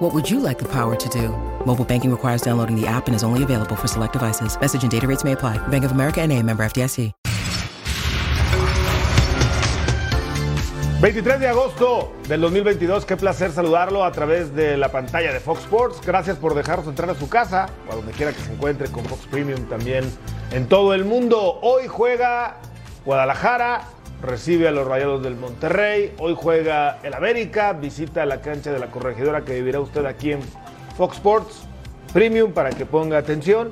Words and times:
What 0.00 0.14
would 0.14 0.30
you 0.30 0.40
like 0.40 0.58
the 0.58 0.64
power 0.64 0.96
to 0.96 1.08
do? 1.10 1.28
Mobile 1.66 1.84
banking 1.84 2.10
requires 2.10 2.40
downloading 2.40 2.74
the 2.74 2.86
app 2.86 3.06
and 3.06 3.14
is 3.14 3.22
only 3.22 3.42
available 3.42 3.76
for 3.76 3.86
select 3.86 4.14
devices. 4.14 4.58
Message 4.58 4.82
and 4.82 4.90
data 4.90 5.06
rates 5.06 5.24
may 5.24 5.32
apply. 5.32 5.58
Bank 5.68 5.84
of 5.84 5.92
America 5.92 6.22
and 6.22 6.32
a 6.32 6.42
member 6.42 6.64
FDIC. 6.64 7.12
23 11.02 11.40
de 11.40 11.48
agosto 11.48 12.12
del 12.28 12.40
2022, 12.40 13.04
qué 13.04 13.16
placer 13.16 13.52
saludarlo 13.52 14.04
a 14.04 14.12
través 14.12 14.54
de 14.54 14.78
la 14.78 14.90
pantalla 14.90 15.34
de 15.34 15.40
Fox 15.40 15.60
Sports. 15.60 16.00
Gracias 16.04 16.38
por 16.38 16.54
dejarnos 16.54 16.86
entrar 16.86 17.10
a 17.10 17.14
su 17.14 17.28
casa 17.28 17.68
o 17.86 17.92
a 17.92 17.96
donde 17.96 18.12
quiera 18.12 18.32
que 18.32 18.40
se 18.40 18.52
encuentre 18.52 18.90
con 18.90 19.04
Fox 19.04 19.26
Premium 19.30 19.66
también 19.66 20.10
en 20.50 20.66
todo 20.66 20.94
el 20.94 21.04
mundo. 21.04 21.58
Hoy 21.62 21.88
juega 21.88 22.56
Guadalajara, 23.04 23.82
recibe 24.22 24.68
a 24.68 24.70
los 24.70 24.86
Rayados 24.86 25.22
del 25.22 25.36
Monterrey. 25.36 26.14
Hoy 26.18 26.34
juega 26.36 26.98
el 27.02 27.14
América, 27.14 27.72
visita 27.72 28.24
la 28.26 28.40
cancha 28.40 28.72
de 28.72 28.78
la 28.78 28.90
corregidora 28.90 29.44
que 29.44 29.54
vivirá 29.54 29.80
usted 29.80 30.04
aquí 30.06 30.32
en 30.32 30.40
Fox 30.96 31.16
Sports 31.16 31.62
Premium 32.12 32.52
para 32.52 32.70
que 32.70 32.86
ponga 32.86 33.18
atención. 33.18 33.70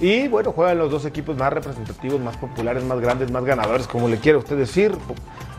Y 0.00 0.28
bueno, 0.28 0.52
juegan 0.52 0.76
los 0.76 0.90
dos 0.90 1.06
equipos 1.06 1.36
más 1.36 1.52
representativos, 1.52 2.20
más 2.20 2.36
populares, 2.36 2.84
más 2.84 3.00
grandes, 3.00 3.30
más 3.30 3.44
ganadores, 3.44 3.86
como 3.86 4.08
le 4.08 4.18
quiera 4.18 4.38
usted 4.38 4.56
decir. 4.56 4.92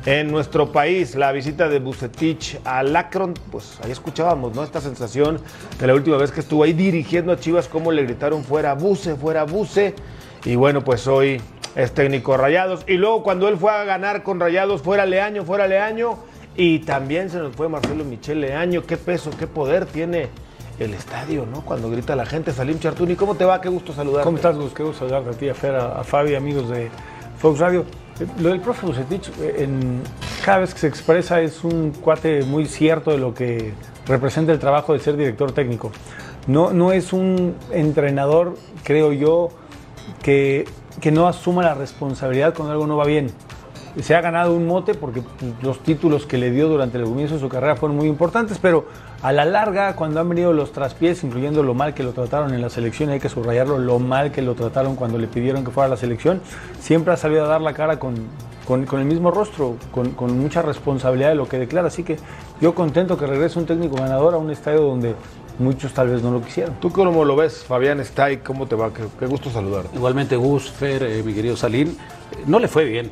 En 0.05 0.31
nuestro 0.31 0.71
país, 0.71 1.15
la 1.15 1.31
visita 1.31 1.67
de 1.67 1.79
Bucetich 1.79 2.59
a 2.63 2.81
Lacron, 2.83 3.33
pues 3.51 3.77
ahí 3.83 3.91
escuchábamos, 3.91 4.55
¿no? 4.55 4.63
Esta 4.63 4.79
sensación 4.79 5.41
de 5.79 5.87
la 5.87 5.95
última 5.95 6.17
vez 6.17 6.31
que 6.31 6.39
estuvo 6.39 6.63
ahí 6.63 6.71
dirigiendo 6.71 7.33
a 7.33 7.39
Chivas, 7.39 7.67
cómo 7.67 7.91
le 7.91 8.03
gritaron 8.03 8.43
fuera 8.43 8.73
Buce, 8.73 9.15
fuera 9.15 9.43
Buce. 9.43 9.95
Y 10.45 10.55
bueno, 10.55 10.81
pues 10.83 11.07
hoy 11.07 11.41
es 11.77 11.93
técnico 11.93 12.35
Rayados. 12.35 12.83
Y 12.87 12.93
luego 12.93 13.23
cuando 13.23 13.47
él 13.47 13.55
fue 13.57 13.71
a 13.71 13.83
ganar 13.83 14.23
con 14.23 14.39
Rayados, 14.39 14.81
fuera 14.81 15.05
Leaño, 15.05 15.45
fuera 15.45 15.67
Leaño. 15.67 16.17
Y 16.55 16.79
también 16.79 17.29
se 17.29 17.37
nos 17.37 17.55
fue 17.55 17.69
Marcelo 17.69 18.03
Michel 18.03 18.41
Leaño. 18.41 18.81
Qué 18.81 18.97
peso, 18.97 19.29
qué 19.37 19.45
poder 19.45 19.85
tiene 19.85 20.29
el 20.79 20.95
estadio, 20.95 21.45
¿no? 21.45 21.61
Cuando 21.61 21.89
grita 21.91 22.15
la 22.15 22.25
gente, 22.25 22.51
Salim 22.51 22.79
Chartuni, 22.79 23.15
¿cómo 23.15 23.35
te 23.35 23.45
va? 23.45 23.61
Qué 23.61 23.69
gusto 23.69 23.93
saludarte. 23.93 24.25
¿Cómo 24.25 24.37
estás, 24.37 24.57
Gus? 24.57 24.73
Qué 24.73 24.81
gusto 24.81 25.07
saludarte 25.07 25.29
a 25.29 25.39
ti, 25.39 25.49
a 25.49 25.53
Fer, 25.53 25.75
a, 25.75 26.03
Fabi, 26.03 26.33
amigos 26.33 26.67
de 26.69 26.89
Fox 27.37 27.59
Radio. 27.59 27.85
Lo 28.39 28.49
del 28.49 28.59
profe 28.59 28.87
Bucetich, 28.87 29.29
eh, 29.39 29.57
en, 29.59 30.01
cada 30.43 30.59
vez 30.59 30.73
que 30.73 30.79
se 30.79 30.87
expresa 30.87 31.41
es 31.41 31.63
un 31.63 31.91
cuate 31.91 32.41
muy 32.43 32.65
cierto 32.65 33.11
de 33.11 33.19
lo 33.19 33.35
que 33.35 33.73
representa 34.07 34.51
el 34.51 34.57
trabajo 34.57 34.93
de 34.93 34.99
ser 34.99 35.15
director 35.15 35.51
técnico. 35.51 35.91
No, 36.47 36.73
no 36.73 36.91
es 36.91 37.13
un 37.13 37.55
entrenador, 37.71 38.55
creo 38.83 39.13
yo, 39.13 39.49
que, 40.23 40.65
que 41.01 41.11
no 41.11 41.27
asuma 41.27 41.63
la 41.63 41.73
responsabilidad 41.73 42.53
cuando 42.53 42.73
algo 42.73 42.87
no 42.87 42.97
va 42.97 43.05
bien. 43.05 43.31
Se 44.01 44.13
ha 44.13 44.21
ganado 44.21 44.53
un 44.53 44.67
mote 44.67 44.93
porque 44.93 45.23
los 45.61 45.79
títulos 45.79 46.27
que 46.27 46.37
le 46.37 46.51
dio 46.51 46.67
durante 46.67 46.99
el 46.99 47.05
comienzo 47.05 47.35
de 47.35 47.39
su 47.39 47.49
carrera 47.49 47.75
fueron 47.75 47.97
muy 47.97 48.07
importantes, 48.07 48.59
pero 48.59 48.85
a 49.23 49.31
la 49.31 49.43
larga, 49.43 49.95
cuando 49.95 50.19
han 50.19 50.29
venido 50.29 50.53
los 50.53 50.71
traspiés, 50.71 51.23
incluyendo 51.23 51.63
lo 51.63 51.73
mal 51.73 51.95
que 51.95 52.03
lo 52.03 52.13
trataron 52.13 52.53
en 52.53 52.61
la 52.61 52.69
selección, 52.69 53.09
hay 53.09 53.19
que 53.19 53.29
subrayarlo, 53.29 53.79
lo 53.79 53.97
mal 53.97 54.31
que 54.31 54.43
lo 54.43 54.53
trataron 54.53 54.95
cuando 54.95 55.17
le 55.17 55.25
pidieron 55.25 55.65
que 55.65 55.71
fuera 55.71 55.87
a 55.87 55.89
la 55.89 55.97
selección, 55.97 56.41
siempre 56.79 57.13
ha 57.13 57.17
salido 57.17 57.45
a 57.45 57.47
dar 57.47 57.61
la 57.61 57.73
cara 57.73 57.97
con, 57.97 58.15
con, 58.67 58.85
con 58.85 58.99
el 58.99 59.07
mismo 59.07 59.31
rostro, 59.31 59.77
con, 59.91 60.11
con, 60.11 60.37
mucha 60.39 60.61
responsabilidad 60.61 61.29
de 61.29 61.35
lo 61.35 61.47
que 61.47 61.57
declara. 61.57 61.87
Así 61.87 62.03
que 62.03 62.17
yo 62.61 62.75
contento 62.75 63.17
que 63.17 63.25
regrese 63.25 63.57
un 63.57 63.65
técnico 63.65 63.95
ganador 63.95 64.35
a 64.35 64.37
un 64.37 64.51
estadio 64.51 64.81
donde 64.81 65.15
muchos 65.59 65.93
tal 65.93 66.09
vez 66.09 66.21
no 66.21 66.31
lo 66.31 66.41
quisieron. 66.41 66.75
¿Tú 66.79 66.91
cómo 66.91 67.25
lo 67.25 67.35
ves, 67.35 67.63
Fabián 67.63 67.99
Stay? 68.01 68.37
¿Cómo 68.37 68.67
te 68.67 68.75
va? 68.75 68.93
Qué, 68.93 69.03
qué 69.19 69.25
gusto 69.25 69.49
saludarte. 69.49 69.95
Igualmente 69.95 70.35
Gus, 70.35 70.69
Fer, 70.71 71.03
eh, 71.03 71.23
mi 71.23 71.33
querido 71.33 71.57
Salín, 71.57 71.89
eh, 71.89 72.43
no 72.45 72.59
le 72.59 72.67
fue 72.67 72.85
bien. 72.85 73.11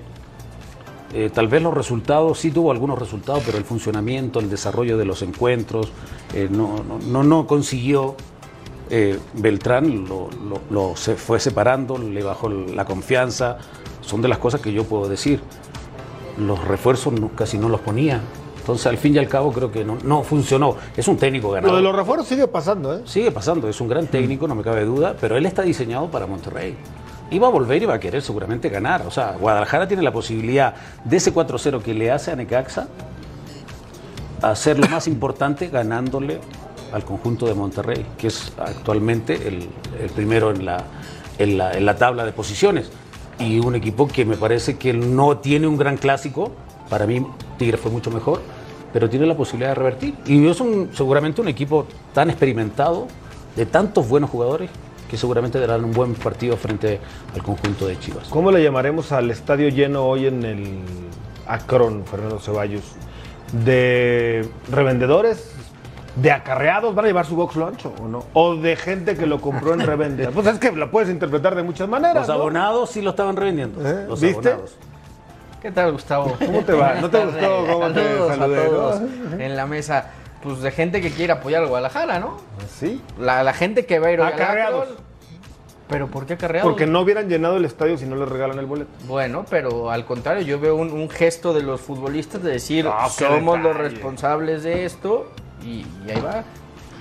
Eh, 1.13 1.29
tal 1.33 1.47
vez 1.47 1.61
los 1.61 1.73
resultados, 1.73 2.39
sí 2.39 2.51
tuvo 2.51 2.71
algunos 2.71 2.99
resultados, 2.99 3.41
pero 3.45 3.57
el 3.57 3.63
funcionamiento, 3.63 4.39
el 4.39 4.49
desarrollo 4.49 4.97
de 4.97 5.05
los 5.05 5.21
encuentros, 5.21 5.93
eh, 6.33 6.49
no, 6.51 6.83
no, 6.83 6.99
no, 6.99 7.23
no, 7.23 7.47
consiguió. 7.47 8.15
Eh, 8.89 9.17
Beltrán 9.33 10.09
lo, 10.09 10.29
lo, 10.29 10.59
lo, 10.69 10.95
se 10.97 11.15
fue 11.15 11.39
separando, 11.39 11.97
le 11.97 12.21
bajó 12.21 12.49
la 12.49 12.83
confianza. 12.83 13.57
Son 14.01 14.21
de 14.21 14.27
las 14.27 14.39
cosas 14.39 14.59
que 14.59 14.73
yo 14.73 14.83
puedo 14.83 15.07
decir. 15.07 15.41
Los 16.37 16.61
refuerzos 16.67 17.13
no, 17.13 17.29
casi 17.29 17.57
no 17.57 17.69
los 17.69 17.79
ponía. 17.79 18.21
Entonces, 18.65 18.87
al 18.87 18.97
fin 18.97 19.13
y 19.13 19.19
al 19.19 19.27
cabo, 19.27 19.53
creo 19.53 19.71
que 19.71 19.85
no, 19.85 19.99
no 20.03 20.23
funcionó. 20.23 20.75
Es 20.97 21.07
un 21.07 21.17
técnico 21.17 21.51
ganador. 21.51 21.73
Lo 21.73 21.77
de 21.77 21.83
los 21.83 21.95
refuerzos 21.95 22.27
sigue 22.27 22.47
pasando, 22.47 22.95
¿eh? 22.95 23.01
Sigue 23.05 23.31
pasando, 23.31 23.69
es 23.69 23.79
un 23.79 23.87
gran 23.87 24.07
técnico, 24.07 24.47
no 24.47 24.55
me 24.55 24.63
cabe 24.63 24.85
duda, 24.85 25.15
pero 25.21 25.37
él 25.37 25.45
está 25.45 25.61
diseñado 25.61 26.09
para 26.09 26.25
Monterrey 26.25 26.75
iba 27.31 27.47
a 27.47 27.49
volver 27.49 27.81
y 27.81 27.85
va 27.85 27.95
a 27.95 27.99
querer 27.99 28.21
seguramente 28.21 28.69
ganar. 28.69 29.03
O 29.07 29.11
sea, 29.11 29.35
Guadalajara 29.39 29.87
tiene 29.87 30.03
la 30.03 30.11
posibilidad 30.11 30.73
de 31.03 31.17
ese 31.17 31.33
4-0 31.33 31.81
que 31.81 31.93
le 31.93 32.11
hace 32.11 32.31
a 32.31 32.35
Necaxa, 32.35 32.87
hacer 34.41 34.79
lo 34.79 34.87
más 34.87 35.07
importante 35.07 35.67
ganándole 35.67 36.39
al 36.91 37.03
conjunto 37.03 37.45
de 37.45 37.53
Monterrey, 37.53 38.05
que 38.17 38.27
es 38.27 38.53
actualmente 38.57 39.47
el, 39.47 39.67
el 40.01 40.09
primero 40.15 40.51
en 40.51 40.65
la, 40.65 40.83
en, 41.37 41.57
la, 41.57 41.73
en 41.73 41.85
la 41.85 41.95
tabla 41.97 42.25
de 42.25 42.31
posiciones. 42.31 42.91
Y 43.39 43.59
un 43.59 43.75
equipo 43.75 44.07
que 44.07 44.23
me 44.23 44.37
parece 44.37 44.77
que 44.77 44.93
no 44.93 45.37
tiene 45.37 45.67
un 45.67 45.77
gran 45.77 45.97
clásico. 45.97 46.51
Para 46.89 47.05
mí, 47.05 47.25
Tigre 47.57 47.77
fue 47.77 47.91
mucho 47.91 48.11
mejor, 48.11 48.41
pero 48.95 49.09
tiene 49.09 49.25
la 49.25 49.35
posibilidad 49.35 49.71
de 49.71 49.75
revertir. 49.75 50.15
Y 50.25 50.47
es 50.47 50.61
un, 50.61 50.89
seguramente 50.93 51.41
un 51.41 51.49
equipo 51.49 51.85
tan 52.13 52.29
experimentado, 52.29 53.07
de 53.57 53.65
tantos 53.65 54.07
buenos 54.07 54.29
jugadores, 54.29 54.69
que 55.09 55.17
seguramente 55.17 55.59
darán 55.59 55.83
un 55.83 55.91
buen 55.91 56.15
partido 56.15 56.55
frente 56.55 57.01
al 57.33 57.43
conjunto 57.43 57.87
de 57.87 57.99
Chivas. 57.99 58.29
¿Cómo 58.29 58.53
le 58.53 58.63
llamaremos 58.63 59.11
al 59.11 59.29
estadio 59.31 59.67
lleno 59.67 60.05
hoy 60.05 60.27
en 60.27 60.45
el 60.45 60.79
Acron, 61.45 62.05
Fernando 62.05 62.39
Ceballos? 62.39 62.83
¿De 63.65 64.47
revendedores? 64.71 65.51
¿De 66.15 66.31
acarreados? 66.31 66.95
¿Van 66.95 67.03
a 67.03 67.07
llevar 67.09 67.25
su 67.25 67.35
box 67.35 67.57
lunch 67.57 67.85
o 68.01 68.07
no? 68.07 68.23
¿O 68.31 68.55
de 68.55 68.77
gente 68.77 69.17
que 69.17 69.25
lo 69.25 69.41
compró 69.41 69.73
en 69.73 69.81
reventa? 69.85 70.31
pues 70.31 70.47
es 70.47 70.57
que 70.57 70.71
la 70.71 70.89
puedes 70.89 71.09
interpretar 71.09 71.53
de 71.53 71.63
muchas 71.63 71.89
maneras. 71.89 72.15
Los 72.15 72.29
abonados 72.29 72.79
¿no? 72.79 72.87
sí 72.87 73.01
lo 73.01 73.09
estaban 73.09 73.35
revendiendo. 73.35 73.85
¿Eh? 73.85 74.05
Los 74.07 74.21
¿Viste? 74.21 74.51
abonados. 74.51 74.77
¿Qué 75.65 75.71
tal, 75.71 75.93
Gustavo? 75.93 76.35
¿Cómo 76.37 76.61
te 76.63 76.73
va? 76.73 76.93
¿No 77.01 77.09
te 77.09 77.25
gustó 77.25 77.65
cómo 77.67 77.91
te 77.91 78.03
saludé? 78.37 78.61
a 78.61 78.65
todos 78.67 79.01
¿no? 79.01 79.39
en 79.39 79.55
la 79.55 79.65
mesa. 79.65 80.11
Pues 80.43 80.61
de 80.61 80.69
gente 80.69 81.01
que 81.01 81.09
quiere 81.09 81.33
apoyar 81.33 81.63
al 81.63 81.69
Guadalajara, 81.69 82.19
¿no? 82.19 82.37
Sí. 82.69 83.01
La, 83.17 83.41
la 83.41 83.51
gente 83.51 83.87
que 83.87 83.97
va 83.97 84.09
a 84.09 84.11
ir 84.11 84.19
hoy 84.21 84.27
al 84.27 84.33
Acarreados. 84.33 84.83
Akron. 84.83 84.97
¿Pero 85.89 86.07
por 86.11 86.27
qué 86.27 86.33
acarreados? 86.33 86.69
Porque 86.69 86.85
no 86.85 87.01
hubieran 87.01 87.27
llenado 87.29 87.57
el 87.57 87.65
estadio 87.65 87.97
si 87.97 88.05
no 88.05 88.15
les 88.15 88.29
regalan 88.29 88.59
el 88.59 88.67
boleto. 88.67 88.91
Bueno, 89.07 89.43
pero 89.49 89.89
al 89.89 90.05
contrario, 90.05 90.43
yo 90.43 90.59
veo 90.59 90.75
un, 90.75 90.91
un 90.91 91.09
gesto 91.09 91.51
de 91.51 91.63
los 91.63 91.81
futbolistas 91.81 92.43
de 92.43 92.51
decir, 92.51 92.87
Ah, 92.87 93.09
somos 93.09 93.59
los 93.59 93.75
responsables 93.75 94.61
de 94.61 94.85
esto 94.85 95.31
y, 95.63 95.83
y 96.05 96.11
ahí 96.11 96.21
va. 96.21 96.43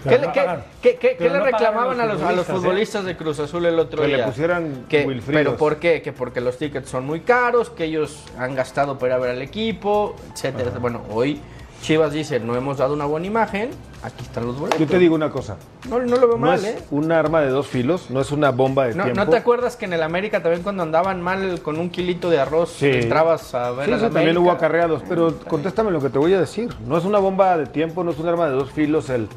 ¿Qué, 0.04 0.18
no 0.18 0.26
le- 0.26 0.32
qué- 0.32 0.40
pagan. 0.40 0.64
qué- 0.82 0.96
qué- 0.96 1.16
Pero 1.18 1.32
qué 1.32 1.38
no 1.38 1.44
le 1.44 1.50
pagan 1.50 1.66
reclamaban 1.72 2.00
a 2.00 2.02
a 2.02 2.06
los 2.06 2.22
a 2.22 2.32
los 2.32 2.46
futbolistas, 2.46 2.48
¿eh? 2.48 2.58
futbolistas 2.60 3.04
de 3.04 3.16
Cruz 3.16 3.38
Azul 3.40 3.66
el 3.66 3.78
otro 3.78 4.02
Que 4.02 4.08
le 4.08 4.16
día? 4.16 4.26
pusieran 4.26 4.84
Que- 4.88 5.04
Wilfridos. 5.06 5.40
¿Pero 5.44 5.56
por 5.56 5.76
qué? 5.76 6.02
Que 6.02 6.12
porque 6.12 6.40
los 6.40 6.56
tickets 6.58 6.88
son 6.88 7.04
muy 7.06 7.20
caros, 7.20 7.70
que 7.70 7.84
ellos 7.84 8.24
han 8.38 8.54
gastado 8.54 8.98
para 8.98 9.14
ir 9.14 9.16
a 9.16 9.18
ver 9.18 9.30
al 9.30 9.42
equipo, 9.42 10.14
etcétera. 10.32 10.70
Bueno, 10.80 11.02
hoy 11.10 11.40
Chivas 11.82 12.12
dice, 12.14 12.40
no 12.40 12.56
hemos 12.56 12.78
dado 12.78 12.94
una 12.94 13.04
buena 13.04 13.26
imagen, 13.26 13.68
aquí 14.02 14.22
están 14.24 14.46
los 14.46 14.58
boletos. 14.58 14.80
Yo 14.80 14.86
te 14.86 14.98
digo 14.98 15.14
una 15.14 15.28
cosa. 15.30 15.56
No, 15.90 15.98
no 15.98 16.16
lo 16.16 16.28
veo 16.28 16.38
No 16.38 16.46
mal, 16.46 16.58
es 16.58 16.64
¿eh? 16.64 16.78
un 16.90 17.12
arma 17.12 17.42
de 17.42 17.48
dos 17.50 17.66
filos, 17.66 18.08
no 18.08 18.22
es 18.22 18.32
una 18.32 18.52
bomba 18.52 18.86
de 18.86 18.94
No, 18.94 19.04
tiempo. 19.04 19.22
¿No 19.22 19.30
te 19.30 19.36
acuerdas 19.36 19.76
que 19.76 19.84
en 19.84 19.92
el 19.92 20.02
América 20.02 20.40
también 20.42 20.62
cuando 20.62 20.82
andaban 20.82 21.20
mal 21.20 21.60
con 21.60 21.78
un 21.78 21.90
kilito 21.90 22.30
de 22.30 22.40
arroz 22.40 22.70
Sí. 22.78 22.88
entrabas 22.90 23.54
a 23.54 23.70
ver 23.72 23.84
Sí, 23.84 23.92
al 23.92 23.98
eso 23.98 24.06
también 24.06 24.28
América? 24.28 24.40
hubo 24.40 24.50
acarreados, 24.52 25.02
pero 25.06 25.34
contéstame 25.46 25.90
lo 25.90 26.00
que 26.00 26.08
te 26.08 26.18
voy 26.18 26.32
a 26.32 26.40
decir. 26.40 26.74
No 26.86 26.96
es 26.96 27.04
una 27.04 27.18
bomba 27.18 27.58
de 27.58 27.66
tiempo, 27.66 28.02
no 28.02 28.12
es 28.12 28.18
un 28.18 28.28
arma 28.28 28.46
de 28.46 28.52
dos 28.52 28.70
filos 28.70 29.10
el 29.10 29.28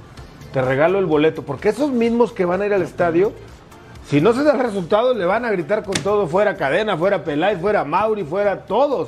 te 0.58 0.64
regalo 0.64 0.98
el 0.98 1.06
boleto, 1.06 1.44
porque 1.44 1.70
esos 1.70 1.92
mismos 1.92 2.32
que 2.34 2.44
van 2.44 2.64
a 2.64 2.66
ir 2.66 2.74
al 2.74 2.82
estadio, 2.82 3.32
si 4.08 4.22
no 4.22 4.34
se 4.34 4.44
da 4.44 4.54
el 4.54 4.60
resultado, 4.60 5.14
le 5.14 5.24
van 5.24 5.46
a 5.46 5.52
gritar 5.52 5.84
con 5.84 5.94
todo, 5.94 6.26
fuera 6.26 6.58
Cadena, 6.58 6.98
fuera 6.98 7.24
Peláez, 7.24 7.62
fuera 7.62 7.84
Mauri, 7.84 8.24
fuera 8.24 8.66
todos. 8.66 9.08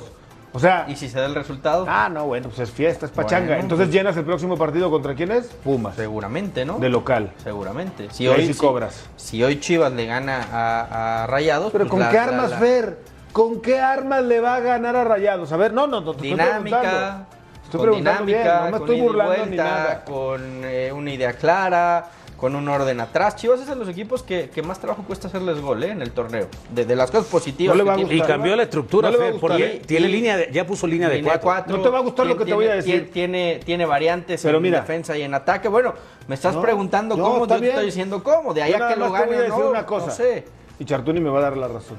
O 0.53 0.59
sea, 0.59 0.85
¿Y 0.87 0.95
si 0.95 1.09
se 1.09 1.17
da 1.19 1.25
el 1.25 1.33
resultado? 1.33 1.87
ah, 1.89 2.07
no, 2.07 2.25
bueno, 2.27 2.49
pues 2.49 2.59
es 2.59 2.69
fiesta, 2.71 3.07
es 3.07 3.11
pachanga. 3.11 3.47
Bueno, 3.47 3.61
Entonces 3.63 3.87
pues- 3.87 3.95
llenas 3.95 4.15
el 4.15 4.25
próximo 4.25 4.57
partido 4.57 4.91
contra 4.91 5.15
quién 5.15 5.31
es? 5.31 5.47
Pumas, 5.63 5.95
Seguramente, 5.95 6.65
¿no? 6.65 6.77
de 6.77 6.89
local. 6.89 7.31
Seguramente. 7.43 8.09
Si 8.11 8.27
hoy, 8.27 8.45
sí 8.45 8.53
si- 8.53 8.59
cobras. 8.59 9.03
Si, 9.15 9.43
hoy 9.43 9.59
Chivas 9.59 9.91
le 9.93 10.05
gana 10.05 10.45
a, 10.53 11.23
a 11.23 11.27
Rayados. 11.27 11.71
Pero 11.71 11.85
pues 11.85 11.89
¿con 11.89 11.99
la- 12.01 12.11
qué 12.11 12.19
armas, 12.19 12.51
la 12.51 12.57
Fer? 12.59 12.99
¿Con 13.33 13.59
qué 13.59 13.79
armas 13.79 14.21
le 14.23 14.39
va 14.39 14.53
a 14.53 14.59
ganar 14.59 14.95
a 14.95 15.03
Rayados? 15.03 15.51
A 15.51 15.57
ver, 15.57 15.73
no, 15.73 15.87
no, 15.87 15.99
no. 16.01 16.13
te. 16.13 16.21
Dinámica. 16.27 16.77
Estoy 17.23 17.38
con 17.77 17.89
bien, 17.91 18.03
dinámica, 18.03 18.59
no 18.59 18.65
me 18.65 18.71
con 18.71 18.81
estoy 18.81 19.01
burlando 19.01 19.33
ni 19.33 19.39
vuelta, 19.41 19.63
nada. 19.63 20.03
Con 20.05 20.41
eh, 20.65 20.91
una 20.93 21.11
idea 21.13 21.33
clara, 21.33 22.09
con 22.37 22.55
un 22.55 22.67
orden 22.69 22.99
atrás. 23.01 23.35
Chivas 23.35 23.59
es 23.59 23.67
de 23.67 23.75
los 23.75 23.87
equipos 23.89 24.23
que, 24.23 24.49
que 24.49 24.61
más 24.61 24.79
trabajo 24.79 25.03
cuesta 25.03 25.27
hacerles 25.27 25.59
gol 25.59 25.83
¿eh? 25.83 25.91
en 25.91 26.01
el 26.01 26.11
torneo. 26.11 26.47
De, 26.73 26.85
de 26.85 26.95
las 26.95 27.11
cosas 27.11 27.27
positivas. 27.27 27.75
No 27.75 27.83
le 27.83 27.87
va 27.87 27.93
a 27.93 27.95
tiene. 27.97 28.13
Y 28.13 28.17
gustar. 28.19 28.35
cambió 28.37 28.55
la 28.55 28.63
estructura, 28.63 29.11
No 29.11 29.17
Fer, 29.17 29.31
gustar, 29.33 29.41
porque 29.41 29.65
¿eh? 29.65 29.81
tiene 29.85 30.07
Y- 30.07 30.11
línea 30.11 30.37
de- 30.37 30.49
ya 30.51 30.65
puso 30.65 30.87
línea 30.87 31.09
de 31.09 31.21
cuatro. 31.41 31.75
No 31.77 31.83
te 31.83 31.89
va 31.89 31.97
a 31.97 32.01
gustar 32.01 32.25
lo 32.25 32.37
que 32.37 32.45
te 32.45 32.53
voy 32.53 32.65
a 32.67 32.75
decir. 32.75 33.11
Tiene, 33.11 33.53
tiene, 33.55 33.59
tiene 33.65 33.85
variantes 33.85 34.41
Pero 34.41 34.57
en 34.57 34.63
mira. 34.63 34.79
defensa 34.81 35.17
y 35.17 35.21
en 35.23 35.33
ataque. 35.33 35.67
Bueno, 35.67 35.93
me 36.27 36.35
estás 36.35 36.55
No, 36.55 36.61
preguntando 36.61 37.17
no, 37.17 37.23
cómo, 37.23 37.45
yo 37.47 37.59
te 37.59 37.67
estoy 37.67 37.85
diciendo 37.85 38.23
cómo. 38.23 38.53
De 38.53 38.63
ahí 38.63 38.73
a 38.73 38.87
que 38.87 38.95
lo 38.95 39.05
te 39.05 39.09
voy 39.11 39.19
gane 39.19 39.35
a 39.35 39.39
o 39.39 39.41
decir 39.41 39.59
no, 39.59 39.69
una 39.71 39.85
cosa. 39.85 40.05
no 40.07 40.11
sé. 40.13 40.45
Y 40.79 40.85
Chartuni 40.85 41.19
me 41.19 41.29
va 41.29 41.39
a 41.39 41.41
dar 41.41 41.57
la 41.57 41.67
razón. 41.67 41.97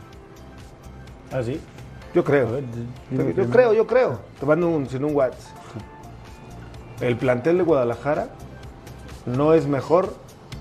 ¿Ah, 1.33 1.43
sí? 1.43 1.61
Yo 2.15 2.25
creo. 2.25 2.51
Ver, 2.51 2.65
Yo, 3.37 3.45
creo, 3.51 3.73
yo 3.75 3.87
creo. 3.87 4.19
Te 4.41 4.47
mando 4.47 4.69
un, 4.69 4.89
sin 4.89 5.05
un 5.05 5.15
WhatsApp. 5.15 5.57
El 7.01 7.17
plantel 7.17 7.59
de 7.59 7.65
Guadalajara 7.65 8.29
no 9.27 9.55
es 9.55 9.67
mejor 9.67 10.15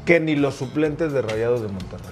que 0.06 0.20
ni 0.20 0.36
los 0.36 0.56
suplentes 0.56 1.12
de 1.14 1.22
Rayados 1.22 1.62
de 1.62 1.68
Monterrey. 1.68 2.08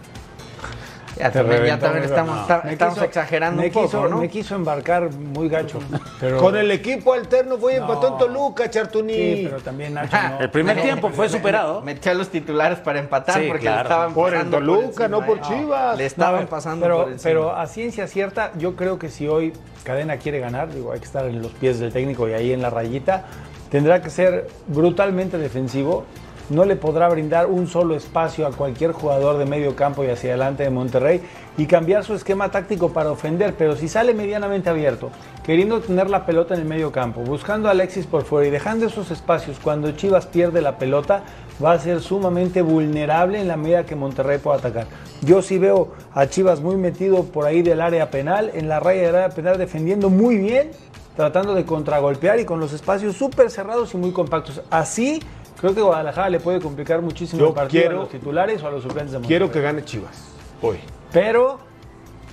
Ya 1.17 1.31
Te 1.31 1.39
también, 1.39 1.65
ya 1.65 1.73
estamos, 1.73 2.47
Me 2.63 2.77
quiso- 2.77 3.03
exagerando 3.03 3.59
me 3.59 3.67
un 3.69 3.73
poco, 3.73 3.85
quiso, 3.87 4.07
¿no? 4.07 4.17
Me 4.19 4.29
quiso 4.29 4.53
embarcar 4.53 5.09
muy 5.11 5.49
gacho. 5.49 5.79
Pero, 6.19 6.37
Con 6.37 6.55
el 6.55 6.69
equipo 6.69 7.11
alterno 7.13 7.57
fue 7.57 7.73
y 7.73 7.75
empató 7.77 8.09
en. 8.09 8.17
Toluca, 8.19 8.69
Chartuni. 8.69 9.13
Sí, 9.13 9.41
pero 9.49 9.59
también 9.61 9.95
Nacho 9.95 10.15
no. 10.15 10.39
El 10.41 10.51
primer 10.51 10.75
Me- 10.75 10.81
tiempo 10.83 11.09
fue 11.09 11.27
superado. 11.27 11.81
Metió 11.81 12.11
a 12.11 12.15
los 12.15 12.29
titulares 12.29 12.77
para 12.79 12.99
empatar 12.99 13.39
Sí, 13.41 13.47
porque 13.47 13.61
claro. 13.63 13.77
le 13.77 13.83
estaban 13.83 14.13
Por 14.13 14.27
el 14.27 14.33
pasando 14.35 14.57
Toluca, 14.59 14.85
encima, 15.05 15.07
no 15.07 15.25
por. 15.25 15.41
Chivas. 15.41 15.97
Le 15.97 16.05
estaban 16.05 16.45
pasando 16.47 16.85
pero, 16.85 16.97
por 17.03 17.11
encima. 17.13 17.23
pero 17.29 17.55
a 17.55 17.65
ciencia 17.65 18.05
cierta, 18.05 18.51
yo 18.59 18.75
creo 18.75 18.99
que 18.99 19.09
si 19.09 19.27
hoy 19.27 19.53
Cadena 19.83 20.17
quiere 20.17 20.39
ganar, 20.39 20.71
digo, 20.71 20.91
hay 20.91 20.99
que 20.99 21.05
estar 21.05 21.25
en 21.25 21.41
los 21.41 21.51
pies 21.53 21.79
del 21.79 21.91
técnico 21.91 22.27
y 22.29 22.33
ahí 22.33 22.51
en 22.53 22.61
la 22.61 22.69
rayita, 22.69 23.25
tendrá 23.69 24.01
que 24.01 24.09
ser 24.09 24.47
brutalmente 24.67 25.37
defensivo. 25.37 26.05
No 26.49 26.63
le 26.63 26.77
podrá 26.77 27.09
brindar 27.09 27.47
un 27.47 27.67
solo 27.67 27.93
espacio 27.93 28.47
a 28.47 28.51
cualquier 28.51 28.93
jugador 28.93 29.37
de 29.37 29.45
medio 29.45 29.75
campo 29.75 30.05
y 30.05 30.07
hacia 30.07 30.29
adelante 30.29 30.63
de 30.63 30.69
Monterrey 30.69 31.21
y 31.57 31.65
cambiar 31.65 32.05
su 32.05 32.13
esquema 32.13 32.51
táctico 32.51 32.93
para 32.93 33.11
ofender, 33.11 33.55
pero 33.57 33.75
si 33.75 33.89
sale 33.89 34.13
medianamente 34.13 34.69
abierto, 34.69 35.09
queriendo 35.43 35.81
tener 35.81 36.09
la 36.09 36.25
pelota 36.25 36.53
en 36.53 36.61
el 36.61 36.65
medio 36.65 36.93
campo, 36.93 37.19
buscando 37.21 37.67
a 37.67 37.71
Alexis 37.71 38.05
por 38.05 38.23
fuera 38.23 38.47
y 38.47 38.51
dejando 38.51 38.85
esos 38.85 39.11
espacios 39.11 39.57
cuando 39.61 39.91
Chivas 39.91 40.25
pierde 40.25 40.61
la 40.61 40.77
pelota, 40.77 41.23
va 41.63 41.73
a 41.73 41.79
ser 41.79 41.99
sumamente 41.99 42.61
vulnerable 42.61 43.41
en 43.41 43.47
la 43.49 43.57
medida 43.57 43.85
que 43.85 43.95
Monterrey 43.95 44.37
pueda 44.37 44.57
atacar. 44.57 44.87
Yo 45.23 45.41
sí 45.41 45.57
veo 45.57 45.93
a 46.13 46.27
Chivas 46.27 46.61
muy 46.61 46.77
metido 46.77 47.23
por 47.23 47.45
ahí 47.45 47.61
del 47.61 47.81
área 47.81 48.09
penal, 48.09 48.51
en 48.53 48.69
la 48.69 48.79
raya 48.79 49.07
del 49.07 49.15
área 49.15 49.29
penal, 49.29 49.57
defendiendo 49.57 50.09
muy 50.09 50.37
bien, 50.37 50.71
tratando 51.17 51.53
de 51.53 51.65
contragolpear 51.65 52.39
y 52.39 52.45
con 52.45 52.59
los 52.61 52.71
espacios 52.71 53.17
súper 53.17 53.49
cerrados 53.51 53.93
y 53.93 53.97
muy 53.97 54.11
compactos. 54.11 54.61
Así 54.69 55.21
creo 55.59 55.73
que 55.75 55.81
Guadalajara 55.81 56.29
le 56.29 56.39
puede 56.39 56.61
complicar 56.61 57.01
muchísimo 57.01 57.39
Yo 57.41 57.47
el 57.49 57.53
partido 57.53 57.81
quiero- 57.81 57.97
a 57.97 57.99
los 58.03 58.09
titulares 58.09 58.61
o 58.63 58.67
a 58.67 58.71
los 58.71 58.83
suplentes 58.83 59.11
de 59.11 59.17
Monterrey. 59.17 59.27
Quiero 59.39 59.51
que 59.51 59.61
gane 59.61 59.83
Chivas 59.83 60.29
hoy. 60.61 60.77
Pero 61.11 61.59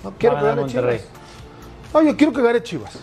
No 0.05 0.13
quiero 0.19 0.37
que 0.37 0.43
gane 0.45 0.61
Monterrey. 0.61 0.99
Chivas. 0.99 1.13
No, 1.95 2.03
yo 2.03 2.17
quiero 2.17 2.33
que 2.35 2.43
gane 2.43 2.63
Chivas. 2.63 2.99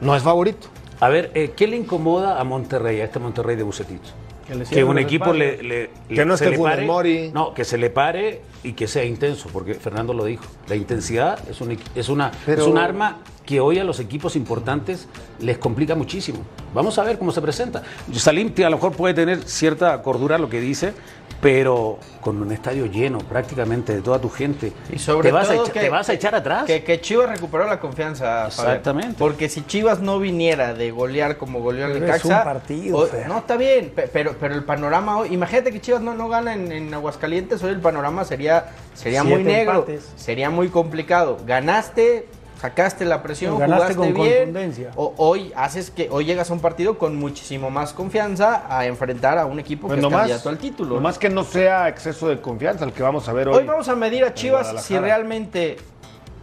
No 0.00 0.16
es 0.16 0.22
favorito. 0.24 0.66
A 0.98 1.08
ver, 1.08 1.30
eh, 1.34 1.52
¿qué 1.56 1.68
le 1.68 1.76
incomoda 1.76 2.40
a 2.40 2.44
Monterrey, 2.44 3.00
a 3.00 3.04
este 3.04 3.20
Monterrey 3.20 3.54
de 3.54 3.62
Bucetich? 3.62 4.02
Que 4.48 4.54
le 4.56 4.64
Que 4.64 4.82
un 4.84 4.98
equipo 4.98 5.32
le, 5.32 5.62
le- 5.62 5.90
Que 6.08 6.24
no 6.24 6.36
se 6.36 6.44
esté 6.44 6.50
le 6.50 6.56
Funes 6.56 6.74
pare. 6.74 6.86
Mori. 6.86 7.30
No, 7.32 7.54
que 7.54 7.64
se 7.64 7.78
le 7.78 7.88
pare 7.88 8.42
y 8.64 8.72
que 8.72 8.88
sea 8.88 9.04
intenso, 9.04 9.48
porque 9.52 9.74
Fernando 9.74 10.12
lo 10.12 10.24
dijo. 10.24 10.44
La 10.68 10.74
intensidad 10.76 11.38
es 11.48 11.60
un, 11.60 11.78
es 11.94 12.08
una, 12.08 12.30
Pero- 12.44 12.62
es 12.62 12.68
un 12.68 12.78
arma 12.78 13.18
que 13.44 13.60
hoy 13.60 13.78
a 13.78 13.84
los 13.84 14.00
equipos 14.00 14.36
importantes 14.36 15.06
les 15.38 15.58
complica 15.58 15.94
muchísimo. 15.94 16.38
Vamos 16.72 16.98
a 16.98 17.02
ver 17.04 17.18
cómo 17.18 17.30
se 17.30 17.42
presenta. 17.42 17.82
Salim 18.14 18.52
a 18.58 18.70
lo 18.70 18.76
mejor 18.76 18.92
puede 18.92 19.12
tener 19.14 19.42
cierta 19.42 20.00
cordura 20.02 20.38
lo 20.38 20.48
que 20.48 20.60
dice, 20.60 20.94
pero 21.42 21.98
con 22.22 22.40
un 22.40 22.50
estadio 22.52 22.86
lleno 22.86 23.18
prácticamente 23.18 23.94
de 23.94 24.00
toda 24.00 24.18
tu 24.18 24.30
gente, 24.30 24.72
Y 24.90 24.98
sobre 24.98 25.28
te, 25.28 25.32
vas 25.32 25.50
a 25.50 25.54
todo 25.56 25.64
que- 25.64 25.80
te 25.80 25.90
vas 25.90 26.08
a 26.08 26.14
echar 26.14 26.34
atrás. 26.34 26.64
Que, 26.64 26.82
que 26.82 27.02
Chivas 27.02 27.28
recuperó 27.28 27.66
la 27.66 27.78
confianza. 27.80 28.46
Exactamente. 28.46 29.16
Porque 29.18 29.50
si 29.50 29.62
Chivas 29.66 30.00
no 30.00 30.18
viniera 30.18 30.72
de 30.72 30.90
golear 30.90 31.36
como 31.36 31.60
goleó 31.60 31.84
el 31.86 32.00
Necaxa. 32.00 32.38
un 32.38 32.44
partido, 32.44 33.06
Fer. 33.06 33.28
no, 33.28 33.38
está 33.38 33.58
bien, 33.58 33.92
pe- 33.94 34.08
pero, 34.10 34.34
pero 34.40 34.54
el 34.54 34.64
panorama 34.64 35.18
hoy. 35.18 35.34
Imagínate 35.34 35.70
que 35.70 35.82
Chivas 35.82 36.00
no, 36.00 36.14
no 36.14 36.30
gana 36.30 36.54
en, 36.54 36.72
en 36.72 36.94
Aguascalientes. 36.94 37.62
Hoy 37.62 37.72
el 37.72 37.80
panorama 37.80 38.24
sería, 38.24 38.70
sería 38.94 39.22
muy 39.22 39.44
negro. 39.44 39.80
empates. 39.80 40.10
Sería 40.16 40.48
muy 40.48 40.68
complicado. 40.68 41.36
Ganaste. 41.46 42.26
Sacaste 42.68 43.04
la 43.04 43.22
presión, 43.22 43.58
ganaste 43.58 43.92
jugaste 43.94 44.14
con 44.14 44.24
bien. 44.24 44.36
contundencia. 44.44 44.90
O- 44.96 45.12
hoy 45.18 45.52
haces 45.54 45.90
que 45.90 46.08
hoy 46.10 46.24
llegas 46.24 46.48
a 46.48 46.54
un 46.54 46.60
partido 46.60 46.96
con 46.96 47.14
muchísimo 47.14 47.68
más 47.68 47.92
confianza 47.92 48.64
a 48.74 48.86
enfrentar 48.86 49.36
a 49.36 49.44
un 49.44 49.60
equipo 49.60 49.86
Pues 49.86 49.96
que 49.96 49.98
es 50.00 50.02
nomás, 50.02 50.20
candidato 50.20 50.48
al 50.48 50.56
título. 50.56 50.94
nomás 50.94 51.18
que 51.18 51.28
no 51.28 51.44
sea 51.44 51.90
exceso 51.90 52.26
de 52.26 52.40
confianza 52.40 52.86
el 52.86 52.94
que 52.94 53.02
vamos 53.02 53.28
a 53.28 53.34
ver 53.34 53.48
hoy. 53.48 53.56
Hoy 53.58 53.66
vamos 53.66 53.86
a 53.88 53.94
medir 53.96 54.24
a 54.24 54.32
Chivas 54.32 54.82
si 54.82 54.96
realmente 54.96 55.76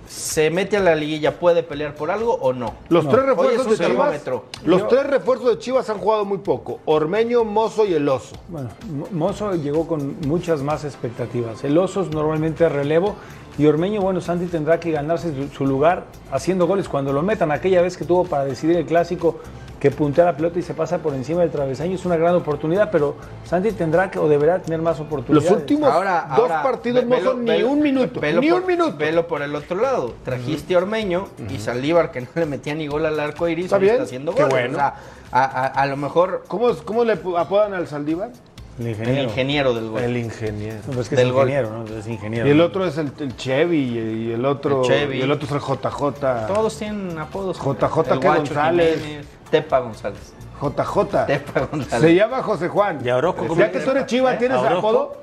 se 0.08 0.52
mete 0.52 0.78
a 0.78 0.80
la 0.82 0.94
liguilla, 0.94 1.40
puede 1.40 1.64
pelear 1.64 1.96
por 1.96 2.12
algo 2.12 2.36
o 2.36 2.54
no. 2.54 2.76
Los 2.90 3.06
No. 3.06 3.10
tres 3.10 3.26
refuerzos 3.26 3.62
es 3.62 3.80
de 3.80 3.86
Chivas. 3.88 3.88
termómetro. 3.88 4.46
Los 4.64 4.82
Yo- 4.82 4.88
tres 4.90 5.08
refuerzos 5.08 5.48
de 5.48 5.58
Chivas 5.58 5.90
han 5.90 5.98
jugado 5.98 6.24
muy 6.26 6.38
poco. 6.38 6.82
Ormeño, 6.86 7.44
Mozo 7.46 7.84
y 7.88 7.96
el 7.96 8.08
Oso. 8.08 8.36
Bueno, 8.48 8.70
Mo- 8.94 9.08
Mozo 9.10 9.56
llegó 9.56 9.88
con 9.88 10.18
muchas 10.28 10.62
más 10.62 10.84
expectativas. 10.86 11.64
El 11.64 11.76
Osos 11.80 12.12
normalmente 12.12 12.70
relevo 12.70 13.16
y 13.62 13.68
Ormeño, 13.68 14.02
bueno, 14.02 14.22
Santi 14.22 14.46
tendrá 14.48 14.80
que 14.80 14.92
ganarse 14.92 15.34
su, 15.36 15.48
su 15.56 15.66
lugar 15.66 16.06
haciendo 16.32 16.66
goles 16.66 16.90
cuando 16.90 17.14
lo 17.14 17.22
metan. 17.22 17.52
Aquella 17.52 17.82
vez 17.82 17.96
que 17.96 18.06
tuvo 18.06 18.24
para 18.26 18.46
decidir 18.46 18.76
el 18.78 18.86
clásico 18.86 19.40
que 19.80 19.90
puntea 19.92 20.26
la 20.26 20.36
pelota 20.36 20.60
y 20.60 20.62
se 20.62 20.74
pasa 20.76 21.00
por 21.00 21.14
encima 21.16 21.42
del 21.42 21.50
travesaño 21.50 21.96
es 21.96 22.06
una 22.06 22.16
gran 22.16 22.36
oportunidad, 22.36 22.92
pero 22.92 23.16
Santi 23.46 23.72
tendrá 23.72 24.10
que 24.12 24.20
o 24.20 24.28
deberá 24.30 24.60
tener 24.60 24.82
más 24.82 24.98
Los 25.00 25.08
oportunidades. 25.08 25.52
últimos 25.52 25.92
Ahora, 25.92 26.26
dos 26.36 26.40
ahora, 26.52 26.64
partidos 26.64 27.04
ve- 27.04 27.10
no 27.10 27.16
velo- 27.18 27.32
son 27.32 27.44
ni 27.46 27.52
velo- 27.52 27.70
un 27.70 27.82
minuto. 27.82 28.20
velo 28.20 28.42
Ni 28.42 28.50
por- 28.50 28.62
un 28.62 28.68
minuto. 28.68 28.98
Velo 28.98 29.28
por 29.28 29.42
el 29.42 29.56
otro 29.56 29.82
lado. 29.82 30.14
Trajiste 30.24 30.76
a 30.76 30.78
Ormeño 30.80 31.28
y 31.50 31.58
Saldívar, 31.60 32.12
que 32.12 32.22
no 32.22 32.28
le 32.36 32.46
metía 32.46 32.76
ni 32.76 32.88
gol 32.88 33.06
al 33.06 33.20
arco 33.20 33.48
iris, 33.48 33.66
Está 33.66 33.78
bien, 33.80 33.94
está 33.94 34.04
haciendo 34.04 34.34
qué 34.36 34.44
goles. 34.44 34.54
bueno. 34.56 34.74
O 34.74 34.80
sea, 34.80 34.96
a, 35.32 35.44
a- 35.44 35.68
a 35.68 35.86
lo 35.88 35.98
mejor 35.98 36.44
¿Cómo, 36.48 36.70
¿Cómo 36.86 37.04
le 37.04 37.14
apodan 37.14 37.74
al 37.74 37.88
Saldívar? 37.88 38.30
El 38.80 38.88
el 38.88 39.20
ingeniero. 39.24 39.74
del 39.74 39.90
gol. 39.90 40.02
El 40.02 40.18
ingeniero. 40.18 40.78
No, 40.88 40.94
pues 40.94 41.10
que 41.10 41.16
del 41.16 41.28
es 41.28 41.34
gol. 41.34 41.50
ingeniero, 41.50 41.84
¿no? 41.84 41.98
Es 41.98 42.08
ingeniero. 42.08 42.48
Y 42.48 42.52
el 42.52 42.62
otro 42.62 42.86
es 42.86 42.98
el, 42.98 43.12
el 43.20 43.36
Chevy 43.36 43.78
y 43.78 44.32
el 44.32 44.46
otro 44.46 44.82
El 44.82 44.88
Chevy. 44.88 45.18
y 45.18 45.22
el 45.22 45.32
otro 45.32 45.46
es 45.46 45.52
el 45.54 45.60
JJ. 45.60 46.48
Todos 46.48 46.78
tienen 46.78 47.18
apodos. 47.20 47.58
JJ 47.58 48.00
El 48.14 48.20
que 48.20 48.28
Guacho 48.28 48.42
González. 48.44 49.02
Jiménez, 49.04 49.26
Tepa 49.52 49.80
González. 49.80 50.34
JJ. 50.62 51.26
Tepa 51.28 51.60
González. 51.72 52.02
Se 52.10 52.16
llama 52.16 52.42
José 52.44 52.68
Juan. 52.70 53.00
¿Y 53.06 53.10
Orozco 53.10 53.56
Ya 53.56 53.72
que 53.72 53.80
tú 53.80 53.92
eres 53.92 54.06
Chiva, 54.06 54.34
¿Eh? 54.34 54.38
¿tienes 54.38 54.58
¿A 54.58 54.62
Orozco? 54.62 54.78
apodo? 54.78 55.22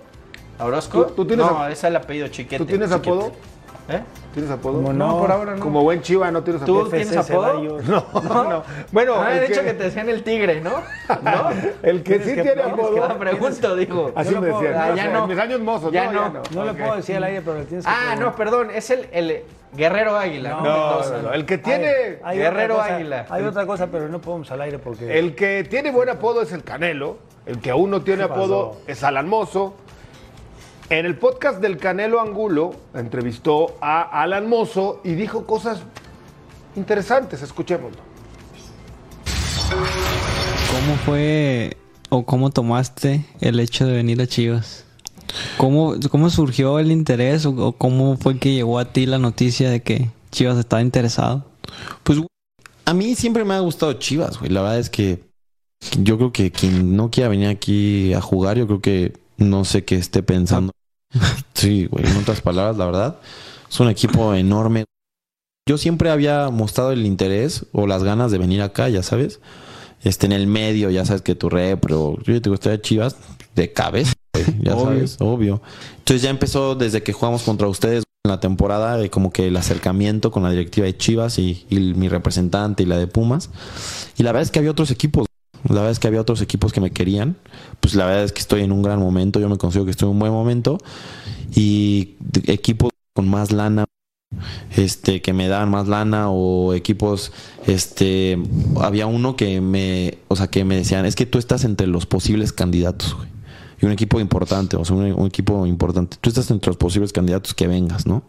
¿Orozco? 0.60 1.06
¿Tú- 1.06 1.14
tú 1.14 1.26
tienes 1.26 1.46
no, 1.46 1.58
ap- 1.58 1.70
es 1.70 1.82
el 1.84 1.96
apellido 1.96 2.28
Chiquete. 2.28 2.58
¿Tú 2.58 2.66
tienes 2.66 2.90
Chiquete. 2.90 3.10
apodo? 3.10 3.32
¿Eh? 3.90 4.02
¿Tienes 4.34 4.50
apodo? 4.50 4.74
¿Cómo 4.74 4.92
No, 4.92 5.08
no? 5.08 5.18
por 5.18 5.32
ahora 5.32 5.54
no. 5.54 5.60
Como 5.60 5.82
buen 5.82 6.02
Chiva 6.02 6.30
no 6.30 6.42
tienes 6.42 6.62
¿Tú 6.64 6.76
apodo. 6.78 6.90
tienes 6.90 7.10
FC 7.10 7.32
apodo? 7.32 7.46
Ceballos. 7.48 7.84
No, 8.28 8.44
no. 8.44 8.62
Bueno, 8.92 9.14
Ah, 9.16 9.32
el 9.32 9.40
de 9.40 9.46
hecho 9.46 9.60
que, 9.62 9.66
que 9.68 9.74
te 9.74 9.84
decían 9.84 10.08
el 10.10 10.22
tigre, 10.22 10.60
¿no? 10.60 10.72
¿No? 11.22 11.48
el 11.82 12.02
que 12.02 12.18
sí 12.20 12.34
que- 12.34 12.42
tiene 12.42 12.62
apodo. 12.62 12.94
Que 12.94 13.00
la 13.00 13.18
pregunto, 13.18 13.76
digo. 13.76 14.12
Así 14.14 14.34
me 14.34 14.34
no 14.34 14.40
puedo- 14.58 14.60
decían. 14.60 14.80
ah, 14.80 14.88
no 14.90 14.96
ya 14.96 15.08
no. 15.08 15.22
En 15.22 15.28
mis 15.30 15.38
años 15.38 15.60
mozos. 15.60 15.90
Ya 15.92 16.12
no, 16.12 16.28
no. 16.28 16.42
No 16.54 16.64
le 16.64 16.70
Ok. 16.72 16.76
puedo 16.78 16.96
decir 16.96 17.16
al 17.16 17.24
aire, 17.24 17.40
pero 17.40 17.58
le 17.58 17.64
tienes 17.64 17.86
que 17.86 17.90
Ah, 17.90 18.14
no, 18.16 18.36
perdón, 18.36 18.68
es 18.74 18.90
el, 18.90 19.08
el 19.10 19.42
Guerrero 19.74 20.16
Águila. 20.18 20.50
No, 20.50 20.60
No, 20.62 21.00
No, 21.00 21.10
no, 21.10 21.22
no. 21.22 21.32
El 21.32 21.46
que 21.46 21.56
tiene, 21.56 22.18
Hay 22.22 22.36
Guerrero 22.38 22.76
cosa- 22.76 22.96
Águila. 22.96 23.26
Hay 23.30 23.44
otra 23.44 23.64
cosa, 23.64 23.86
pero 23.86 24.08
no 24.10 24.20
podemos 24.20 24.50
al 24.50 24.60
aire 24.60 24.78
porque. 24.78 25.18
el 25.18 25.34
que 25.34 25.64
tiene 25.64 25.90
buen 25.90 26.10
apodo 26.10 26.42
es 26.42 26.52
el 26.52 26.62
Canelo. 26.62 27.16
El 27.46 27.60
que 27.60 27.70
aún 27.70 27.90
no 27.90 28.02
tiene 28.02 28.24
apodo 28.24 28.76
es 28.86 29.02
Alan 29.02 29.26
Mozo. 29.26 29.74
En 30.90 31.04
el 31.04 31.18
podcast 31.18 31.60
del 31.60 31.76
Canelo 31.76 32.18
Angulo 32.18 32.74
entrevistó 32.94 33.76
a 33.82 34.22
Alan 34.22 34.48
Mozo 34.48 35.02
y 35.04 35.10
dijo 35.10 35.44
cosas 35.44 35.80
interesantes. 36.76 37.42
Escuchémoslo. 37.42 37.98
¿Cómo 40.70 40.96
fue 41.04 41.76
o 42.08 42.24
cómo 42.24 42.48
tomaste 42.48 43.26
el 43.42 43.60
hecho 43.60 43.86
de 43.86 43.92
venir 43.92 44.22
a 44.22 44.26
Chivas? 44.26 44.86
¿Cómo, 45.58 45.94
cómo 46.10 46.30
surgió 46.30 46.78
el 46.78 46.90
interés 46.90 47.44
o, 47.44 47.50
o 47.50 47.72
cómo 47.72 48.16
fue 48.16 48.38
que 48.38 48.54
llegó 48.54 48.78
a 48.78 48.86
ti 48.86 49.04
la 49.04 49.18
noticia 49.18 49.68
de 49.68 49.82
que 49.82 50.08
Chivas 50.30 50.56
estaba 50.56 50.80
interesado? 50.80 51.44
Pues 52.02 52.18
a 52.86 52.94
mí 52.94 53.14
siempre 53.14 53.44
me 53.44 53.52
ha 53.52 53.60
gustado 53.60 53.92
Chivas, 53.92 54.38
güey. 54.38 54.50
La 54.50 54.62
verdad 54.62 54.78
es 54.78 54.88
que 54.88 55.20
yo 55.98 56.16
creo 56.16 56.32
que 56.32 56.50
quien 56.50 56.96
no 56.96 57.10
quiera 57.10 57.28
venir 57.28 57.48
aquí 57.48 58.14
a 58.14 58.22
jugar, 58.22 58.56
yo 58.56 58.66
creo 58.66 58.80
que 58.80 59.12
no 59.36 59.66
sé 59.66 59.84
qué 59.84 59.96
esté 59.96 60.22
pensando. 60.22 60.72
Sí, 61.54 61.86
güey, 61.86 62.06
en 62.06 62.16
otras 62.16 62.40
palabras, 62.40 62.76
la 62.76 62.86
verdad. 62.86 63.16
Es 63.70 63.80
un 63.80 63.88
equipo 63.88 64.34
enorme. 64.34 64.84
Yo 65.68 65.76
siempre 65.76 66.10
había 66.10 66.48
mostrado 66.50 66.92
el 66.92 67.04
interés 67.04 67.66
o 67.72 67.86
las 67.86 68.02
ganas 68.02 68.30
de 68.30 68.38
venir 68.38 68.62
acá, 68.62 68.88
ya 68.88 69.02
sabes. 69.02 69.40
Este, 70.02 70.26
en 70.26 70.32
el 70.32 70.46
medio, 70.46 70.90
ya 70.90 71.04
sabes 71.04 71.22
que 71.22 71.34
tu 71.34 71.48
rep, 71.50 71.80
pero 71.80 72.16
yo 72.22 72.40
te 72.40 72.48
gustaría 72.50 72.80
Chivas 72.80 73.16
de 73.56 73.72
cabeza, 73.72 74.12
güey, 74.32 74.46
ya 74.62 74.74
Obvio. 74.74 74.84
sabes, 74.86 75.16
obvio. 75.20 75.62
Entonces 75.98 76.22
ya 76.22 76.30
empezó 76.30 76.74
desde 76.76 77.02
que 77.02 77.12
jugamos 77.12 77.42
contra 77.42 77.66
ustedes 77.68 78.04
en 78.24 78.30
la 78.30 78.40
temporada, 78.40 79.02
eh, 79.02 79.10
como 79.10 79.32
que 79.32 79.48
el 79.48 79.56
acercamiento 79.56 80.30
con 80.30 80.42
la 80.44 80.50
directiva 80.50 80.86
de 80.86 80.96
Chivas 80.96 81.38
y, 81.38 81.66
y 81.68 81.78
mi 81.94 82.08
representante 82.08 82.84
y 82.84 82.86
la 82.86 82.96
de 82.96 83.08
Pumas. 83.08 83.50
Y 84.16 84.22
la 84.22 84.30
verdad 84.32 84.42
es 84.44 84.50
que 84.50 84.60
había 84.60 84.70
otros 84.70 84.90
equipos. 84.90 85.26
La 85.68 85.76
verdad 85.76 85.90
es 85.90 85.98
que 85.98 86.08
había 86.08 86.20
otros 86.20 86.40
equipos 86.40 86.72
que 86.72 86.80
me 86.80 86.90
querían. 86.90 87.36
Pues 87.80 87.94
la 87.94 88.06
verdad 88.06 88.24
es 88.24 88.32
que 88.32 88.40
estoy 88.40 88.62
en 88.62 88.72
un 88.72 88.82
gran 88.82 88.98
momento. 88.98 89.40
Yo 89.40 89.48
me 89.48 89.58
considero 89.58 89.84
que 89.84 89.90
estoy 89.90 90.06
en 90.06 90.12
un 90.12 90.18
buen 90.18 90.32
momento. 90.32 90.78
Y 91.54 92.16
equipos 92.46 92.90
con 93.14 93.28
más 93.28 93.52
lana, 93.52 93.84
este, 94.76 95.22
que 95.22 95.32
me 95.32 95.48
dan 95.48 95.70
más 95.70 95.88
lana 95.88 96.30
o 96.30 96.74
equipos, 96.74 97.32
este, 97.66 98.38
había 98.80 99.06
uno 99.06 99.36
que 99.36 99.60
me, 99.60 100.18
o 100.28 100.36
sea, 100.36 100.48
que 100.48 100.64
me 100.64 100.76
decían, 100.76 101.04
es 101.06 101.16
que 101.16 101.26
tú 101.26 101.38
estás 101.38 101.64
entre 101.64 101.86
los 101.86 102.06
posibles 102.06 102.52
candidatos, 102.52 103.14
güey. 103.14 103.28
Y 103.80 103.86
un 103.86 103.92
equipo 103.92 104.18
importante, 104.18 104.76
o 104.76 104.84
sea, 104.84 104.96
un, 104.96 105.12
un 105.12 105.26
equipo 105.26 105.64
importante. 105.66 106.16
Tú 106.20 106.30
estás 106.30 106.50
entre 106.50 106.68
los 106.68 106.76
posibles 106.76 107.12
candidatos 107.12 107.54
que 107.54 107.68
vengas, 107.68 108.06
¿no? 108.06 108.24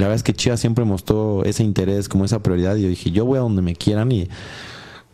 La 0.00 0.06
verdad 0.06 0.16
es 0.16 0.22
que 0.22 0.32
Chivas 0.32 0.60
siempre 0.60 0.84
mostró 0.84 1.44
ese 1.44 1.62
interés, 1.62 2.08
como 2.08 2.24
esa 2.24 2.42
prioridad. 2.42 2.76
Y 2.76 2.82
yo 2.82 2.88
dije, 2.88 3.10
yo 3.10 3.26
voy 3.26 3.36
a 3.36 3.42
donde 3.42 3.62
me 3.62 3.74
quieran 3.74 4.10
y 4.12 4.28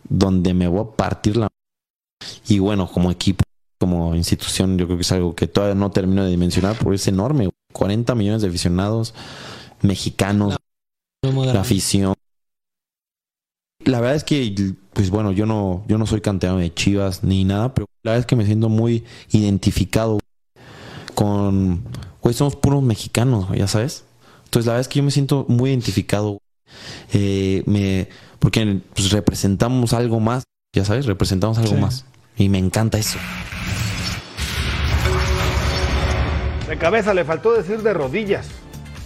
donde 0.09 0.53
me 0.53 0.67
voy 0.67 0.81
a 0.81 0.95
partir 0.95 1.37
la. 1.37 1.47
Y 2.47 2.59
bueno, 2.59 2.87
como 2.91 3.11
equipo, 3.11 3.43
como 3.79 4.15
institución, 4.15 4.77
yo 4.77 4.85
creo 4.85 4.97
que 4.97 5.03
es 5.03 5.11
algo 5.11 5.35
que 5.35 5.47
todavía 5.47 5.75
no 5.75 5.91
termino 5.91 6.23
de 6.23 6.31
dimensionar 6.31 6.77
porque 6.77 6.95
es 6.95 7.07
enorme. 7.07 7.45
güey. 7.45 7.51
40 7.73 8.15
millones 8.15 8.41
de 8.41 8.47
aficionados 8.47 9.13
mexicanos, 9.81 10.57
la 11.21 11.61
afición. 11.61 12.13
La 13.85 14.01
verdad 14.01 14.15
es 14.15 14.23
que, 14.23 14.73
pues 14.93 15.09
bueno, 15.09 15.31
yo 15.31 15.45
no, 15.45 15.83
yo 15.87 15.97
no 15.97 16.07
soy 16.07 16.21
canterano 16.21 16.59
de 16.59 16.73
Chivas 16.73 17.23
ni 17.23 17.45
nada, 17.45 17.73
pero 17.73 17.87
la 18.03 18.11
verdad 18.11 18.21
es 18.21 18.25
que 18.25 18.35
me 18.35 18.45
siento 18.45 18.69
muy 18.69 19.05
identificado 19.31 20.19
con, 21.13 21.83
güey, 22.21 22.33
somos 22.33 22.55
puros 22.55 22.83
mexicanos, 22.83 23.47
ya 23.55 23.67
sabes. 23.67 24.03
Entonces 24.45 24.65
la 24.65 24.73
verdad 24.73 24.81
es 24.81 24.87
que 24.87 24.99
yo 24.99 25.03
me 25.03 25.11
siento 25.11 25.45
muy 25.47 25.69
identificado. 25.69 26.39
Eh, 27.13 27.63
me, 27.65 28.09
porque 28.39 28.81
pues, 28.95 29.11
representamos 29.11 29.93
algo 29.93 30.19
más, 30.19 30.43
ya 30.73 30.85
sabes, 30.85 31.05
representamos 31.05 31.57
algo 31.57 31.75
Sí. 31.75 31.81
más. 31.81 32.05
Y 32.37 32.49
me 32.49 32.57
encanta 32.59 32.97
eso. 32.97 33.17
De 36.67 36.77
cabeza 36.77 37.13
le 37.13 37.23
faltó 37.23 37.53
decir 37.53 37.81
de 37.81 37.93
rodillas, 37.93 38.47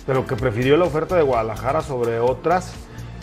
pero 0.05 0.25
que 0.25 0.35
prefirió 0.35 0.77
la 0.77 0.85
oferta 0.85 1.15
de 1.15 1.21
Guadalajara 1.21 1.81
sobre 1.81 2.19
otras, 2.19 2.73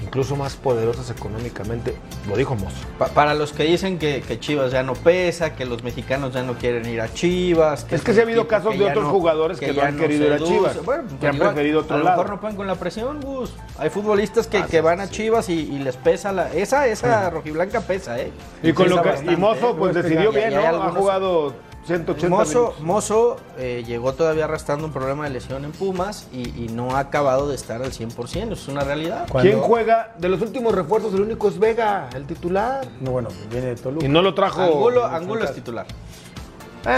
incluso 0.02 0.36
más 0.36 0.56
poderosas 0.56 1.10
económicamente. 1.10 1.94
Lo 2.28 2.36
dijo 2.36 2.54
Mozo. 2.54 2.76
Pa- 2.98 3.08
para 3.08 3.34
los 3.34 3.52
que 3.52 3.64
dicen 3.64 3.98
que, 3.98 4.22
que 4.26 4.38
Chivas 4.40 4.70
ya 4.72 4.82
no 4.82 4.94
pesa, 4.94 5.54
que 5.54 5.64
los 5.66 5.82
mexicanos 5.82 6.32
ya 6.34 6.42
no 6.42 6.54
quieren 6.54 6.86
ir 6.86 7.00
a 7.00 7.12
Chivas. 7.12 7.86
Es 7.90 8.02
que 8.02 8.12
sí 8.14 8.20
ha 8.20 8.22
habido 8.22 8.46
casos 8.48 8.72
que 8.72 8.78
de 8.78 8.84
otros 8.86 9.06
jugadores 9.06 9.58
que 9.58 9.68
no 9.68 9.72
ya 9.74 9.86
han 9.88 9.98
querido 9.98 10.26
ir 10.26 10.32
a. 10.34 10.38
Chivas, 10.38 10.84
Bueno, 10.84 11.02
que 11.08 11.14
pues 11.16 11.28
han 11.30 11.34
igual, 11.36 11.50
preferido 11.54 11.80
otro 11.80 11.94
A 11.96 11.98
lo 11.98 12.04
lado. 12.04 12.16
mejor 12.18 12.30
no 12.34 12.40
pueden 12.40 12.56
con 12.56 12.66
la 12.66 12.74
presión, 12.76 13.20
Gus. 13.20 13.52
Hay 13.78 13.90
futbolistas 13.90 14.46
que, 14.46 14.58
Ah, 14.58 14.66
que 14.70 14.80
van 14.80 15.00
a 15.00 15.06
sí. 15.06 15.12
Chivas 15.14 15.48
y, 15.48 15.54
y 15.54 15.78
les 15.78 15.96
pesa 15.96 16.32
la. 16.32 16.52
Esa, 16.52 16.86
esa 16.86 17.30
rojiblanca 17.30 17.80
pesa, 17.80 18.18
¿eh? 18.20 18.30
Y 18.62 18.72
con 18.72 18.84
Pesa 18.86 18.96
lo 18.96 19.02
que 19.02 19.08
bastante, 19.10 19.32
y 19.32 19.36
Mozo 19.36 19.70
¿eh? 19.70 19.74
pues 19.78 19.94
decidió 19.94 20.30
bien, 20.32 20.54
¿no? 20.54 20.60
Ha 20.60 20.68
algunos- 20.68 20.96
jugado 20.96 21.54
180 21.86 22.28
Mozo, 22.28 22.58
minutos. 22.58 22.80
Mozo 22.82 23.36
eh, 23.56 23.82
llegó 23.86 24.12
todavía 24.12 24.44
arrastrando 24.44 24.84
un 24.86 24.92
problema 24.92 25.24
de 25.24 25.30
lesión 25.30 25.64
en 25.64 25.72
Pumas 25.72 26.28
y, 26.32 26.64
y 26.64 26.68
no 26.68 26.96
ha 26.96 27.00
acabado 27.00 27.48
de 27.48 27.54
estar 27.54 27.82
al 27.82 27.92
100%. 27.92 28.12
Eso 28.26 28.52
es 28.52 28.68
una 28.68 28.82
realidad. 28.82 29.26
Cuando- 29.30 29.50
¿Quién 29.50 29.62
juega? 29.62 30.14
De 30.18 30.28
los 30.28 30.42
últimos 30.42 30.74
refuerzos, 30.74 31.14
el 31.14 31.22
único 31.22 31.48
es 31.48 31.58
Vega, 31.58 32.10
el 32.14 32.26
titular. 32.26 32.86
No, 33.00 33.12
bueno, 33.12 33.30
viene 33.50 33.68
de 33.68 33.76
Toluca. 33.76 34.04
Y 34.04 34.08
no 34.08 34.20
lo 34.20 34.34
trajo. 34.34 34.60
Angulo, 34.60 35.06
Angulo 35.06 35.44
es 35.44 35.54
titular. 35.54 35.86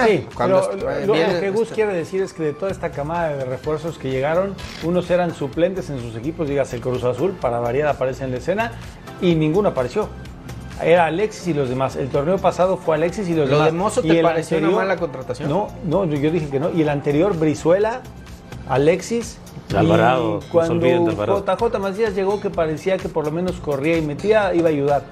Sí, 0.07 0.27
cuando 0.37 0.61
lo, 0.77 0.91
eh, 0.91 1.07
lo 1.07 1.15
que 1.15 1.51
Gus 1.51 1.63
este- 1.63 1.75
quiere 1.75 1.93
decir 1.95 2.23
es 2.23 2.33
que 2.33 2.43
de 2.45 2.53
toda 2.53 2.71
esta 2.71 2.91
camada 2.91 3.31
de 3.37 3.45
refuerzos 3.45 3.99
que 3.99 4.11
llegaron, 4.11 4.55
unos 4.85 5.11
eran 5.11 5.35
suplentes 5.35 5.91
en 5.91 6.01
sus 6.01 6.15
equipos, 6.15 6.49
digas 6.49 6.73
el 6.75 6.81
Cruz 6.81 7.03
Azul, 7.03 7.33
para 7.41 7.59
variar 7.61 7.89
aparece 7.89 8.23
en 8.25 8.31
la 8.31 8.37
escena, 8.37 8.73
y 9.21 9.35
ninguno 9.35 9.71
apareció. 9.71 10.09
Era 10.83 11.07
Alexis 11.07 11.49
y 11.49 11.55
los 11.55 11.69
demás. 11.69 11.97
El 11.97 12.09
torneo 12.09 12.39
pasado 12.39 12.77
fue 12.77 12.97
Alexis 12.97 13.29
y 13.29 13.35
los 13.35 13.49
¿Lo 13.49 13.57
demás. 13.57 13.73
de 13.73 13.79
Mozo 13.79 14.01
Y 14.05 14.09
te 14.09 14.19
el 14.19 14.23
pareció 14.23 14.59
una 14.59 14.71
mala 14.71 14.97
contratación? 14.97 15.49
No, 15.49 15.69
no, 15.85 16.05
yo 16.05 16.31
dije 16.31 16.49
que 16.49 16.61
no. 16.61 16.71
Y 16.71 16.83
el 16.83 16.89
anterior, 16.89 17.37
Brizuela, 17.39 18.01
Alexis. 18.69 19.39
Alvarado, 19.77 20.41
y 20.41 20.45
no 20.47 20.51
cuando 20.51 20.87
Alvarado. 21.11 21.45
JJ 21.47 21.79
Macías 21.79 22.15
llegó 22.17 22.41
que 22.41 22.51
parecía 22.51 22.97
que 22.99 23.09
por 23.09 23.25
lo 23.25 23.31
menos 23.31 23.53
corría 23.61 23.97
y 23.99 24.03
metía, 24.03 24.53
iba 24.55 24.69
a 24.69 24.73
ayudar. 24.73 25.03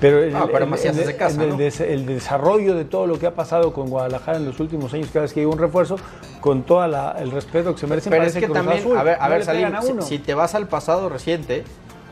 Pero, 0.00 0.22
el, 0.22 0.34
Ah, 0.34 0.46
pero 0.50 0.64
el- 0.64 0.70
Macías 0.70 0.94
el- 0.94 1.02
es 1.02 1.06
de 1.08 1.16
casa, 1.16 1.34
en 1.36 1.42
el 1.42 1.48
¿no? 1.50 1.56
des- 1.56 1.80
el 1.80 2.06
desarrollo 2.06 2.74
de 2.74 2.84
todo 2.84 3.06
lo 3.06 3.18
que 3.18 3.26
ha 3.26 3.34
pasado 3.34 3.72
con 3.72 3.90
Guadalajara 3.90 4.38
en 4.38 4.44
los 4.44 4.58
últimos 4.60 4.92
años, 4.94 5.08
cada 5.12 5.22
vez 5.24 5.32
que 5.32 5.40
hay 5.40 5.46
un 5.46 5.58
refuerzo, 5.58 5.96
con 6.40 6.62
todo 6.62 6.84
el 6.84 7.30
respeto 7.32 7.74
que 7.74 7.80
se 7.80 7.86
merecen, 7.88 8.10
Pero 8.10 8.24
es 8.24 8.34
que 8.34 8.48
también, 8.48 8.78
Azul. 8.78 8.96
a 8.96 9.02
ver, 9.02 9.16
a 9.20 9.24
No 9.24 9.30
ver, 9.30 9.38
le 9.40 9.44
Salim, 9.44 9.64
pegan 9.66 9.76
a 9.76 9.82
si, 9.82 9.92
uno. 9.92 10.02
si 10.02 10.18
te 10.20 10.34
vas 10.34 10.54
al 10.54 10.66
pasado 10.68 11.08
reciente, 11.08 11.64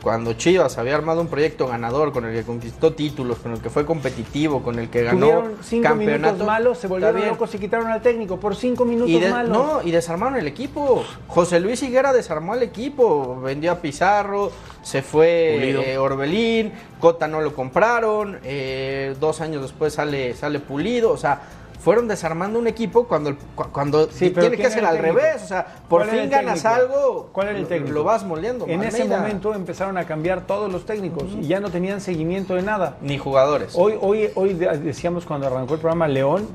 cuando 0.07 0.35
Chivas 0.35 0.79
había 0.79 0.95
armado 0.95 1.21
un 1.21 1.27
proyecto 1.27 1.67
ganador 1.67 2.13
con 2.13 2.25
el 2.27 2.33
que 2.33 2.45
conquistó 2.45 2.93
títulos, 2.93 3.39
con 3.39 3.55
el 3.55 3.61
que 3.61 3.71
fue 3.71 3.85
competitivo, 3.85 4.63
con 4.63 4.79
el 4.79 4.89
que 4.89 5.03
ganó 5.03 5.43
cinco 5.65 5.83
campeonato, 5.83 6.23
minutos 6.35 6.47
malos, 6.47 6.79
se 6.79 6.87
volvieron 6.87 7.17
bien. 7.17 7.29
locos 7.31 7.53
y 7.57 7.59
quitaron 7.59 7.89
al 7.89 8.01
técnico 8.03 8.39
por 8.39 8.55
cinco 8.55 8.85
minutos 8.85 9.11
Y 9.11 9.19
de- 9.19 9.29
malos. 9.31 9.51
no, 9.59 9.83
y 9.83 9.91
desarmaron 9.91 10.39
el 10.39 10.47
equipo. 10.47 11.03
José 11.27 11.59
Luis 11.59 11.83
Higuera 11.83 12.13
desarmó 12.13 12.53
al 12.53 12.63
equipo, 12.63 13.41
vendió 13.41 13.73
a 13.73 13.81
Pizarro, 13.81 14.53
se 14.81 15.03
fue 15.03 15.91
eh, 15.91 15.99
Orbelín, 15.99 16.71
Cota 17.01 17.27
no 17.27 17.41
lo 17.41 17.53
compraron, 17.53 18.39
eh, 18.45 19.17
dos 19.19 19.41
años 19.41 19.61
después 19.63 19.93
sale, 19.95 20.35
sale 20.37 20.61
Pulido, 20.61 21.11
o 21.11 21.17
sea, 21.17 21.41
fueron 21.87 22.09
desarmando 22.09 22.59
un 22.59 22.67
equipo 22.67 23.05
cuando, 23.07 23.31
el- 23.31 23.37
cuando 23.71 24.09
Sí, 24.11 24.31
tiene 24.31 24.51
que 24.51 24.57
¿quién 24.57 24.71
ser 24.73 24.85
al 24.85 24.97
técnico? 24.97 25.19
revés, 25.21 25.45
o 25.45 25.47
sea, 25.47 25.65
por 25.89 26.01
¿Cuál 26.03 26.09
era 26.15 26.23
fin 26.23 26.31
ganas 26.33 26.65
algo, 26.65 27.29
¿Cuál 27.31 27.47
era 27.47 27.57
el 27.59 27.63
lo- 27.63 27.69
técnico? 27.69 27.93
lo 27.95 28.03
vas 28.03 28.25
moldeando. 28.25 28.67
En 28.67 28.83
ese 28.83 29.05
momento 29.05 29.55
empezaron 29.55 29.97
a 29.97 30.05
cambiar 30.05 30.41
todos 30.49 30.73
los 30.73 30.85
técnicos 30.85 31.27
y 31.41 31.47
ya 31.47 31.61
no 31.61 31.71
tenían 31.71 32.01
seguimiento 32.01 32.57
de 32.57 32.63
nada. 32.63 32.97
Ni 33.03 33.19
jugadores. 33.19 33.75
Hoy, 33.77 33.95
hoy, 34.01 34.31
hoy 34.35 34.55
de- 34.55 34.77
decíamos 34.79 35.25
cuando 35.27 35.47
arrancó 35.47 35.75
el 35.75 35.81
programa 35.81 36.09
León, 36.09 36.49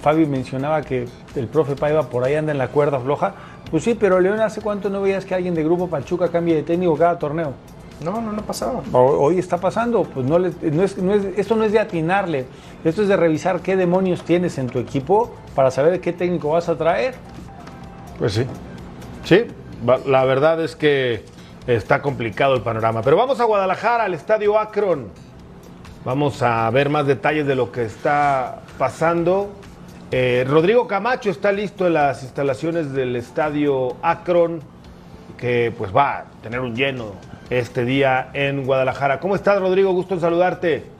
Fabi 0.00 0.24
mencionaba 0.24 0.80
que 0.80 1.06
el 1.36 1.48
profe 1.48 1.76
Paiva 1.76 2.04
por 2.04 2.24
ahí 2.24 2.36
anda 2.36 2.52
en 2.52 2.56
la 2.58 2.68
cuerda 2.68 2.98
floja. 2.98 3.34
Pues 3.70 3.84
sí, 3.84 3.92
pero 3.94 4.18
León, 4.20 4.40
¿hace 4.40 4.62
cuánto 4.62 4.88
no 4.88 5.02
veías 5.02 5.26
que 5.26 5.34
alguien 5.34 5.52
de 5.54 5.64
Grupo 5.64 5.88
Pachuca 5.88 6.28
cambie 6.28 6.54
de 6.54 6.62
técnico 6.62 6.96
cada 6.96 7.18
torneo? 7.18 7.52
No, 8.02 8.20
no, 8.20 8.32
no 8.32 8.42
pasaba. 8.42 8.80
Hoy 8.92 9.38
está 9.38 9.58
pasando, 9.58 10.04
pues 10.04 10.24
no, 10.24 10.38
le- 10.38 10.52
no 10.70 10.82
es, 10.84 10.96
no 10.98 11.14
es- 11.14 11.24
esto 11.36 11.56
no 11.56 11.64
es 11.64 11.72
de 11.72 11.80
atinarle, 11.80 12.46
esto 12.84 13.02
es 13.02 13.08
de 13.08 13.16
revisar 13.16 13.60
qué 13.60 13.76
demonios 13.76 14.22
tienes 14.22 14.56
en 14.58 14.68
tu 14.68 14.78
equipo 14.78 15.34
para 15.56 15.70
saber 15.72 16.00
qué 16.00 16.12
técnico 16.12 16.50
vas 16.50 16.68
a 16.68 16.76
traer. 16.78 17.14
Pues 18.18 18.34
sí. 18.34 18.44
Sí, 19.24 19.46
la 20.06 20.24
verdad 20.24 20.62
es 20.62 20.76
que 20.76 21.24
está 21.66 22.00
complicado 22.00 22.54
el 22.54 22.62
panorama. 22.62 23.02
Pero 23.02 23.16
vamos 23.16 23.40
a 23.40 23.44
Guadalajara, 23.44 24.04
al 24.04 24.14
estadio 24.14 24.58
Akron. 24.58 25.08
Vamos 26.04 26.40
a 26.42 26.70
ver 26.70 26.88
más 26.90 27.06
detalles 27.06 27.46
de 27.46 27.56
lo 27.56 27.72
que 27.72 27.84
está 27.84 28.60
pasando. 28.78 29.50
Eh, 30.12 30.46
Rodrigo 30.48 30.86
Camacho 30.86 31.30
está 31.30 31.50
listo 31.52 31.86
en 31.86 31.94
las 31.94 32.22
instalaciones 32.22 32.92
del 32.92 33.16
estadio 33.16 33.96
Akron, 34.02 34.60
que 35.36 35.72
pues 35.76 35.94
va 35.94 36.18
a 36.18 36.24
tener 36.42 36.60
un 36.60 36.74
lleno 36.74 37.12
este 37.50 37.84
día 37.84 38.30
en 38.32 38.64
Guadalajara. 38.64 39.20
¿Cómo 39.20 39.34
estás, 39.34 39.60
Rodrigo? 39.60 39.92
Gusto 39.92 40.14
en 40.14 40.20
saludarte. 40.20 40.97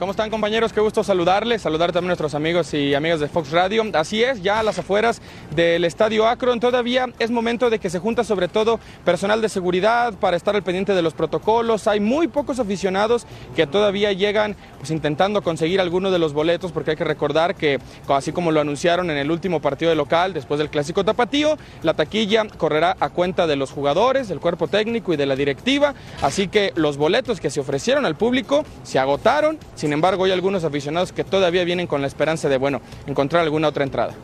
¿Cómo 0.00 0.12
están 0.12 0.30
compañeros? 0.30 0.72
Qué 0.72 0.80
gusto 0.80 1.04
saludarles, 1.04 1.60
saludar 1.60 1.92
también 1.92 2.08
a 2.08 2.12
nuestros 2.12 2.34
amigos 2.34 2.72
y 2.72 2.94
amigas 2.94 3.20
de 3.20 3.28
Fox 3.28 3.50
Radio. 3.50 3.84
Así 3.92 4.24
es, 4.24 4.42
ya 4.42 4.58
a 4.58 4.62
las 4.62 4.78
afueras 4.78 5.20
del 5.54 5.84
Estadio 5.84 6.26
Akron 6.26 6.58
todavía 6.58 7.08
es 7.18 7.30
momento 7.30 7.68
de 7.68 7.78
que 7.78 7.90
se 7.90 7.98
junta 7.98 8.24
sobre 8.24 8.48
todo 8.48 8.80
personal 9.04 9.42
de 9.42 9.50
seguridad 9.50 10.14
para 10.14 10.38
estar 10.38 10.56
al 10.56 10.62
pendiente 10.62 10.94
de 10.94 11.02
los 11.02 11.12
protocolos. 11.12 11.86
Hay 11.86 12.00
muy 12.00 12.28
pocos 12.28 12.58
aficionados 12.58 13.26
que 13.54 13.66
todavía 13.66 14.10
llegan 14.12 14.56
pues 14.78 14.90
intentando 14.90 15.42
conseguir 15.42 15.82
alguno 15.82 16.10
de 16.10 16.18
los 16.18 16.32
boletos 16.32 16.72
porque 16.72 16.92
hay 16.92 16.96
que 16.96 17.04
recordar 17.04 17.54
que 17.54 17.78
así 18.08 18.32
como 18.32 18.52
lo 18.52 18.60
anunciaron 18.62 19.10
en 19.10 19.18
el 19.18 19.30
último 19.30 19.60
partido 19.60 19.90
de 19.90 19.96
local 19.96 20.32
después 20.32 20.56
del 20.56 20.70
clásico 20.70 21.04
tapatío, 21.04 21.58
la 21.82 21.92
taquilla 21.92 22.46
correrá 22.56 22.96
a 23.00 23.10
cuenta 23.10 23.46
de 23.46 23.56
los 23.56 23.70
jugadores, 23.70 24.28
del 24.28 24.40
cuerpo 24.40 24.66
técnico 24.66 25.12
y 25.12 25.18
de 25.18 25.26
la 25.26 25.36
directiva, 25.36 25.94
así 26.22 26.48
que 26.48 26.72
los 26.74 26.96
boletos 26.96 27.38
que 27.38 27.50
se 27.50 27.60
ofrecieron 27.60 28.06
al 28.06 28.16
público 28.16 28.64
se 28.82 28.98
agotaron. 28.98 29.58
Sin 29.74 29.89
embargo, 29.92 30.24
hay 30.24 30.32
algunos 30.32 30.64
aficionados 30.64 31.12
que 31.12 31.24
todavía 31.24 31.64
vienen 31.64 31.86
con 31.86 32.00
la 32.00 32.06
esperanza 32.06 32.48
de, 32.48 32.58
bueno, 32.58 32.80
encontrar 33.06 33.42
alguna 33.42 33.68
otra 33.68 33.84
entrada. 33.84 34.14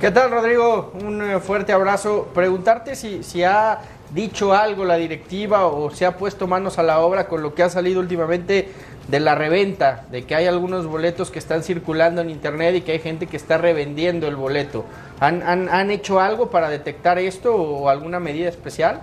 ¿Qué 0.00 0.10
tal, 0.10 0.30
Rodrigo? 0.30 0.92
Un 1.04 1.22
eh, 1.22 1.40
fuerte 1.40 1.72
abrazo. 1.72 2.28
Preguntarte 2.34 2.96
si, 2.96 3.22
si 3.22 3.44
ha 3.44 3.80
dicho 4.12 4.54
algo 4.54 4.84
la 4.84 4.96
directiva 4.96 5.66
o 5.66 5.90
se 5.90 6.06
ha 6.06 6.16
puesto 6.16 6.46
manos 6.46 6.78
a 6.78 6.82
la 6.82 7.00
obra 7.00 7.28
con 7.28 7.42
lo 7.42 7.54
que 7.54 7.62
ha 7.62 7.68
salido 7.68 8.00
últimamente 8.00 8.68
de 9.08 9.20
la 9.20 9.34
reventa, 9.34 10.06
de 10.10 10.24
que 10.24 10.34
hay 10.34 10.46
algunos 10.46 10.86
boletos 10.86 11.30
que 11.30 11.38
están 11.38 11.62
circulando 11.62 12.20
en 12.20 12.30
internet 12.30 12.76
y 12.76 12.80
que 12.80 12.92
hay 12.92 12.98
gente 13.00 13.26
que 13.26 13.36
está 13.36 13.58
revendiendo 13.58 14.26
el 14.26 14.36
boleto. 14.36 14.84
¿Han, 15.20 15.42
han, 15.42 15.68
han 15.68 15.90
hecho 15.90 16.18
algo 16.20 16.50
para 16.50 16.68
detectar 16.68 17.18
esto 17.18 17.54
o 17.54 17.88
alguna 17.88 18.20
medida 18.20 18.48
especial? 18.48 19.00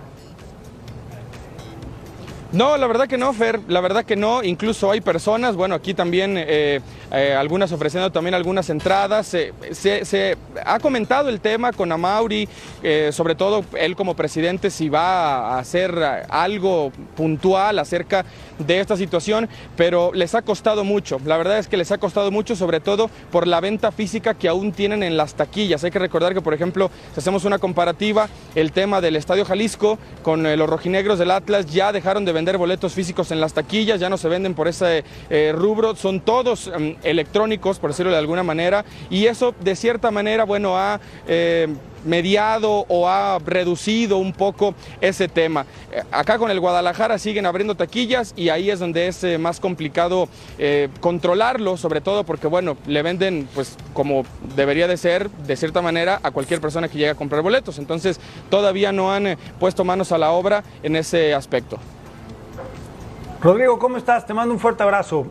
No, 2.50 2.78
la 2.78 2.86
verdad 2.86 3.06
que 3.06 3.18
no, 3.18 3.34
Fer, 3.34 3.60
la 3.68 3.82
verdad 3.82 4.06
que 4.06 4.16
no. 4.16 4.42
Incluso 4.42 4.90
hay 4.90 5.02
personas, 5.02 5.54
bueno, 5.54 5.74
aquí 5.74 5.92
también 5.92 6.34
eh, 6.38 6.80
eh, 7.12 7.34
algunas 7.34 7.70
ofreciendo 7.72 8.10
también 8.10 8.34
algunas 8.34 8.70
entradas. 8.70 9.26
Se, 9.26 10.36
ha 10.64 10.78
comentado 10.78 11.28
el 11.28 11.40
tema 11.40 11.74
con 11.74 11.92
Amauri, 11.92 12.48
eh, 12.82 13.10
sobre 13.12 13.34
todo 13.34 13.64
él 13.78 13.94
como 13.96 14.16
presidente, 14.16 14.70
si 14.70 14.88
va 14.88 15.56
a 15.56 15.58
hacer 15.58 16.24
algo 16.30 16.90
puntual 17.16 17.78
acerca 17.80 18.24
esta 18.68 18.96
situación, 18.96 19.48
pero 19.76 20.12
les 20.12 20.34
ha 20.34 20.42
costado 20.42 20.84
mucho. 20.84 21.20
La 21.24 21.36
verdad 21.36 21.58
es 21.58 21.68
que 21.68 21.76
les 21.76 21.92
ha 21.92 21.98
costado 21.98 22.30
mucho, 22.30 22.56
sobre 22.56 22.80
todo 22.80 23.10
por 23.30 23.46
la 23.46 23.60
venta 23.60 23.92
física 23.92 24.34
que 24.34 24.48
aún 24.48 24.72
tienen 24.72 25.02
en 25.02 25.16
las 25.16 25.34
taquillas. 25.34 25.84
Hay 25.84 25.90
que 25.90 25.98
recordar 25.98 26.34
que, 26.34 26.40
por 26.40 26.54
ejemplo, 26.54 26.90
si 27.14 27.20
hacemos 27.20 27.44
una 27.44 27.58
comparativa, 27.58 28.28
el 28.54 28.72
tema 28.72 29.00
del 29.00 29.16
Estadio 29.16 29.44
Jalisco 29.44 29.98
con 30.22 30.46
eh, 30.46 30.56
los 30.56 30.68
rojinegros 30.68 31.18
del 31.18 31.30
Atlas 31.30 31.66
ya 31.66 31.92
dejaron 31.92 32.24
de 32.24 32.32
vender 32.32 32.58
boletos 32.58 32.92
físicos 32.92 33.30
en 33.30 33.40
las 33.40 33.54
taquillas, 33.54 34.00
ya 34.00 34.08
no 34.08 34.16
se 34.16 34.28
venden 34.28 34.54
por 34.54 34.68
ese 34.68 35.04
eh, 35.30 35.52
rubro, 35.54 35.94
son 35.96 36.20
todos 36.20 36.68
mm, 36.68 36.90
electrónicos, 37.02 37.78
por 37.78 37.90
decirlo 37.90 38.12
de 38.12 38.18
alguna 38.18 38.42
manera, 38.42 38.84
y 39.10 39.26
eso 39.26 39.54
de 39.60 39.76
cierta 39.76 40.10
manera, 40.10 40.44
bueno, 40.44 40.76
ha... 40.78 41.00
mediado 42.04 42.84
o 42.88 43.08
ha 43.08 43.38
reducido 43.38 44.18
un 44.18 44.32
poco 44.32 44.74
ese 45.00 45.28
tema. 45.28 45.66
Eh, 45.92 46.02
Acá 46.10 46.38
con 46.38 46.50
el 46.50 46.60
Guadalajara 46.60 47.18
siguen 47.18 47.46
abriendo 47.46 47.74
taquillas 47.74 48.32
y 48.36 48.48
ahí 48.48 48.70
es 48.70 48.78
donde 48.78 49.08
es 49.08 49.22
eh, 49.24 49.38
más 49.38 49.60
complicado 49.60 50.28
eh, 50.58 50.88
controlarlo, 51.00 51.76
sobre 51.76 52.00
todo 52.00 52.24
porque, 52.24 52.46
bueno, 52.46 52.76
le 52.86 53.02
venden, 53.02 53.48
pues 53.54 53.76
como 53.92 54.24
debería 54.56 54.86
de 54.88 54.96
ser, 54.96 55.30
de 55.30 55.56
cierta 55.56 55.82
manera, 55.82 56.20
a 56.22 56.30
cualquier 56.30 56.60
persona 56.60 56.88
que 56.88 56.98
llegue 56.98 57.10
a 57.10 57.14
comprar 57.14 57.42
boletos. 57.42 57.78
Entonces, 57.78 58.20
todavía 58.50 58.92
no 58.92 59.12
han 59.12 59.36
puesto 59.58 59.84
manos 59.84 60.12
a 60.12 60.18
la 60.18 60.30
obra 60.30 60.64
en 60.82 60.96
ese 60.96 61.34
aspecto. 61.34 61.78
Rodrigo, 63.40 63.78
¿cómo 63.78 63.96
estás? 63.96 64.26
Te 64.26 64.34
mando 64.34 64.52
un 64.52 64.60
fuerte 64.60 64.82
abrazo. 64.82 65.28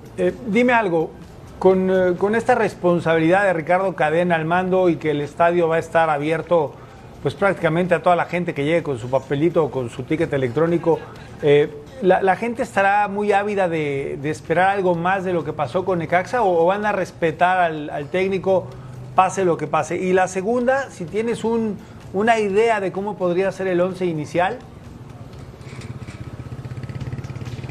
Dime 0.47 0.71
algo, 0.71 1.11
con, 1.59 1.89
eh, 1.89 2.15
con 2.17 2.35
esta 2.35 2.55
responsabilidad 2.55 3.43
de 3.43 3.53
Ricardo 3.53 3.95
Cadena 3.95 4.35
al 4.35 4.45
mando 4.45 4.89
y 4.89 4.97
que 4.97 5.11
el 5.11 5.21
estadio 5.21 5.67
va 5.67 5.77
a 5.77 5.79
estar 5.79 6.09
abierto 6.09 6.73
pues 7.21 7.33
prácticamente 7.33 7.95
a 7.95 8.03
toda 8.03 8.15
la 8.15 8.25
gente 8.25 8.53
que 8.53 8.63
llegue 8.63 8.83
con 8.83 8.99
su 8.99 9.09
papelito 9.09 9.63
o 9.65 9.71
con 9.71 9.89
su 9.89 10.03
ticket 10.03 10.31
electrónico, 10.31 10.99
eh, 11.41 11.69
la, 12.01 12.21
la 12.21 12.35
gente 12.35 12.61
estará 12.61 13.07
muy 13.07 13.31
ávida 13.31 13.67
de, 13.67 14.19
de 14.21 14.29
esperar 14.29 14.69
algo 14.69 14.93
más 14.93 15.23
de 15.23 15.33
lo 15.33 15.43
que 15.43 15.51
pasó 15.51 15.83
con 15.83 15.99
Necaxa 15.99 16.43
o, 16.43 16.63
o 16.63 16.65
van 16.67 16.85
a 16.85 16.91
respetar 16.91 17.59
al, 17.59 17.89
al 17.89 18.07
técnico 18.09 18.67
pase 19.15 19.43
lo 19.45 19.57
que 19.57 19.65
pase? 19.65 19.97
Y 19.97 20.13
la 20.13 20.27
segunda, 20.27 20.91
si 20.91 21.05
tienes 21.05 21.43
un, 21.43 21.77
una 22.13 22.39
idea 22.39 22.79
de 22.79 22.91
cómo 22.91 23.17
podría 23.17 23.51
ser 23.51 23.67
el 23.67 23.81
once 23.81 24.05
inicial. 24.05 24.59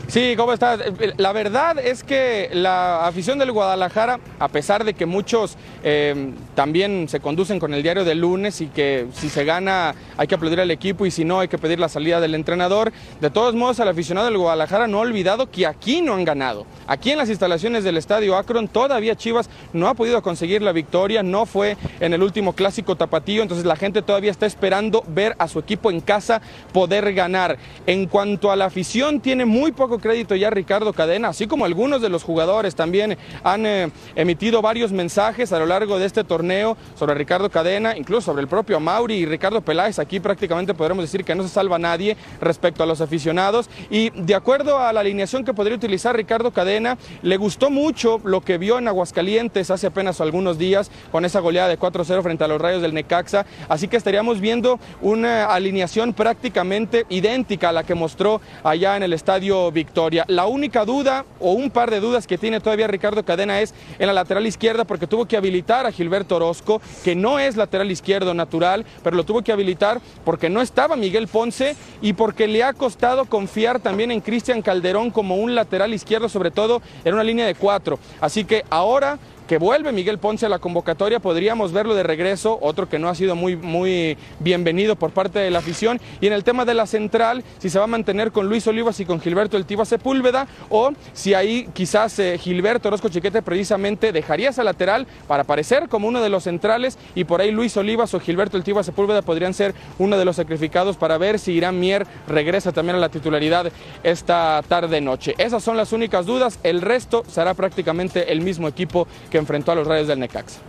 Sí, 0.08 0.34
¿cómo 0.36 0.52
estás? 0.52 0.80
La 1.16 1.32
verdad 1.32 1.78
es 1.78 2.04
que 2.04 2.48
la 2.52 3.06
afición 3.06 3.40
del 3.40 3.50
Guadalajara, 3.50 4.20
a 4.38 4.48
pesar 4.48 4.84
de 4.84 4.94
que 4.94 5.04
muchos 5.04 5.56
eh, 5.88 6.32
también 6.56 7.08
se 7.08 7.20
conducen 7.20 7.60
con 7.60 7.72
el 7.72 7.80
diario 7.80 8.04
del 8.04 8.18
lunes 8.18 8.60
y 8.60 8.66
que 8.66 9.06
si 9.12 9.28
se 9.28 9.44
gana 9.44 9.94
hay 10.16 10.26
que 10.26 10.34
aplaudir 10.34 10.58
al 10.58 10.72
equipo 10.72 11.06
y 11.06 11.12
si 11.12 11.24
no 11.24 11.38
hay 11.38 11.46
que 11.46 11.58
pedir 11.58 11.78
la 11.78 11.88
salida 11.88 12.20
del 12.20 12.34
entrenador, 12.34 12.92
de 13.20 13.30
todos 13.30 13.54
modos 13.54 13.78
el 13.78 13.86
aficionado 13.86 14.26
del 14.26 14.36
Guadalajara 14.36 14.88
no 14.88 14.98
ha 14.98 15.02
olvidado 15.02 15.48
que 15.48 15.64
aquí 15.64 16.02
no 16.02 16.14
han 16.14 16.24
ganado. 16.24 16.66
Aquí 16.88 17.12
en 17.12 17.18
las 17.18 17.28
instalaciones 17.28 17.84
del 17.84 17.98
estadio 17.98 18.36
Akron 18.36 18.66
todavía 18.66 19.14
Chivas 19.14 19.48
no 19.72 19.86
ha 19.86 19.94
podido 19.94 20.22
conseguir 20.22 20.60
la 20.60 20.72
victoria, 20.72 21.22
no 21.22 21.46
fue 21.46 21.76
en 22.00 22.12
el 22.12 22.20
último 22.20 22.54
clásico 22.54 22.96
tapatío, 22.96 23.42
entonces 23.42 23.64
la 23.64 23.76
gente 23.76 24.02
todavía 24.02 24.32
está 24.32 24.46
esperando 24.46 25.04
ver 25.06 25.36
a 25.38 25.46
su 25.46 25.60
equipo 25.60 25.92
en 25.92 26.00
casa 26.00 26.42
poder 26.72 27.14
ganar. 27.14 27.58
En 27.86 28.06
cuanto 28.06 28.50
a 28.50 28.56
la 28.56 28.64
afición, 28.64 29.20
tiene 29.20 29.44
muy 29.44 29.70
poco 29.70 30.00
crédito 30.00 30.34
ya 30.34 30.50
Ricardo 30.50 30.92
Cadena, 30.92 31.28
así 31.28 31.46
como 31.46 31.64
algunos 31.64 32.02
de 32.02 32.08
los 32.08 32.24
jugadores 32.24 32.74
también 32.74 33.16
han 33.44 33.66
eh, 33.66 33.92
emitido 34.16 34.60
varios 34.62 34.90
mensajes 34.90 35.52
a 35.52 35.60
lo 35.60 35.66
largo 35.66 35.75
de 35.76 36.06
este 36.06 36.24
torneo 36.24 36.74
sobre 36.98 37.14
Ricardo 37.14 37.50
Cadena, 37.50 37.98
incluso 37.98 38.22
sobre 38.22 38.40
el 38.40 38.48
propio 38.48 38.80
Mauri 38.80 39.16
y 39.16 39.26
Ricardo 39.26 39.60
Peláez. 39.60 39.98
Aquí 39.98 40.20
prácticamente 40.20 40.72
podremos 40.72 41.04
decir 41.04 41.22
que 41.22 41.34
no 41.34 41.42
se 41.42 41.50
salva 41.50 41.78
nadie 41.78 42.16
respecto 42.40 42.82
a 42.82 42.86
los 42.86 43.02
aficionados. 43.02 43.68
Y 43.90 44.08
de 44.10 44.34
acuerdo 44.34 44.78
a 44.78 44.90
la 44.94 45.00
alineación 45.00 45.44
que 45.44 45.52
podría 45.52 45.76
utilizar 45.76 46.16
Ricardo 46.16 46.50
Cadena, 46.50 46.96
le 47.20 47.36
gustó 47.36 47.68
mucho 47.68 48.22
lo 48.24 48.40
que 48.40 48.56
vio 48.56 48.78
en 48.78 48.88
Aguascalientes 48.88 49.70
hace 49.70 49.88
apenas 49.88 50.22
algunos 50.22 50.56
días 50.56 50.90
con 51.12 51.26
esa 51.26 51.40
goleada 51.40 51.68
de 51.68 51.78
4-0 51.78 52.22
frente 52.22 52.44
a 52.44 52.48
los 52.48 52.58
Rayos 52.58 52.80
del 52.80 52.94
Necaxa. 52.94 53.44
Así 53.68 53.86
que 53.86 53.98
estaríamos 53.98 54.40
viendo 54.40 54.80
una 55.02 55.44
alineación 55.44 56.14
prácticamente 56.14 57.04
idéntica 57.10 57.68
a 57.68 57.72
la 57.72 57.84
que 57.84 57.94
mostró 57.94 58.40
allá 58.64 58.96
en 58.96 59.02
el 59.02 59.12
Estadio 59.12 59.70
Victoria. 59.70 60.24
La 60.26 60.46
única 60.46 60.86
duda 60.86 61.26
o 61.38 61.52
un 61.52 61.70
par 61.70 61.90
de 61.90 62.00
dudas 62.00 62.26
que 62.26 62.38
tiene 62.38 62.60
todavía 62.60 62.86
Ricardo 62.86 63.26
Cadena 63.26 63.60
es 63.60 63.74
en 63.98 64.06
la 64.06 64.14
lateral 64.14 64.46
izquierda 64.46 64.86
porque 64.86 65.06
tuvo 65.06 65.26
que 65.26 65.36
habilitar 65.36 65.65
a 65.68 65.90
Gilberto 65.90 66.36
Orozco, 66.36 66.80
que 67.02 67.16
no 67.16 67.40
es 67.40 67.56
lateral 67.56 67.90
izquierdo 67.90 68.34
natural, 68.34 68.86
pero 69.02 69.16
lo 69.16 69.24
tuvo 69.24 69.42
que 69.42 69.50
habilitar 69.50 70.00
porque 70.24 70.48
no 70.48 70.60
estaba 70.60 70.94
Miguel 70.94 71.26
Ponce 71.26 71.74
y 72.00 72.12
porque 72.12 72.46
le 72.46 72.62
ha 72.62 72.72
costado 72.72 73.24
confiar 73.24 73.80
también 73.80 74.12
en 74.12 74.20
Cristian 74.20 74.62
Calderón 74.62 75.10
como 75.10 75.36
un 75.36 75.56
lateral 75.56 75.92
izquierdo, 75.92 76.28
sobre 76.28 76.52
todo 76.52 76.82
en 77.04 77.14
una 77.14 77.24
línea 77.24 77.46
de 77.46 77.56
cuatro. 77.56 77.98
Así 78.20 78.44
que 78.44 78.64
ahora 78.70 79.18
que 79.46 79.58
vuelve 79.58 79.92
Miguel 79.92 80.18
Ponce 80.18 80.46
a 80.46 80.48
la 80.48 80.58
convocatoria, 80.58 81.20
podríamos 81.20 81.72
verlo 81.72 81.94
de 81.94 82.02
regreso, 82.02 82.58
otro 82.60 82.88
que 82.88 82.98
no 82.98 83.08
ha 83.08 83.14
sido 83.14 83.36
muy, 83.36 83.56
muy 83.56 84.18
bienvenido 84.40 84.96
por 84.96 85.10
parte 85.10 85.38
de 85.38 85.50
la 85.50 85.60
afición. 85.60 86.00
Y 86.20 86.26
en 86.26 86.32
el 86.32 86.44
tema 86.44 86.64
de 86.64 86.74
la 86.74 86.86
central, 86.86 87.44
si 87.58 87.70
se 87.70 87.78
va 87.78 87.84
a 87.84 87.88
mantener 87.88 88.32
con 88.32 88.48
Luis 88.48 88.66
Olivas 88.66 88.98
y 89.00 89.04
con 89.04 89.20
Gilberto 89.20 89.56
El 89.56 89.66
Sepúlveda, 89.86 90.46
o 90.68 90.92
si 91.12 91.34
ahí 91.34 91.68
quizás 91.74 92.18
eh, 92.18 92.38
Gilberto 92.38 92.88
Orozco 92.88 93.08
Chiquete 93.08 93.42
precisamente 93.42 94.12
dejaría 94.12 94.50
esa 94.50 94.64
lateral 94.64 95.06
para 95.28 95.42
aparecer 95.42 95.88
como 95.88 96.08
uno 96.08 96.20
de 96.20 96.28
los 96.28 96.44
centrales, 96.44 96.98
y 97.14 97.24
por 97.24 97.40
ahí 97.40 97.50
Luis 97.50 97.76
Olivas 97.76 98.14
o 98.14 98.20
Gilberto 98.20 98.56
El 98.56 98.64
Sepúlveda 98.64 99.22
podrían 99.22 99.54
ser 99.54 99.74
uno 99.98 100.18
de 100.18 100.24
los 100.24 100.36
sacrificados 100.36 100.96
para 100.96 101.18
ver 101.18 101.38
si 101.38 101.52
Irán 101.52 101.78
Mier 101.78 102.06
regresa 102.26 102.72
también 102.72 102.96
a 102.96 103.00
la 103.00 103.08
titularidad 103.08 103.70
esta 104.02 104.62
tarde-noche. 104.66 105.34
Esas 105.38 105.62
son 105.62 105.76
las 105.76 105.92
únicas 105.92 106.26
dudas, 106.26 106.58
el 106.62 106.80
resto 106.80 107.24
será 107.28 107.54
prácticamente 107.54 108.32
el 108.32 108.40
mismo 108.40 108.66
equipo 108.66 109.06
que 109.30 109.35
enfrentó 109.38 109.72
a 109.72 109.74
los 109.74 109.86
Rayos 109.86 110.08
del 110.08 110.20
Necaxa. 110.20 110.60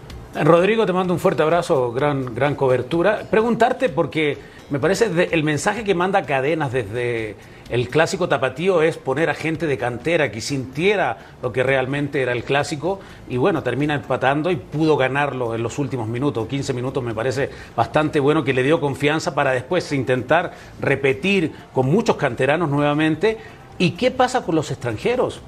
Rodrigo, 0.44 0.86
te 0.86 0.94
mando 0.94 1.14
un 1.14 1.20
fuerte 1.20 1.42
abrazo, 1.42 1.92
gran, 1.92 2.36
gran 2.36 2.56
cobertura. 2.56 3.24
Preguntarte 3.30 3.90
porque 3.90 4.38
me 4.70 4.80
parece 4.80 5.30
el 5.32 5.44
mensaje 5.44 5.84
que 5.84 5.96
manda 5.96 6.24
Cadenas 6.24 6.72
desde 6.72 7.36
el 7.70 7.90
clásico 7.90 8.30
tapatío 8.30 8.82
es 8.82 8.98
poner 8.98 9.30
a 9.30 9.34
gente 9.34 9.68
de 9.68 9.78
cantera 9.78 10.32
que 10.32 10.40
sintiera 10.40 11.18
lo 11.42 11.52
que 11.52 11.64
realmente 11.64 12.22
era 12.22 12.32
el 12.32 12.44
clásico 12.44 13.00
y 13.28 13.38
bueno, 13.38 13.64
termina 13.64 13.94
empatando 13.96 14.52
y 14.52 14.56
pudo 14.56 14.96
ganarlo 14.96 15.54
en 15.54 15.64
los 15.64 15.78
últimos 15.80 16.08
minutos, 16.08 16.48
15 16.48 16.74
minutos 16.74 17.04
me 17.04 17.14
parece 17.14 17.50
bastante 17.76 18.20
bueno 18.20 18.44
que 18.44 18.54
le 18.54 18.64
dio 18.64 18.80
confianza 18.80 19.36
para 19.36 19.52
después 19.52 19.92
intentar 19.92 20.54
repetir 20.80 21.52
con 21.74 21.88
muchos 21.88 22.16
canteranos 22.16 22.70
nuevamente. 22.70 23.38
¿Y 23.80 23.92
qué 23.92 24.12
pasa 24.12 24.44
con 24.44 24.56
los 24.56 24.72
extranjeros? 24.72 25.42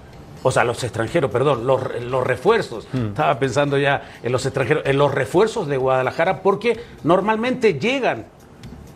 O 0.43 0.51
sea, 0.51 0.63
los 0.63 0.83
extranjeros, 0.83 1.31
perdón, 1.31 1.67
los, 1.67 1.81
los 2.01 2.25
refuerzos. 2.25 2.87
Estaba 2.93 3.39
pensando 3.39 3.77
ya 3.77 4.09
en 4.23 4.31
los 4.31 4.45
extranjeros, 4.45 4.83
en 4.85 4.97
los 4.97 5.13
refuerzos 5.13 5.67
de 5.67 5.77
Guadalajara, 5.77 6.41
porque 6.41 6.79
normalmente 7.03 7.73
llegan 7.73 8.25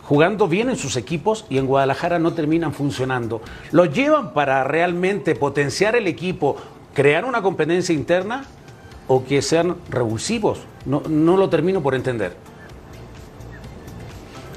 jugando 0.04 0.48
bien 0.48 0.70
en 0.70 0.76
sus 0.76 0.96
equipos 0.96 1.46
y 1.48 1.58
en 1.58 1.66
Guadalajara 1.66 2.18
no 2.18 2.32
terminan 2.32 2.72
funcionando. 2.72 3.40
¿Los 3.72 3.92
llevan 3.92 4.32
para 4.32 4.64
realmente 4.64 5.34
potenciar 5.34 5.96
el 5.96 6.06
equipo, 6.06 6.56
crear 6.94 7.24
una 7.24 7.42
competencia 7.42 7.94
interna 7.94 8.44
o 9.08 9.24
que 9.24 9.42
sean 9.42 9.76
revulsivos? 9.90 10.60
No, 10.86 11.02
no 11.08 11.36
lo 11.36 11.48
termino 11.48 11.82
por 11.82 11.94
entender. 11.94 12.36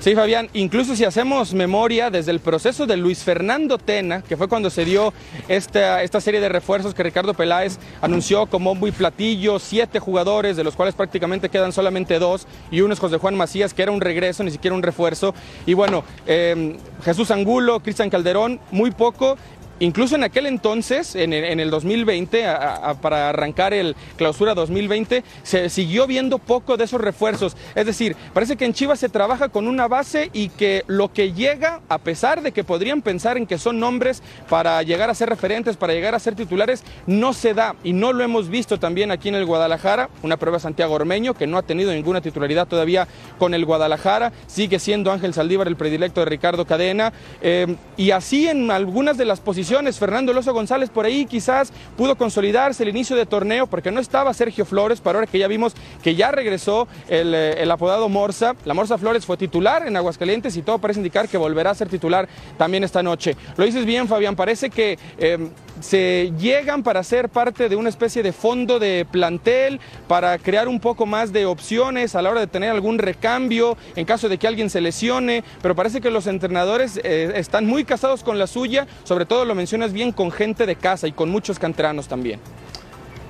Sí, 0.08 0.16
Fabián, 0.16 0.48
incluso 0.54 0.96
si 0.96 1.04
hacemos 1.04 1.54
memoria 1.54 2.10
desde 2.10 2.32
el 2.32 2.40
proceso 2.40 2.88
de 2.88 2.96
Luis 2.96 3.26
Fernando 3.26 3.78
Tena, 3.78 4.22
que 4.22 4.38
fue 4.38 4.48
cuando 4.48 4.70
se 4.70 4.86
dio 4.86 5.14
esta, 5.50 6.02
esta 6.02 6.22
serie 6.22 6.40
de 6.40 6.48
refuerzos 6.48 6.94
que 6.94 7.04
Ricardo 7.04 7.34
Peláez 7.34 7.78
anunció 8.00 8.46
como 8.46 8.74
muy 8.74 8.94
platillo, 8.94 9.60
siete 9.60 10.00
jugadores, 10.00 10.56
de 10.56 10.64
los 10.64 10.78
cuales 10.78 10.96
prácticamente 10.96 11.50
quedan 11.50 11.74
solamente 11.74 12.20
dos, 12.20 12.48
y 12.72 12.80
uno 12.80 12.94
es 12.94 13.02
José 13.02 13.18
Juan 13.18 13.36
Macías, 13.36 13.74
que 13.74 13.84
era 13.84 13.92
un 13.92 14.00
regreso, 14.00 14.46
ni 14.46 14.52
siquiera 14.52 14.78
un 14.78 14.82
refuerzo. 14.82 15.36
Y 15.66 15.74
bueno, 15.74 16.06
eh, 16.26 16.78
Jesús 17.04 17.30
Angulo, 17.30 17.82
Cristian 17.82 18.10
Calderón, 18.10 18.62
muy 18.72 18.92
poco. 18.92 19.38
Incluso 19.80 20.16
en 20.16 20.24
aquel 20.24 20.48
entonces, 20.48 21.16
en 21.16 21.34
el, 21.34 21.44
en 21.44 21.60
el 21.60 21.70
2020, 21.70 22.46
a- 22.48 22.56
a- 22.90 22.94
para 22.96 23.30
arrancar 23.30 23.74
el 23.76 23.96
clausura 24.16 24.56
2020, 24.56 25.24
se 25.44 25.70
siguió 25.70 26.08
viendo 26.08 26.40
poco 26.40 26.78
de 26.78 26.86
esos 26.86 27.00
refuerzos. 27.00 27.56
Es 27.76 27.86
decir, 27.86 28.16
parece 28.34 28.56
que 28.58 28.66
en 28.66 28.74
Chivas 28.74 29.00
se 29.00 29.10
trabaja 29.10 29.50
con 29.50 29.68
una 29.68 29.88
base 29.88 30.32
y 30.34 30.50
que 30.50 30.84
lo 30.88 31.14
que 31.14 31.34
llega, 31.34 31.82
a 31.90 32.00
pesar 32.00 32.42
de 32.42 32.52
que 32.54 32.64
podrían 32.64 33.04
pensar 33.04 33.38
en 33.38 33.46
que 33.46 33.60
son 33.60 33.80
nombres 33.80 34.24
para 34.50 34.82
llegar 34.82 35.12
a 35.12 35.14
ser 35.14 35.30
referentes, 35.30 35.78
para 35.78 35.94
llegar 35.94 36.16
a 36.16 36.20
ser 36.20 36.34
titulares, 36.34 36.84
no 37.06 37.34
se 37.34 37.54
da. 37.54 37.76
Y 37.84 37.94
no 37.94 38.14
lo 38.14 38.24
hemos 38.24 38.50
visto 38.50 38.80
también 38.80 39.12
aquí 39.12 39.30
en 39.30 39.36
el 39.36 39.46
Guadalajara. 39.46 40.10
Una 40.24 40.38
prueba 40.38 40.58
Santiago 40.58 40.96
Ormeño, 40.96 41.36
que 41.36 41.46
no 41.46 41.58
ha 41.60 41.62
tenido 41.62 41.92
ninguna 41.94 42.22
titularidad 42.22 42.68
todavía 42.68 43.08
con 43.38 43.54
el 43.54 43.64
Guadalajara. 43.64 44.32
Sigue 44.48 44.80
siendo 44.80 45.12
Ángel 45.12 45.36
Saldívar 45.36 45.68
el 45.68 45.76
predilecto 45.76 46.22
de 46.22 46.26
Ricardo 46.26 46.66
Cadena. 46.66 47.14
Eh, 47.44 47.76
y 47.96 48.10
así 48.10 48.48
en 48.48 48.72
algunas 48.72 49.18
de 49.18 49.26
las 49.26 49.40
posiciones 49.40 49.67
Fernando 50.00 50.32
Loso 50.32 50.54
González 50.54 50.90
por 50.90 51.06
ahí 51.06 51.26
quizás 51.26 51.74
pudo 51.98 52.16
consolidarse 52.16 52.84
el 52.84 52.90
inicio 52.90 53.16
de 53.16 53.26
torneo 53.26 53.68
porque 53.68 53.92
no 53.92 54.00
estaba 54.00 54.34
Sergio 54.34 54.66
Flores, 54.66 55.02
pero 55.02 55.20
ahora 55.20 55.30
que 55.30 55.38
ya 55.38 55.48
vimos 55.48 55.74
que 56.02 56.16
ya 56.16 56.32
regresó 56.32 56.88
el, 57.10 57.34
eh, 57.36 57.62
el 57.62 57.70
apodado 57.70 58.08
Morsa. 58.08 58.56
La 58.64 58.74
Morsa 58.74 58.98
Flores 58.98 59.26
fue 59.26 59.36
titular 59.36 59.86
en 59.86 59.98
Aguascalientes 59.98 60.56
y 60.56 60.62
todo 60.62 60.78
parece 60.80 61.02
indicar 61.02 61.28
que 61.28 61.38
volverá 61.38 61.72
a 61.72 61.76
ser 61.76 61.90
titular 61.90 62.30
también 62.58 62.84
esta 62.86 63.04
noche. 63.04 63.36
Lo 63.58 63.66
dices 63.66 63.86
bien, 63.86 64.08
Fabián, 64.08 64.36
parece 64.36 64.70
que 64.70 64.98
eh, 65.18 65.50
se 65.82 66.32
llegan 66.40 66.84
para 66.84 67.04
ser 67.04 67.30
parte 67.30 67.70
de 67.70 67.76
una 67.76 67.90
especie 67.90 68.24
de 68.24 68.32
fondo 68.32 68.80
de 68.80 69.06
plantel, 69.10 69.80
para 70.08 70.38
crear 70.38 70.68
un 70.68 70.80
poco 70.80 71.06
más 71.06 71.34
de 71.34 71.46
opciones 71.46 72.16
a 72.16 72.22
la 72.22 72.32
hora 72.32 72.40
de 72.40 72.48
tener 72.48 72.72
algún 72.72 72.98
recambio 73.00 73.78
en 73.96 74.06
caso 74.06 74.30
de 74.30 74.38
que 74.38 74.48
alguien 74.48 74.70
se 74.70 74.82
lesione, 74.82 75.44
pero 75.62 75.76
parece 75.76 76.02
que 76.02 76.10
los 76.10 76.28
entrenadores 76.28 77.00
eh, 77.04 77.34
están 77.36 77.66
muy 77.66 77.84
casados 77.84 78.24
con 78.24 78.40
la 78.40 78.48
suya, 78.48 78.88
sobre 79.04 79.26
todo 79.26 79.46
lo 79.46 79.57
mencionas 79.58 79.92
bien 79.92 80.14
con 80.14 80.32
gente 80.32 80.66
de 80.66 80.78
casa 80.78 81.08
y 81.08 81.12
con 81.12 81.30
muchos 81.30 81.60
canteranos 81.60 82.08
también. 82.08 82.40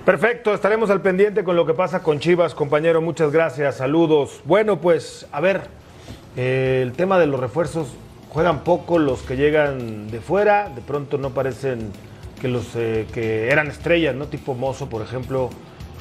Perfecto, 0.05 0.53
estaremos 0.53 0.89
al 0.89 1.01
pendiente 1.01 1.43
con 1.43 1.55
lo 1.55 1.65
que 1.65 1.73
pasa 1.73 2.01
con 2.03 2.19
Chivas, 2.19 2.53
compañero. 2.55 3.01
Muchas 3.01 3.31
gracias, 3.31 3.77
saludos. 3.77 4.39
Bueno, 4.45 4.79
pues 4.79 5.25
a 5.31 5.41
ver, 5.41 5.63
eh, 6.37 6.81
el 6.83 6.93
tema 6.93 7.19
de 7.19 7.25
los 7.27 7.39
refuerzos, 7.39 7.87
juegan 8.29 8.63
poco 8.63 8.99
los 8.99 9.21
que 9.23 9.35
llegan 9.35 10.09
de 10.09 10.21
fuera, 10.21 10.69
de 10.69 10.81
pronto 10.81 11.17
no 11.17 11.31
parecen 11.31 11.91
que 12.39 12.47
los 12.47 12.67
eh, 12.75 13.05
que 13.13 13.49
eran 13.49 13.67
estrellas, 13.67 14.15
¿no? 14.15 14.27
Tipo 14.27 14.53
Mozo, 14.53 14.87
por 14.87 15.01
ejemplo, 15.01 15.49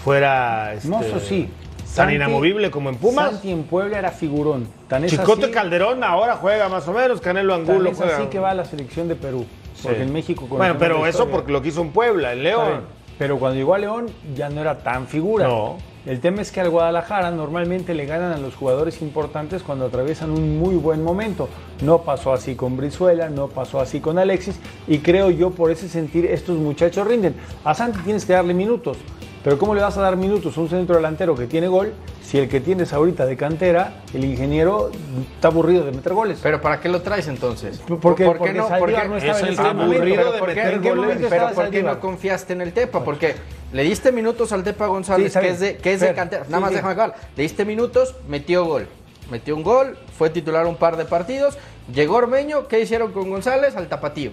fuera 0.05 0.75
este, 0.75 0.89
Mozo 0.89 1.19
sí. 1.19 1.49
tan 1.79 1.87
Santi- 2.09 2.15
inamovible 2.17 2.71
como 2.71 2.91
en 2.91 2.97
Pumas. 2.97 3.33
Santi 3.33 3.51
en 3.51 3.65
Puebla 3.65 3.99
era 3.99 4.13
figurón. 4.13 4.69
Tan 4.87 5.03
es 5.05 5.11
Chicote 5.13 5.45
así- 5.47 5.53
Calderón 5.53 6.05
ahora 6.05 6.37
juega 6.37 6.69
más 6.69 6.87
o 6.87 6.93
menos, 6.93 7.21
Canelo 7.21 7.55
tan 7.59 7.69
Angulo 7.71 7.91
es 7.91 7.97
juega. 7.97 8.19
así 8.19 8.27
que 8.27 8.39
va 8.39 8.51
a 8.51 8.55
la 8.55 8.65
selección 8.67 9.09
de 9.09 9.17
Perú. 9.17 9.47
Porque 9.87 10.03
en 10.03 10.13
México 10.13 10.47
Bueno, 10.49 10.77
pero 10.79 11.07
eso 11.07 11.29
porque 11.29 11.53
lo 11.53 11.63
quiso 11.63 11.83
en 11.83 11.91
Puebla, 11.91 12.33
en 12.33 12.43
León. 12.43 12.81
Pero 13.19 13.39
cuando 13.39 13.57
llegó 13.57 13.75
a 13.75 13.79
León 13.79 14.07
ya 14.35 14.51
no 14.51 14.61
era 14.61 14.79
tan 14.79 15.07
figura. 15.07 15.47
No. 15.47 15.79
El 16.07 16.21
tema 16.21 16.41
es 16.41 16.53
que 16.53 16.61
al 16.61 16.71
Guadalajara 16.71 17.33
normalmente 17.33 17.93
le 17.93 18.07
ganan 18.07 18.33
a 18.33 18.37
los 18.37 18.55
jugadores 18.55 19.03
importantes 19.03 19.65
cuando 19.65 19.87
atraviesan 19.87 20.31
un 20.31 20.57
muy 20.57 20.77
buen 20.77 21.03
momento. 21.03 21.49
No 21.83 22.03
pasó 22.03 22.33
así 22.33 22.55
con 22.55 22.77
Brizuela, 22.77 23.29
no 23.29 23.49
pasó 23.49 23.81
así 23.81 23.99
con 23.99 24.17
Alexis 24.17 24.61
y 24.87 24.99
creo 24.99 25.31
yo 25.31 25.51
por 25.51 25.73
ese 25.73 25.89
sentir 25.89 26.25
estos 26.27 26.59
muchachos 26.59 27.09
rinden. 27.09 27.35
A 27.65 27.75
Santi 27.75 27.99
tienes 28.05 28.25
que 28.25 28.35
darle 28.35 28.55
minutos, 28.55 28.99
pero 29.47 29.59
¿cómo 29.61 29.77
le 29.77 29.81
vas 29.81 29.97
a 29.97 30.01
dar 30.01 30.17
minutos 30.17 30.59
a 30.59 30.61
un 30.61 30.69
centro 30.69 30.97
delantero 30.97 31.37
que 31.37 31.47
tiene 31.47 31.69
gol 31.69 31.93
si 32.21 32.37
el 32.37 32.49
que 32.49 32.59
tienes 32.59 32.93
ahorita 32.93 33.25
de 33.27 33.37
cantera, 33.37 34.03
el 34.13 34.25
ingeniero, 34.25 34.91
está 35.37 35.47
aburrido 35.47 35.85
de 35.85 35.93
meter 35.93 36.15
goles? 36.15 36.41
Pero 36.43 36.61
¿para 36.61 36.81
qué 36.81 36.89
lo 36.89 37.01
traes 37.01 37.29
entonces? 37.29 37.79
Porque- 37.87 38.01
¿Por 38.03 38.15
qué 38.17 38.25
porque 38.25 38.53
no? 38.55 38.67
Saldívar 38.67 38.81
¿Por 38.81 38.89
qué- 39.03 39.09
no 39.09 39.17
estaba 39.19 39.39
Es 39.39 39.45
en 39.45 39.53
ese 39.53 39.63
aburrido 39.63 40.33
de 40.33 40.39
¿por 40.41 40.49
qué- 40.49 40.55
meter 40.57 40.75
¿En 40.75 40.81
qué 40.83 40.89
goles. 40.89 41.05
momento 41.05 41.23
Pero 41.29 41.35
estaba 41.37 41.51
¿por 41.53 41.65
qué 41.67 41.71
Saldívar? 41.71 41.95
no 41.95 42.01
confiaste 42.01 42.53
en 42.55 42.61
el 42.61 42.73
Tepa? 42.73 43.05
Porque 43.05 43.37
le 43.73 43.83
diste 43.85 44.11
minutos 44.11 44.51
al 44.51 44.65
Tepa 44.65 44.89
González, 44.89 45.37
que 45.37 45.49
es 45.49 45.61
de, 45.61 45.77
que 45.77 45.93
es 45.93 46.01
de 46.01 46.13
cantera. 46.13 46.45
sí, 46.45 46.51
Nada 46.51 46.61
más 46.63 46.71
sí. 46.71 46.75
déjame 46.75 46.93
acabar. 46.95 47.15
Le 47.37 47.43
diste 47.45 47.65
minutos, 47.65 48.17
metió 48.27 48.65
gol. 48.65 48.89
Metió 49.31 49.55
un 49.55 49.63
gol, 49.63 49.97
fue 50.19 50.29
titular 50.29 50.67
un 50.67 50.75
par 50.75 50.97
de 50.97 51.05
partidos. 51.05 51.57
Llegó 51.95 52.17
Ormeño, 52.17 52.67
¿qué 52.67 52.81
hicieron 52.81 53.13
con 53.13 53.31
González? 53.31 53.77
Al 53.77 53.87
tapatío. 53.87 54.33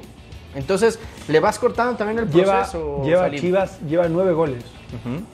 Entonces, 0.56 0.97
le 1.28 1.39
vas 1.39 1.60
cortando 1.60 1.95
también 1.97 2.17
el 2.17 2.26
proceso. 2.26 3.04
lleva 3.06 3.21
Salim. 3.21 3.39
Chivas, 3.39 3.80
lleva 3.82 4.08
nueve 4.10 4.34
goles 4.34 4.63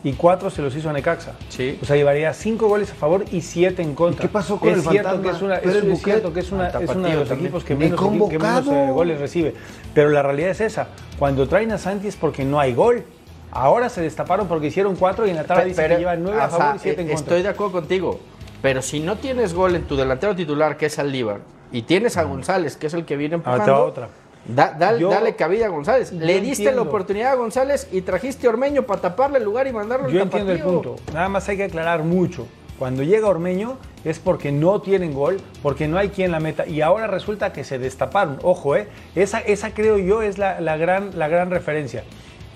y 0.03 0.13
cuatro 0.13 0.49
se 0.49 0.61
los 0.61 0.75
hizo 0.75 0.89
a 0.89 0.93
Necaxa. 0.93 1.33
Sí. 1.49 1.77
O 1.81 1.85
sea, 1.85 1.95
llevaría 1.95 2.33
cinco 2.33 2.67
goles 2.67 2.91
a 2.91 2.95
favor 2.95 3.25
y 3.31 3.41
siete 3.41 3.81
en 3.81 3.93
contra. 3.95 4.25
¿Y 4.25 4.27
qué 4.27 4.31
pasó 4.33 4.57
con 4.59 4.69
es 4.69 4.75
el 4.77 4.81
cierto 4.83 5.09
fantasma? 5.09 5.29
que 5.31 5.35
es, 5.37 5.41
una, 5.41 5.55
es, 5.55 5.61
cierto 6.03 6.33
que 6.33 6.39
es, 6.39 6.51
una, 6.51 6.67
es 6.69 6.89
uno 6.89 7.07
de 7.07 7.15
los 7.15 7.27
también. 7.27 7.47
equipos 7.47 7.63
que 7.63 7.75
menos, 7.75 7.99
equi- 7.99 8.29
que 8.29 8.37
menos, 8.39 8.59
convocado. 8.65 8.73
eh, 8.73 8.91
goles 8.91 9.19
recibe. 9.19 9.53
Pero 9.93 10.09
la 10.09 10.21
realidad 10.23 10.51
es 10.51 10.61
esa. 10.61 10.87
Cuando 11.17 11.47
traen 11.47 11.71
a 11.71 11.77
Santi 11.77 12.07
es 12.07 12.15
porque 12.15 12.45
no 12.45 12.59
hay 12.59 12.73
gol. 12.73 13.03
Ahora 13.51 13.89
se 13.89 14.01
destaparon 14.01 14.47
porque 14.47 14.67
hicieron 14.67 14.95
cuatro 14.95 15.25
y 15.25 15.31
en 15.31 15.35
la 15.37 15.43
tabla 15.43 15.63
Pe- 15.63 15.69
dice 15.69 15.81
pero, 15.81 15.95
que 15.95 15.99
llevan 15.99 16.21
nueve 16.23 16.39
a 16.41 16.49
favor 16.49 16.65
sea, 16.67 16.75
y 16.75 16.79
siete 16.79 17.01
en 17.01 17.07
eh, 17.07 17.13
contra. 17.13 17.25
Estoy 17.35 17.41
de 17.43 17.49
acuerdo 17.49 17.71
contigo. 17.73 18.19
Pero 18.61 18.81
si 18.81 18.99
no 18.99 19.15
tienes 19.17 19.53
gol 19.53 19.75
en 19.75 19.83
tu 19.83 19.95
delantero 19.95 20.35
titular, 20.35 20.77
que 20.77 20.85
es 20.87 20.99
Aldívar, 20.99 21.39
y 21.71 21.81
tienes 21.83 22.17
a 22.17 22.23
González, 22.23 22.77
que 22.77 22.87
es 22.87 22.93
el 22.93 23.05
que 23.05 23.15
viene 23.17 23.35
empujando, 23.35 23.63
Ah, 23.63 23.65
te 23.65 23.71
va 23.71 23.79
otra. 23.83 24.09
Da- 24.55 24.75
dale, 24.77 24.99
Yo- 24.99 25.09
dale 25.09 25.35
cabida 25.35 25.65
a 25.65 25.69
González. 25.69 26.11
Le 26.11 26.33
diste 26.41 26.63
entiendo. 26.63 26.83
la 26.83 26.89
oportunidad 26.89 27.31
a 27.31 27.35
González 27.35 27.87
y 27.91 28.01
trajiste 28.01 28.47
a 28.47 28.49
Ormeño 28.49 28.83
para 28.83 29.01
taparle 29.01 29.37
el 29.39 29.43
lugar 29.43 29.67
y 29.67 29.73
mandarlo 29.73 30.07
al 30.07 30.11
Yo 30.11 30.21
entiendo 30.21 30.51
el 30.51 30.61
punto. 30.61 30.95
Nada 31.13 31.29
más 31.29 31.47
hay 31.49 31.57
que 31.57 31.63
aclarar 31.65 32.03
mucho. 32.03 32.47
Cuando 32.77 33.03
llega 33.03 33.27
Ormeño 33.27 33.77
es 34.05 34.19
porque 34.19 34.53
no 34.53 34.81
tienen 34.81 35.13
gol, 35.13 35.37
porque 35.61 35.87
no 35.89 35.97
hay 35.97 36.09
quien 36.09 36.31
la 36.31 36.39
meta. 36.39 36.65
Y 36.65 36.79
ahora 36.81 37.07
resulta 37.07 37.51
que 37.51 37.65
se 37.65 37.77
destaparon. 37.77 38.39
Ojo, 38.41 38.75
¿eh? 38.77 38.87
Esa, 39.15 39.39
esa 39.39 39.73
creo 39.73 39.97
yo 39.97 40.21
es 40.21 40.37
la, 40.37 40.61
la 40.61 40.77
gran, 40.77 41.17
la 41.19 41.27
gran 41.27 41.51
referencia. 41.51 42.03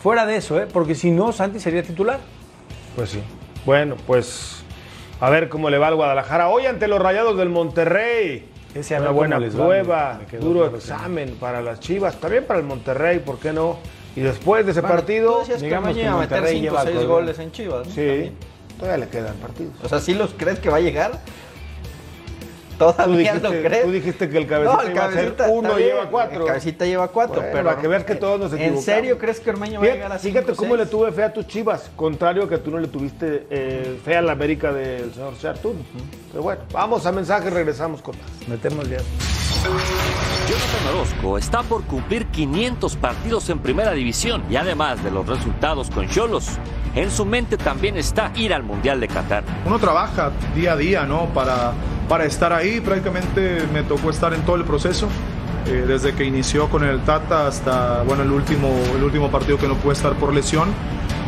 Fuera 0.01 0.25
de 0.25 0.37
eso, 0.37 0.61
¿eh? 0.61 0.67
Porque 0.71 0.95
si 0.95 1.11
no, 1.11 1.31
Santi 1.33 1.59
sería 1.59 1.83
titular. 1.83 2.19
Pues 2.95 3.09
sí. 3.09 3.21
Bueno, 3.65 3.95
pues 4.07 4.63
a 5.19 5.29
ver 5.29 5.49
cómo 5.49 5.69
le 5.69 5.77
va 5.77 5.87
al 5.87 5.95
Guadalajara. 5.95 6.47
Hoy 6.49 6.67
ante 6.67 6.87
los 6.87 7.01
Rayados 7.01 7.37
del 7.37 7.49
Monterrey. 7.49 8.49
Ese 8.73 8.99
Una 8.99 9.11
buena 9.11 9.37
prueba, 9.39 10.19
duro 10.39 10.65
examen 10.75 11.35
para 11.39 11.61
las 11.61 11.79
Chivas, 11.79 12.15
también 12.19 12.45
para 12.45 12.59
el 12.59 12.65
Monterrey, 12.65 13.19
¿por 13.19 13.37
qué 13.39 13.53
no? 13.53 13.77
Y 14.15 14.21
después 14.21 14.65
de 14.65 14.71
ese 14.71 14.81
Bueno, 14.81 14.95
partido, 14.95 15.43
que 15.45 15.57
digamos 15.57 15.93
que 15.93 16.01
iba 16.01 16.13
a 16.13 16.17
meter 16.17 16.37
Monterrey 16.41 16.59
5 16.61 16.65
o 16.65 16.69
lleva 16.77 16.83
6 16.83 16.97
con- 16.97 17.07
goles 17.07 17.39
en 17.39 17.51
Chivas. 17.51 17.87
¿no? 17.87 17.93
sí, 17.93 17.95
También. 18.07 18.33
todavía 18.79 19.05
le 19.05 19.11
quedan 19.11 19.35
partidos. 19.35 19.73
O 19.83 19.89
sea, 19.89 19.99
¿sí 19.99 20.13
los 20.15 20.33
crees 20.35 20.59
que 20.59 20.69
va 20.69 20.77
a 20.77 20.81
llegar? 20.81 21.11
Tú 22.73 22.85
Todavía 22.91 23.33
dijiste, 23.33 23.39
lo 23.61 23.69
crees. 23.69 23.85
tú 23.85 23.91
dijiste 23.91 24.29
que 24.29 24.37
el 24.37 24.47
cabecita 24.47 24.75
No, 24.75 24.81
el 24.81 24.91
iba 24.91 25.05
a 25.05 25.11
ser 25.11 25.15
cabecita 25.35 25.49
uno 25.49 25.75
bien, 25.75 25.89
lleva 25.89 26.09
cuatro. 26.09 26.41
El 26.41 26.47
cabecita 26.47 26.85
lleva 26.85 27.07
cuatro, 27.09 27.35
Bueno, 27.35 27.49
pero 27.53 27.65
para 27.69 27.81
que 27.81 27.87
veas 27.87 28.03
que 28.03 28.15
todos 28.15 28.39
nos 28.39 28.51
¿En 28.51 28.57
equivocamos. 28.57 28.85
serio 28.85 29.17
crees 29.17 29.39
que 29.39 29.49
Ormeño 29.51 29.79
va 29.79 29.85
a 29.85 29.89
llegar 29.89 30.11
a 30.11 30.19
Fíjate, 30.19 30.29
5 30.29 30.39
fíjate 30.39 30.55
cómo 30.57 30.75
le 30.75 30.85
tuve 30.85 31.11
fe 31.11 31.23
a 31.23 31.31
tus 31.33 31.47
chivas, 31.47 31.89
contrario 31.95 32.47
que 32.49 32.57
tú 32.57 32.71
no 32.71 32.79
le 32.79 32.87
tuviste 32.87 33.47
eh, 33.49 33.99
fe 34.03 34.17
a 34.17 34.21
la 34.21 34.31
América 34.33 34.73
del 34.73 35.13
señor 35.13 35.37
Chartún. 35.39 35.85
Pero 36.31 36.43
bueno, 36.43 36.61
vamos 36.71 37.05
a 37.05 37.11
mensaje, 37.11 37.49
regresamos 37.49 38.01
con 38.01 38.15
más. 38.17 38.47
Metemos 38.47 38.89
ya. 38.89 38.97
Jonathan 40.47 40.95
Orozco 40.95 41.37
está 41.37 41.63
por 41.63 41.83
cumplir 41.83 42.25
500 42.27 42.95
partidos 42.97 43.49
en 43.49 43.59
primera 43.59 43.91
división 43.93 44.43
y 44.49 44.55
además 44.57 45.01
de 45.03 45.11
los 45.11 45.25
resultados 45.25 45.89
con 45.89 46.09
Cholos, 46.09 46.47
en 46.95 47.09
su 47.09 47.25
mente 47.25 47.55
también 47.57 47.95
está 47.97 48.31
ir 48.35 48.53
al 48.53 48.63
Mundial 48.63 48.99
de 48.99 49.07
Qatar. 49.07 49.43
uno 49.65 49.79
trabaja 49.79 50.31
día 50.53 50.73
a 50.73 50.75
día, 50.77 51.03
¿no? 51.05 51.27
Para, 51.33 51.71
para 52.07 52.25
estar 52.25 52.53
ahí, 52.53 52.79
prácticamente 52.79 53.65
me 53.73 53.83
tocó 53.83 54.09
estar 54.09 54.33
en 54.33 54.41
todo 54.41 54.55
el 54.55 54.63
proceso, 54.63 55.07
eh, 55.67 55.85
desde 55.87 56.13
que 56.13 56.25
inició 56.25 56.69
con 56.69 56.83
el 56.83 56.99
Tata 57.01 57.47
hasta, 57.47 58.03
bueno, 58.03 58.23
el 58.23 58.31
último, 58.31 58.69
el 58.95 59.03
último 59.03 59.31
partido 59.31 59.57
que 59.57 59.67
no 59.67 59.75
pude 59.75 59.93
estar 59.93 60.13
por 60.13 60.33
lesión. 60.33 60.69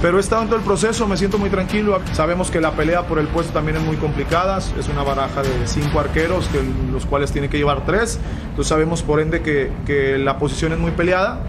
Pero 0.01 0.17
he 0.17 0.19
estado 0.19 0.43
en 0.43 0.49
todo 0.49 0.59
el 0.59 0.65
proceso, 0.65 1.07
me 1.07 1.17
siento 1.17 1.38
muy 1.38 1.49
tranquilo. 1.49 1.99
Sabemos 2.11 2.51
que 2.51 2.59
la 2.59 2.71
pelea 2.71 3.07
por 3.07 3.17
el 3.17 3.27
puesto 3.27 3.53
también 3.53 3.77
es 3.77 3.83
muy 3.83 3.95
complicada. 3.95 4.57
Es 4.57 4.88
una 4.91 5.03
baraja 5.03 5.41
de 5.41 5.65
cinco 5.65 5.99
arqueros, 5.99 6.47
que, 6.49 6.61
los 6.91 7.05
cuales 7.05 7.31
tiene 7.31 7.49
que 7.49 7.57
llevar 7.57 7.85
tres. 7.85 8.19
Entonces 8.49 8.67
sabemos 8.67 9.01
por 9.01 9.19
ende 9.19 9.41
que, 9.41 9.71
que 9.85 10.17
la 10.17 10.38
posición 10.38 10.73
es 10.73 10.79
muy 10.79 10.91
peleada. 10.91 11.39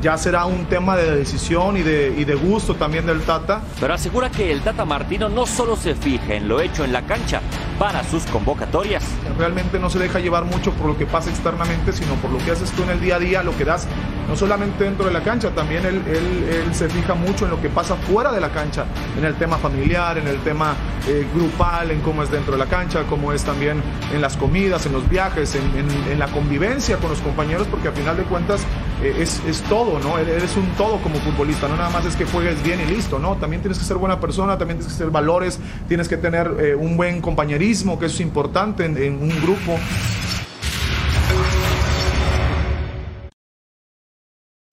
Ya 0.00 0.16
será 0.16 0.44
un 0.46 0.66
tema 0.66 0.96
de 0.96 1.16
decisión 1.16 1.76
y 1.76 1.82
de, 1.82 2.14
y 2.16 2.24
de 2.24 2.34
gusto 2.36 2.74
también 2.76 3.06
del 3.06 3.20
Tata. 3.22 3.60
Pero 3.80 3.94
asegura 3.94 4.30
que 4.30 4.52
el 4.52 4.60
Tata 4.62 4.84
Martino 4.84 5.28
no 5.28 5.44
solo 5.46 5.76
se 5.76 5.94
fija 5.94 6.34
en 6.34 6.46
lo 6.46 6.60
hecho 6.60 6.84
en 6.84 6.92
la 6.92 7.02
cancha 7.02 7.40
para 7.78 8.04
sus 8.04 8.24
convocatorias. 8.26 9.04
realmente 9.38 9.78
no 9.78 9.88
se 9.90 9.98
deja 9.98 10.18
llevar 10.18 10.44
mucho 10.44 10.72
por 10.72 10.86
lo 10.88 10.96
que 10.98 11.06
pasa 11.06 11.30
externamente, 11.30 11.92
sino 11.92 12.14
por 12.16 12.30
lo 12.30 12.38
que 12.38 12.50
haces 12.50 12.70
tú 12.72 12.82
en 12.84 12.90
el 12.90 13.00
día 13.00 13.16
a 13.16 13.18
día, 13.18 13.42
lo 13.42 13.56
que 13.56 13.64
das, 13.64 13.86
no 14.28 14.34
solamente 14.36 14.82
dentro 14.84 15.06
de 15.06 15.12
la 15.12 15.22
cancha, 15.22 15.50
también 15.50 15.84
él, 15.86 16.02
él- 16.06 16.48
él 16.66 16.74
se 16.74 16.88
fija 16.88 17.14
mucho 17.14 17.44
en 17.44 17.52
lo 17.52 17.60
que 17.60 17.68
pasa 17.68 17.94
fuera 17.94 18.32
de 18.32 18.40
la 18.40 18.50
cancha, 18.50 18.84
en 19.16 19.24
el 19.24 19.34
tema 19.36 19.58
familiar, 19.58 20.18
en 20.18 20.26
el 20.26 20.38
tema 20.38 20.74
eh, 21.06 21.26
grupal, 21.34 21.90
en 21.92 22.00
cómo 22.00 22.22
es 22.24 22.30
dentro 22.30 22.52
de 22.52 22.58
la 22.58 22.66
cancha, 22.66 23.04
cómo 23.08 23.32
es 23.32 23.44
también 23.44 23.80
en 24.12 24.20
las 24.20 24.36
comidas, 24.36 24.84
en 24.86 24.92
los 24.92 25.08
viajes, 25.08 25.54
en, 25.54 25.62
en- 25.78 26.12
en 26.12 26.18
la 26.18 26.26
convivencia 26.28 26.96
con 26.98 27.10
los 27.10 27.20
compañeros, 27.20 27.66
porque 27.70 27.88
al 27.88 27.94
final 27.94 28.16
de 28.16 28.24
cuentas 28.24 28.60
eh, 29.02 29.14
es, 29.20 29.40
es 29.46 29.62
¿no? 29.98 30.18
Eres 30.18 30.56
un 30.56 30.68
todo 30.76 31.00
como 31.02 31.16
futbolista, 31.20 31.68
no 31.68 31.76
nada 31.76 31.90
más 31.90 32.04
es 32.04 32.16
que 32.16 32.24
juegues 32.24 32.62
bien 32.62 32.80
y 32.80 32.84
listo, 32.84 33.18
¿no? 33.18 33.36
También 33.36 33.62
tienes 33.62 33.78
que 33.78 33.84
ser 33.84 33.96
buena 33.96 34.20
persona, 34.20 34.58
también 34.58 34.78
tienes 34.78 34.92
que 34.92 34.98
ser 34.98 35.10
valores, 35.10 35.58
tienes 35.88 36.08
que 36.08 36.16
tener 36.16 36.46
eh, 36.60 36.74
un 36.74 36.96
buen 36.96 37.20
compañerismo, 37.20 37.98
que 37.98 38.06
es 38.06 38.20
importante 38.20 38.84
en, 38.84 38.96
en 38.98 39.14
un 39.22 39.40
grupo. 39.40 39.78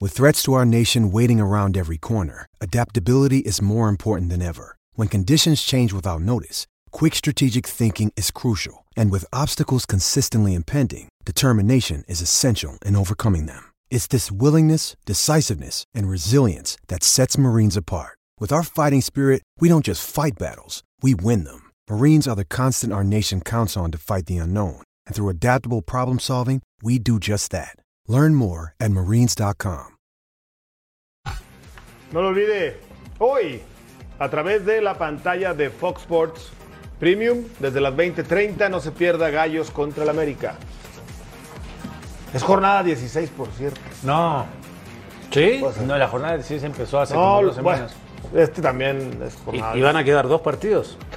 With 0.02 0.12
threats 0.12 0.44
to 0.44 0.54
our 0.54 0.66
nation 0.66 1.12
waiting 1.12 1.40
around 1.40 1.78
every 1.78 1.98
corner, 1.98 2.46
adaptability 2.60 3.40
is 3.40 3.62
more 3.62 3.88
important 3.90 4.30
than 4.30 4.42
ever. 4.42 4.76
When 4.94 5.08
conditions 5.08 5.62
change 5.62 5.94
without 5.94 6.22
notice, 6.22 6.68
quick 6.92 7.16
strategic 7.16 7.66
thinking 7.66 8.12
is 8.16 8.30
crucial. 8.32 8.86
And 8.96 9.12
with 9.12 9.26
obstacles 9.34 9.86
consistently 9.86 10.54
impending, 10.54 11.10
determination 11.26 12.04
is 12.08 12.22
essential 12.22 12.78
in 12.86 12.96
overcoming 12.96 13.46
them. 13.46 13.64
It's 13.96 14.08
this 14.08 14.30
willingness, 14.30 14.98
decisiveness, 15.06 15.86
and 15.96 16.10
resilience 16.10 16.78
that 16.90 17.02
sets 17.02 17.38
Marines 17.38 17.78
apart. 17.78 18.18
With 18.42 18.52
our 18.52 18.62
fighting 18.62 19.00
spirit, 19.00 19.42
we 19.62 19.70
don't 19.70 19.86
just 19.86 20.04
fight 20.04 20.34
battles, 20.38 20.84
we 21.02 21.16
win 21.16 21.46
them. 21.46 21.72
Marines 21.90 22.28
are 22.28 22.36
the 22.36 22.44
constant 22.44 22.92
our 22.92 23.06
nation 23.06 23.40
counts 23.40 23.78
on 23.78 23.92
to 23.92 23.98
fight 23.98 24.26
the 24.26 24.36
unknown. 24.36 24.82
And 25.08 25.16
through 25.16 25.30
adaptable 25.30 25.82
problem 25.82 26.20
solving, 26.20 26.62
we 26.84 27.00
do 27.00 27.22
just 27.22 27.52
that. 27.52 27.80
Learn 28.06 28.36
more 28.36 28.74
at 28.82 28.92
marines.com. 28.92 29.96
No 32.12 32.22
lo 32.22 32.34
olvide, 32.34 32.76
hoy, 33.18 33.62
a 34.20 34.28
través 34.28 34.66
de 34.66 34.82
la 34.82 34.98
pantalla 34.98 35.54
de 35.54 35.70
Fox 35.70 36.02
Sports 36.02 36.50
Premium, 37.00 37.46
desde 37.62 37.80
las 37.80 37.94
20:30, 37.94 38.70
no 38.70 38.82
se 38.82 38.92
pierda 38.92 39.30
Gallos 39.30 39.72
contra 39.72 40.04
el 40.04 40.10
América. 40.10 40.58
Es 42.36 42.44
jornada 42.44 42.84
16, 42.84 43.30
por 43.32 43.48
cierto. 43.50 43.80
No. 44.04 44.46
¿Sí? 45.32 45.58
Pues, 45.60 45.78
no, 45.78 45.98
la 45.98 46.08
jornada 46.08 46.34
de 46.34 46.40
16 46.40 46.64
empezó 46.64 47.00
hace 47.00 47.14
No, 47.14 47.20
como 47.22 47.44
dos 47.48 47.62
bueno, 47.62 47.88
semanas. 47.90 47.96
este 48.36 48.62
también 48.62 49.20
es 49.26 49.34
¿Y, 49.36 49.46
jornada. 49.46 49.78
y 49.78 49.82
van 49.82 49.96
a 49.98 50.04
quedar 50.04 50.28
dos 50.28 50.42
partidos? 50.42 50.98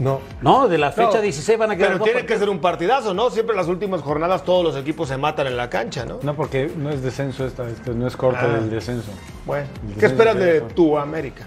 No. 0.00 0.18
No, 0.40 0.66
de 0.66 0.78
la 0.78 0.92
fecha 0.92 1.16
No, 1.16 1.20
16 1.20 1.58
van 1.58 1.72
a 1.72 1.76
quedar 1.76 1.88
Pero 1.90 1.98
dos 1.98 2.04
tiene 2.06 2.20
que 2.20 2.24
partidos. 2.28 2.40
ser 2.40 2.48
un 2.48 2.58
partidazo, 2.60 3.12
¿no? 3.12 3.28
Siempre 3.28 3.52
en 3.52 3.58
las 3.58 3.66
últimas 3.68 4.00
jornadas 4.00 4.44
todos 4.44 4.64
los 4.64 4.74
equipos 4.74 5.08
se 5.08 5.18
matan 5.18 5.46
en 5.46 5.58
la 5.58 5.68
cancha, 5.68 6.06
¿no? 6.06 6.20
No, 6.22 6.34
porque 6.34 6.72
no 6.74 6.88
es 6.88 7.02
descenso 7.02 7.44
esta, 7.44 7.68
este 7.68 7.90
no 7.90 8.06
es 8.06 8.16
corte 8.16 8.38
Ah. 8.40 8.46
del 8.48 8.70
descenso. 8.70 9.10
Bueno, 9.44 9.66
El 9.90 9.96
¿qué 10.00 10.06
esperas 10.06 10.36
de 10.36 10.62
tu 10.62 10.96
América? 10.96 11.44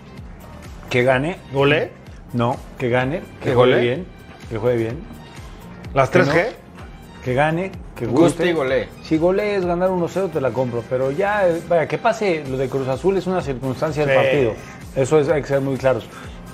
Que 0.87 1.01
gane. 1.01 1.39
¿Golé? 1.51 1.93
No, 2.33 2.57
que 2.77 2.89
gane, 2.89 3.21
que, 3.41 3.49
¿Que 3.49 3.55
juegue 3.55 3.79
bien, 3.81 4.05
que 4.51 4.57
juegue 4.59 4.77
bien. 4.77 4.99
¿Las 5.95 6.11
Que 6.11 6.19
3G? 6.19 6.47
Que 7.25 7.33
gane, 7.33 7.71
que 7.95 8.05
Guste 8.05 8.21
guste. 8.21 8.49
y 8.49 8.53
golee. 8.53 8.87
Si 9.03 9.17
golees, 9.17 9.65
ganar 9.65 9.89
1-0 9.89 10.31
te 10.31 10.41
la 10.41 10.51
compro, 10.51 10.83
pero 10.89 11.11
ya, 11.11 11.47
eh, 11.47 11.61
vaya, 11.67 11.87
que 11.87 11.97
pase 11.97 12.43
lo 12.49 12.57
de 12.57 12.67
Cruz 12.69 12.87
Azul 12.87 13.17
es 13.17 13.27
una 13.27 13.41
circunstancia 13.41 14.05
del 14.05 14.15
partido. 14.15 14.53
Eso 14.95 15.19
es, 15.19 15.29
hay 15.29 15.41
que 15.41 15.47
ser 15.47 15.61
muy 15.61 15.77
claros. 15.77 16.05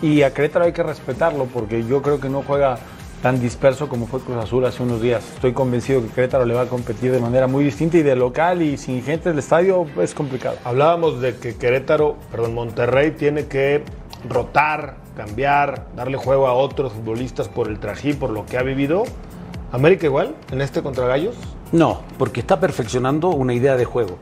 Y 0.02 0.22
a 0.22 0.34
Querétaro 0.34 0.66
hay 0.66 0.72
que 0.74 0.84
respetarlo 0.84 1.46
porque 1.46 1.84
yo 1.86 2.02
creo 2.02 2.20
que 2.20 2.30
no 2.30 2.42
juega 2.42 2.78
tan 3.22 3.42
disperso 3.42 3.90
como 3.90 4.08
fue 4.08 4.22
Cruz 4.22 4.38
Azul 4.38 4.66
hace 4.66 4.82
unos 4.82 5.02
días. 5.02 5.24
Estoy 5.36 5.52
convencido 5.52 6.02
que 6.02 6.08
Querétaro 6.08 6.46
le 6.46 6.54
va 6.54 6.62
a 6.62 6.68
competir 6.68 7.12
de 7.12 7.20
manera 7.20 7.48
muy 7.48 7.66
distinta 7.66 7.98
y 7.98 8.04
de 8.04 8.16
local 8.16 8.62
y 8.62 8.78
sin 8.78 9.04
gente 9.04 9.30
del 9.30 9.40
estadio 9.40 9.86
es 10.02 10.14
complicado. 10.14 10.56
Hablábamos 10.64 11.20
de 11.20 11.36
que 11.36 11.56
Querétaro, 11.58 12.16
perdón, 12.32 12.54
Monterrey 12.54 13.12
tiene 13.12 13.48
que 13.48 13.84
rotar, 14.28 14.96
cambiar, 15.18 15.88
darle 15.96 16.18
juego 16.18 16.48
a 16.48 16.54
otros 16.54 16.94
futbolistas 16.94 17.50
por 17.50 17.68
el 17.68 17.80
trají, 17.80 18.14
por 18.14 18.30
lo 18.30 18.46
que 18.46 18.58
ha 18.58 18.64
vivido. 18.64 19.04
¿América 19.72 20.08
igual 20.08 20.36
en 20.52 20.62
este 20.62 20.82
contra 20.82 21.06
Gallos? 21.06 21.36
No, 21.72 22.02
porque 22.18 22.40
está 22.40 22.60
perfeccionando 22.60 23.30
una 23.30 23.54
idea 23.54 23.78
de 23.78 23.86
juego. 23.86 24.18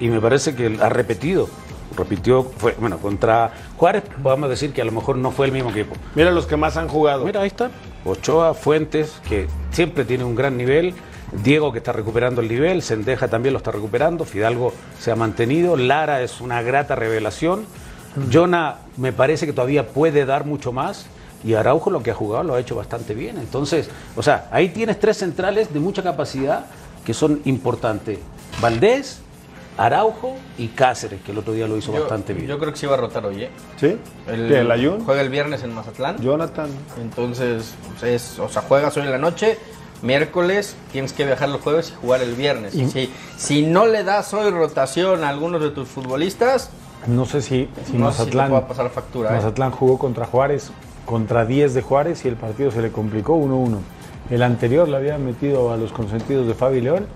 Y 0.00 0.08
me 0.08 0.20
parece 0.20 0.54
que 0.54 0.78
ha 0.80 0.88
repetido. 0.90 1.48
Repitió, 1.96 2.42
fue, 2.42 2.74
bueno, 2.78 2.98
contra 2.98 3.52
Juárez, 3.78 4.02
podemos 4.22 4.50
decir 4.50 4.74
que 4.74 4.82
a 4.82 4.84
lo 4.84 4.92
mejor 4.92 5.16
no 5.16 5.30
fue 5.30 5.46
el 5.46 5.52
mismo 5.52 5.70
equipo. 5.70 5.94
Mira 6.14 6.30
los 6.30 6.46
que 6.46 6.56
más 6.56 6.76
han 6.76 6.88
jugado. 6.88 7.24
Mira, 7.24 7.40
ahí 7.40 7.46
está. 7.46 7.70
Ochoa, 8.04 8.52
Fuentes, 8.52 9.20
que 9.26 9.46
siempre 9.70 10.04
tiene 10.04 10.24
un 10.24 10.34
gran 10.34 10.58
nivel. 10.58 10.94
Diego, 11.42 11.72
que 11.72 11.78
está 11.78 11.92
recuperando 11.92 12.42
el 12.42 12.48
nivel. 12.48 12.82
Sendeja 12.82 13.28
también 13.28 13.54
lo 13.54 13.58
está 13.58 13.70
recuperando. 13.70 14.26
Fidalgo 14.26 14.74
se 15.00 15.10
ha 15.10 15.16
mantenido. 15.16 15.76
Lara 15.76 16.20
es 16.20 16.42
una 16.42 16.60
grata 16.60 16.94
revelación. 16.96 17.64
Jonah 18.30 18.78
me 18.98 19.12
parece 19.12 19.46
que 19.46 19.52
todavía 19.52 19.88
puede 19.88 20.26
dar 20.26 20.44
mucho 20.44 20.72
más. 20.72 21.06
Y 21.46 21.54
Araujo 21.54 21.90
lo 21.90 22.02
que 22.02 22.10
ha 22.10 22.14
jugado 22.14 22.42
lo 22.44 22.54
ha 22.54 22.60
hecho 22.60 22.74
bastante 22.74 23.14
bien. 23.14 23.38
Entonces, 23.38 23.88
o 24.16 24.22
sea, 24.22 24.48
ahí 24.50 24.70
tienes 24.70 24.98
tres 24.98 25.16
centrales 25.18 25.72
de 25.72 25.78
mucha 25.78 26.02
capacidad 26.02 26.66
que 27.04 27.14
son 27.14 27.40
importantes. 27.44 28.18
Valdés, 28.60 29.20
Araujo 29.78 30.34
y 30.58 30.68
Cáceres, 30.68 31.20
que 31.22 31.30
el 31.32 31.38
otro 31.38 31.52
día 31.52 31.68
lo 31.68 31.76
hizo 31.76 31.92
Yo- 31.92 32.00
bastante 32.00 32.32
bien. 32.34 32.48
Yo 32.48 32.58
creo 32.58 32.72
que 32.72 32.78
sí 32.78 32.86
va 32.86 32.94
a 32.94 32.96
rotar 32.96 33.24
hoy, 33.26 33.44
¿eh? 33.44 33.50
¿Sí? 33.76 33.96
El, 34.26 34.48
¿Qué, 34.48 34.60
el 34.60 34.70
Ayun? 34.70 35.04
Juega 35.04 35.20
el 35.20 35.28
viernes 35.28 35.62
en 35.62 35.72
Mazatlán. 35.74 36.16
Jonathan. 36.20 36.68
Entonces, 37.00 37.74
pues, 38.00 38.02
es, 38.32 38.38
o 38.40 38.48
sea, 38.48 38.62
juegas 38.62 38.96
hoy 38.96 39.04
en 39.04 39.12
la 39.12 39.18
noche, 39.18 39.58
miércoles, 40.02 40.74
tienes 40.92 41.12
que 41.12 41.26
viajar 41.26 41.48
los 41.50 41.60
jueves 41.60 41.90
y 41.90 42.00
jugar 42.00 42.22
el 42.22 42.34
viernes. 42.34 42.74
Y- 42.74 42.88
Si, 42.88 43.10
si 43.36 43.62
no 43.66 43.86
le 43.86 44.02
das 44.02 44.32
hoy 44.34 44.50
rotación 44.50 45.22
a 45.24 45.28
algunos 45.28 45.60
de 45.60 45.70
tus 45.70 45.88
futbolistas, 45.88 46.70
No 47.06 47.24
sé 47.26 47.40
si, 47.42 47.68
si 47.86 47.92
no 47.98 48.10
sé 48.10 48.24
si 48.24 48.30
te 48.30 48.36
Mazatlán, 48.36 48.66
pasar 48.66 48.90
factura. 48.90 49.30
¿eh? 49.30 49.34
Mazatlán 49.34 49.70
jugó 49.70 49.98
contra 49.98 50.24
Juárez, 50.26 50.70
contra 51.06 51.46
10 51.46 51.72
de 51.72 51.80
Juárez 51.82 52.24
y 52.24 52.28
el 52.28 52.36
partido 52.36 52.70
se 52.70 52.82
le 52.82 52.90
complicó 52.92 53.36
1-1. 53.36 53.78
El 54.28 54.42
anterior 54.42 54.88
le 54.88 54.96
había 54.96 55.16
metido 55.16 55.72
a 55.72 55.76
los 55.78 55.92
consentidos 55.92 56.46
de 56.48 56.54
Fabi 56.54 56.80
León 56.82 57.06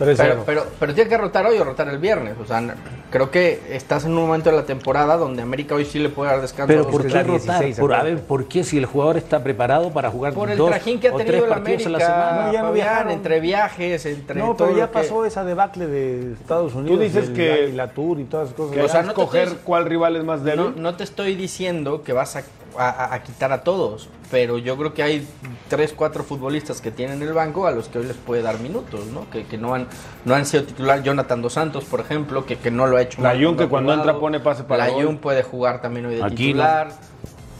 3-0. 0.00 0.16
Pero, 0.16 0.42
pero, 0.46 0.66
pero 0.80 0.94
tiene 0.94 1.08
que 1.08 1.16
rotar 1.16 1.46
hoy 1.46 1.58
o 1.58 1.64
rotar 1.64 1.86
el 1.88 1.98
viernes. 1.98 2.34
O 2.42 2.46
sea, 2.46 2.74
creo 3.10 3.30
que 3.30 3.60
estás 3.70 4.04
en 4.06 4.12
un 4.12 4.26
momento 4.26 4.50
de 4.50 4.56
la 4.56 4.64
temporada 4.64 5.16
donde 5.18 5.42
América 5.42 5.74
hoy 5.74 5.84
sí 5.84 5.98
le 5.98 6.08
puede 6.08 6.30
dar 6.32 6.40
descanso. 6.40 6.68
Pero 6.68 6.80
a 6.80 6.82
los 6.84 6.92
¿por 6.92 7.02
que 7.02 7.08
qué 7.12 7.22
rotar? 7.22 7.60
16, 7.60 7.78
Por, 7.78 7.94
a 7.94 8.02
ver, 8.02 8.20
¿por 8.22 8.46
qué 8.48 8.64
si 8.64 8.78
el 8.78 8.86
jugador 8.86 9.16
está 9.18 9.42
preparado 9.44 9.90
para 9.92 10.10
jugar 10.10 10.32
Por 10.32 10.50
el 10.50 10.56
dos 10.58 10.70
trajín 10.70 10.98
que 10.98 11.08
ha 11.08 11.12
tenido 11.12 11.26
tres 11.26 11.42
la 11.42 11.48
partidos 11.54 11.86
América, 11.86 12.06
a 12.06 12.08
la 12.10 12.30
semana? 12.32 12.46
No, 12.46 12.52
ya 12.52 12.62
no 12.62 12.68
Fabián, 12.68 13.10
entre 13.10 13.40
viajes, 13.40 14.06
entre 14.06 14.40
no, 14.40 14.46
todo 14.56 14.68
pero 14.68 14.70
ya 14.78 14.86
lo 14.86 14.90
que- 14.92 14.98
pasó 14.98 15.24
esa 15.26 15.44
debacle 15.44 15.86
de 15.86 16.32
Estados 16.32 16.74
Unidos. 16.74 16.98
dices 16.98 17.26
del 17.28 17.36
que- 17.36 17.52
Águila 17.66 17.88
Tour 17.90 18.20
y 18.20 18.24
todas 18.24 18.46
esas 18.48 18.56
cosas. 18.56 18.74
Que 18.74 18.82
O 18.82 18.88
sea, 18.88 19.00
a 19.00 19.02
no 19.02 19.12
te 19.14 19.20
escoger 19.20 19.42
estoy- 19.48 19.60
cuál 19.64 19.84
rival 19.84 20.16
es 20.16 20.24
más 20.24 20.42
débil. 20.42 20.60
No, 20.60 20.70
no 20.82 20.94
te 20.96 21.04
estoy 21.04 21.34
diciendo 21.36 22.02
que 22.02 22.12
vas 22.14 22.36
a, 22.36 22.42
a- 22.78 23.14
a 23.14 23.22
quitar 23.22 23.52
a 23.52 23.62
todos, 23.62 24.08
pero 24.30 24.58
yo 24.58 24.76
creo 24.76 24.94
que 24.94 25.02
hay 25.02 25.26
tres, 25.68 25.92
cuatro 25.96 26.22
futbolistas 26.24 26.80
que 26.80 26.90
tienen 26.90 27.20
el 27.22 27.32
banco 27.32 27.66
a 27.66 27.70
los 27.72 27.88
que 27.88 27.98
hoy 27.98 28.06
les 28.06 28.16
puede 28.16 28.42
dar 28.42 28.58
minutos, 28.60 29.06
¿no? 29.06 29.28
Que, 29.30 29.44
que 29.44 29.58
no 29.58 29.74
han 29.74 29.88
no 30.24 30.34
han 30.34 30.46
sido 30.46 30.64
titular. 30.64 31.02
Jonathan 31.02 31.42
Dos 31.42 31.52
Santos, 31.54 31.84
por 31.84 32.00
ejemplo, 32.00 32.46
que, 32.46 32.56
que 32.58 32.70
no 32.70 32.86
lo 32.86 32.96
ha 32.96 33.02
hecho. 33.02 33.20
La 33.22 33.34
Jun, 33.34 33.56
que 33.56 33.68
cuando 33.68 33.92
entra 33.92 34.18
pone 34.18 34.40
pase 34.40 34.64
para 34.64 34.86
La. 34.88 34.92
Jun 34.94 35.18
puede 35.18 35.42
jugar 35.42 35.80
también 35.82 36.06
hoy 36.06 36.16
de 36.16 36.30
titular. 36.30 36.88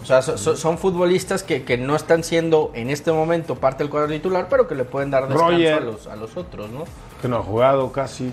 O 0.02 0.06
sea, 0.06 0.22
so- 0.22 0.38
so- 0.38 0.56
son 0.56 0.78
futbolistas 0.78 1.42
que, 1.42 1.62
que 1.62 1.76
no 1.76 1.94
están 1.94 2.24
siendo 2.24 2.70
en 2.74 2.88
este 2.88 3.12
momento 3.12 3.56
parte 3.56 3.84
del 3.84 3.90
cuadro 3.90 4.08
titular, 4.08 4.46
pero 4.48 4.66
que 4.66 4.74
le 4.74 4.84
pueden 4.84 5.10
dar 5.10 5.28
descanso 5.28 5.50
Roger. 5.52 5.74
a 5.74 5.80
los, 5.80 6.06
a 6.06 6.16
los 6.16 6.36
otros, 6.36 6.70
¿no? 6.70 6.84
Que 7.20 7.28
no 7.28 7.36
ha 7.36 7.42
jugado 7.42 7.92
casi. 7.92 8.32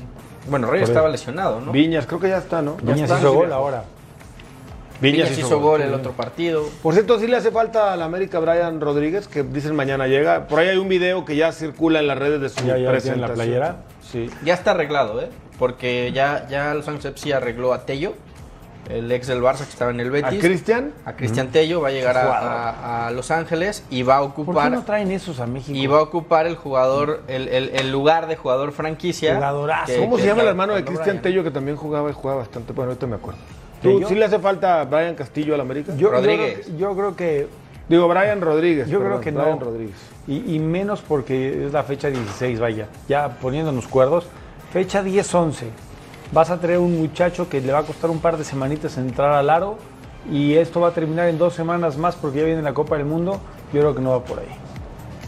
Bueno, 0.50 0.68
Reyes 0.72 0.88
Por 0.88 0.96
estaba 0.96 1.10
lesionado, 1.10 1.60
¿no? 1.60 1.74
Viñas, 1.74 2.06
creo 2.06 2.22
que 2.22 2.30
ya 2.30 2.38
está, 2.38 2.62
¿no? 2.62 2.78
Ya 2.78 2.94
Viñas 2.94 3.10
está. 3.12 3.20
hizo 3.20 3.34
gol 3.34 3.52
ahora. 3.52 3.84
Viñas 5.01 5.38
hizo 5.38 5.60
gol 5.60 5.81
el 5.81 5.93
otro 5.93 6.12
partido. 6.13 6.63
Por 6.81 6.93
cierto, 6.93 7.19
sí 7.19 7.27
le 7.27 7.38
hace 7.38 7.51
falta 7.51 7.93
al 7.93 8.01
América 8.01 8.39
Brian 8.39 8.81
Rodríguez, 8.81 9.27
que 9.27 9.43
dicen 9.43 9.75
mañana 9.75 10.07
llega. 10.07 10.47
Por 10.47 10.60
ahí 10.60 10.69
hay 10.69 10.77
un 10.77 10.89
video 10.89 11.23
que 11.25 11.36
ya 11.36 11.51
circula 11.51 11.99
en 11.99 12.07
las 12.07 12.17
redes 12.17 12.41
de 12.41 12.49
su 12.49 12.65
Ya, 12.65 12.73
presentación. 12.73 13.21
la 13.21 13.27
playera. 13.33 13.75
Sí. 14.12 14.29
Ya 14.43 14.53
está 14.53 14.71
arreglado, 14.71 15.21
¿eh? 15.21 15.29
Porque 15.60 16.12
ya, 16.13 16.47
ya 16.49 16.73
Los 16.73 16.88
Ángeles 16.88 17.05
FC 17.05 17.33
arregló 17.33 17.73
a 17.73 17.86
Tello, 17.86 18.13
el 18.89 19.12
ex 19.12 19.27
del 19.27 19.41
Barça 19.41 19.57
que 19.65 19.69
estaba 19.71 19.91
en 19.91 19.99
el 19.99 20.07
¿A 20.07 20.12
Betis. 20.12 20.39
Cristian? 20.39 20.93
A 21.03 21.13
Cristian 21.13 21.49
Tello 21.49 21.81
va 21.81 21.89
a 21.89 21.91
llegar 21.91 22.15
a, 22.17 22.69
a- 22.69 23.07
a 23.07 23.12
Los 23.12 23.31
Ángeles 23.31 23.83
y 23.89 24.03
va 24.03 24.17
a 24.17 24.21
¿Por 24.21 24.33
qué 24.36 24.41
ocupar 24.43 24.71
no 24.71 24.83
traen 24.83 25.12
esos 25.12 25.39
a 25.41 25.45
México? 25.47 25.77
y 25.77 25.88
va 25.88 25.97
a 25.97 26.01
ocupar 26.03 26.47
el 26.47 26.55
jugador 26.55 27.21
el, 27.27 27.49
el- 27.49 27.69
el 27.75 27.91
lugar 27.91 28.27
de 28.27 28.36
jugador 28.38 28.71
franquicia. 28.71 29.36
Jugadorazo. 29.36 29.88
que- 29.93 29.99
¿Cómo 29.99 30.15
que 30.15 30.21
se 30.21 30.27
llama 30.29 30.43
el 30.43 30.47
hermano 30.49 30.73
de 30.75 30.86
Cristian. 30.86 31.21
Tello, 31.21 31.43
que 31.43 31.51
también 31.51 31.75
jugaba 31.75 32.10
y 32.10 32.13
jugaba 32.13 32.39
bastante? 32.39 32.71
Bueno, 32.71 32.91
ahorita 32.91 33.07
me 33.07 33.15
acuerdo. 33.15 33.39
¿Tú. 33.91 34.08
¿Sí 34.08 34.15
le 34.15 34.26
hace 34.26 34.39
falta 34.39 34.82
a 34.82 34.86
Brian 34.86 35.15
Castillo 35.15 35.56
al 35.56 35.62
América? 35.62 35.93
Yo, 35.95 36.10
Rodríguez. 36.10 36.65
creo, 36.65 36.78
yo 36.78 36.95
creo 36.95 37.15
que 37.15 37.47
Digo, 37.89 38.08
Brian 38.08 38.41
Rodríguez. 38.41 38.89
Yo 38.89 39.00
perdón, 39.00 39.21
creo 39.21 39.34
que 39.34 39.39
Brian 39.39 39.60
no. 39.60 39.65
Rodríguez. 39.65 39.95
Y, 40.28 40.56
y 40.56 40.60
menos 40.60 41.02
porque 41.02 41.67
es 41.67 41.73
la 41.73 41.84
fecha 41.84 42.10
16, 42.10 42.60
vaya. 42.60 42.88
Ya 43.08 43.30
poniéndonos 43.41 43.88
cuerdos. 43.88 44.28
Fecha 44.73 45.04
10-11. 45.04 45.67
Vas 46.34 46.50
a 46.50 46.60
traer 46.60 46.80
un 46.80 46.97
muchacho 46.97 47.47
que 47.47 47.62
le 47.62 47.71
va 47.71 47.80
a 47.80 47.84
costar 47.84 48.10
un 48.10 48.19
par 48.19 48.38
de 48.38 48.43
semanitas 48.43 48.97
entrar 48.97 49.32
al 49.32 49.50
aro. 49.50 49.78
Y 50.30 50.56
esto 50.56 50.82
va 50.82 50.89
a 50.89 50.91
terminar 50.91 51.30
en 51.30 51.38
dos 51.38 51.54
semanas 51.54 51.97
más 51.97 52.17
porque 52.17 52.39
ya 52.39 52.45
viene 52.45 52.62
la 52.62 52.73
Copa 52.73 52.97
del 52.97 53.06
Mundo. 53.06 53.39
Yo 53.71 53.80
creo 53.80 53.95
que 53.95 54.02
no 54.02 54.12
va 54.12 54.23
por 54.26 54.39
ahí. 54.39 54.47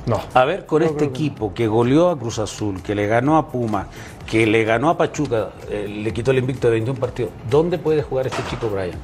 No. 0.05 0.19
A 0.33 0.43
ver, 0.43 0.65
con 0.65 0.81
este 0.81 1.05
equipo 1.05 1.53
que 1.53 1.67
goleó 1.67 2.09
a 2.09 2.17
Cruz 2.17 2.39
Azul, 2.39 2.81
que 2.81 2.95
le 2.95 3.07
ganó 3.07 3.37
a 3.37 3.47
Puma, 3.49 3.87
que 4.29 4.45
le 4.45 4.63
ganó 4.63 4.89
a 4.89 4.97
Pachuca, 4.97 5.49
eh, 5.69 5.87
le 5.89 6.13
quitó 6.13 6.31
el 6.31 6.37
invicto 6.37 6.67
de 6.67 6.73
21 6.73 6.99
partidos, 6.99 7.31
¿dónde 7.49 7.77
puede 7.77 8.03
jugar 8.03 8.27
este 8.27 8.43
chico 8.49 8.69
Brian? 8.69 8.97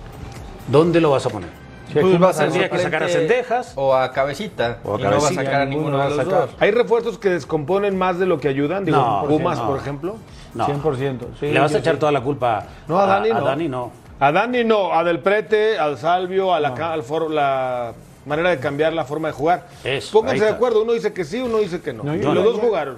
¿Dónde 0.67 1.01
lo 1.01 1.11
vas 1.11 1.25
a 1.25 1.29
poner? 1.29 1.49
Pues 1.93 2.21
va 2.21 2.29
a 2.29 2.69
que 2.69 2.79
sacar 2.79 3.03
a 3.03 3.07
Cendejas. 3.07 3.73
o 3.75 3.93
a 3.95 4.11
Cabecita. 4.11 4.79
O 4.83 4.95
a 4.95 4.99
y 4.99 5.03
no 5.03 5.09
va 5.11 5.15
a 5.15 5.19
Cabecita, 5.19 5.43
sacar 5.43 5.61
a 5.61 5.65
ninguno 5.65 5.97
de 5.97 6.03
a 6.03 6.07
los 6.09 6.17
sacar. 6.17 6.31
dos. 6.47 6.49
¿Hay 6.59 6.71
refuerzos 6.71 7.17
que 7.19 7.29
descomponen 7.29 7.97
más 7.97 8.19
de 8.19 8.25
lo 8.25 8.39
que 8.39 8.47
ayudan? 8.47 8.83
Digo, 8.85 8.97
No, 8.97 9.25
Pumas, 9.27 9.59
no. 9.59 9.67
por 9.67 9.77
ejemplo. 9.79 10.17
No. 10.53 10.65
100%. 10.67 11.27
Sí, 11.39 11.47
¿Le 11.51 11.59
vas 11.59 11.73
a 11.73 11.77
echar 11.77 11.93
sí. 11.95 11.99
toda 11.99 12.11
la 12.11 12.21
culpa 12.21 12.65
No, 12.87 12.99
a 12.99 13.05
Dani 13.05 13.29
no. 13.29 13.41
Dani 13.45 13.67
no. 13.67 13.91
A 14.19 14.31
Dani 14.31 14.63
no, 14.63 14.93
a 14.93 15.03
Del 15.03 15.19
Prete, 15.19 15.77
al 15.77 15.97
Salvio, 15.97 16.53
a 16.53 16.59
la, 16.59 16.73
ca- 16.73 16.93
al 16.93 17.03
for- 17.03 17.29
la 17.29 17.93
manera 18.25 18.49
de 18.49 18.59
cambiar 18.59 18.93
la 18.93 19.05
forma 19.05 19.27
de 19.29 19.33
jugar. 19.33 19.67
Eso, 19.83 20.11
Pónganse 20.19 20.45
de 20.45 20.51
acuerdo, 20.51 20.81
uno 20.83 20.93
dice 20.93 21.13
que 21.13 21.23
sí, 21.23 21.39
uno 21.39 21.57
dice 21.59 21.81
que 21.81 21.93
no. 21.93 22.03
No, 22.03 22.15
y 22.15 22.21
los 22.21 22.43
dos 22.43 22.59
jugaron. 22.59 22.97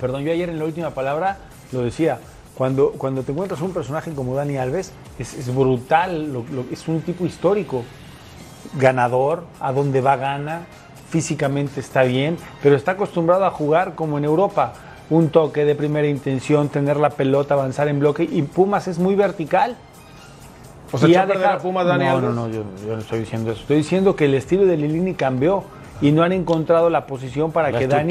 Perdón, 0.00 0.22
yo 0.24 0.32
ayer 0.32 0.48
en 0.48 0.58
la 0.58 0.64
última 0.64 0.90
palabra 0.90 1.38
lo 1.72 1.82
decía. 1.82 2.18
Cuando, 2.56 2.92
cuando 2.92 3.22
te 3.22 3.32
encuentras 3.32 3.60
un 3.60 3.72
personaje 3.72 4.12
como 4.12 4.34
Dani 4.34 4.56
Alves, 4.56 4.90
es, 5.18 5.34
es 5.34 5.54
brutal, 5.54 6.32
lo- 6.32 6.44
lo- 6.50 6.64
es 6.72 6.88
un 6.88 7.02
tipo 7.02 7.26
histórico, 7.26 7.82
ganador, 8.78 9.44
a 9.60 9.72
donde 9.72 10.00
va 10.00 10.16
gana, 10.16 10.62
físicamente 11.10 11.80
está 11.80 12.02
bien, 12.02 12.36
pero 12.62 12.74
está 12.76 12.92
acostumbrado 12.92 13.44
a 13.44 13.50
jugar 13.50 13.94
como 13.94 14.18
en 14.18 14.24
Europa, 14.24 14.72
un 15.10 15.28
toque 15.28 15.64
de 15.64 15.74
primera 15.74 16.08
intención, 16.08 16.68
tener 16.68 16.96
la 16.96 17.10
pelota, 17.10 17.54
avanzar 17.54 17.88
en 17.88 18.00
bloque, 18.00 18.24
y 18.24 18.42
Pumas 18.42 18.88
es 18.88 18.98
muy 18.98 19.14
vertical. 19.14 19.76
O 20.92 20.98
sea, 20.98 21.08
Y 21.08 21.12
echó 21.12 21.20
ha 21.20 21.22
a 21.24 21.26
perder 21.26 21.42
dejado- 21.42 21.58
a 21.58 21.62
Pumas 21.62 21.86
Dani 21.86 22.04
no, 22.04 22.10
Alves. 22.10 22.22
No, 22.30 22.32
no, 22.32 22.48
yo, 22.48 22.62
yo 22.86 22.94
no 22.94 22.98
estoy 23.00 23.20
diciendo 23.20 23.50
eso. 23.52 23.60
Estoy 23.60 23.76
diciendo 23.76 24.16
que 24.16 24.24
el 24.24 24.34
estilo 24.34 24.64
de 24.66 24.76
Lilini 24.76 25.14
cambió 25.14 25.64
y 26.00 26.12
no 26.12 26.22
han 26.22 26.32
encontrado 26.32 26.90
la 26.90 27.06
posición 27.06 27.52
para 27.52 27.70
La 27.70 27.78
que 27.78 27.84
Dani 27.96 28.10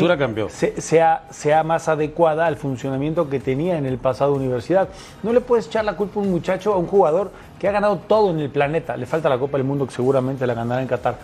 se- 0.50 0.82
sea, 0.82 1.24
sea 1.30 1.64
más 1.64 1.88
adecuada 1.88 2.48
al 2.48 2.56
funcionamiento 2.58 3.30
que 3.30 3.40
tenía 3.40 3.78
en 3.78 3.86
el 3.86 3.98
pasado 3.98 4.34
universidad. 4.34 4.90
No 5.24 5.34
le 5.34 5.42
puedes 5.42 5.68
echar 5.68 5.86
la 5.86 5.94
culpa 5.96 6.20
a 6.20 6.24
un 6.24 6.32
muchacho, 6.32 6.74
a 6.74 6.78
un 6.78 6.88
jugador 6.88 7.32
que 7.60 7.68
ha 7.68 7.72
ganado 7.72 7.98
todo 8.08 8.32
en 8.32 8.40
el 8.40 8.50
planeta. 8.50 8.98
Le 8.98 9.06
falta 9.06 9.30
la 9.30 9.38
Copa 9.38 9.58
del 9.58 9.66
Mundo 9.68 9.86
que 9.86 9.94
seguramente 9.94 10.46
la 10.48 10.54
ganará 10.56 10.82
en 10.82 10.88
Qatar. 10.88 11.16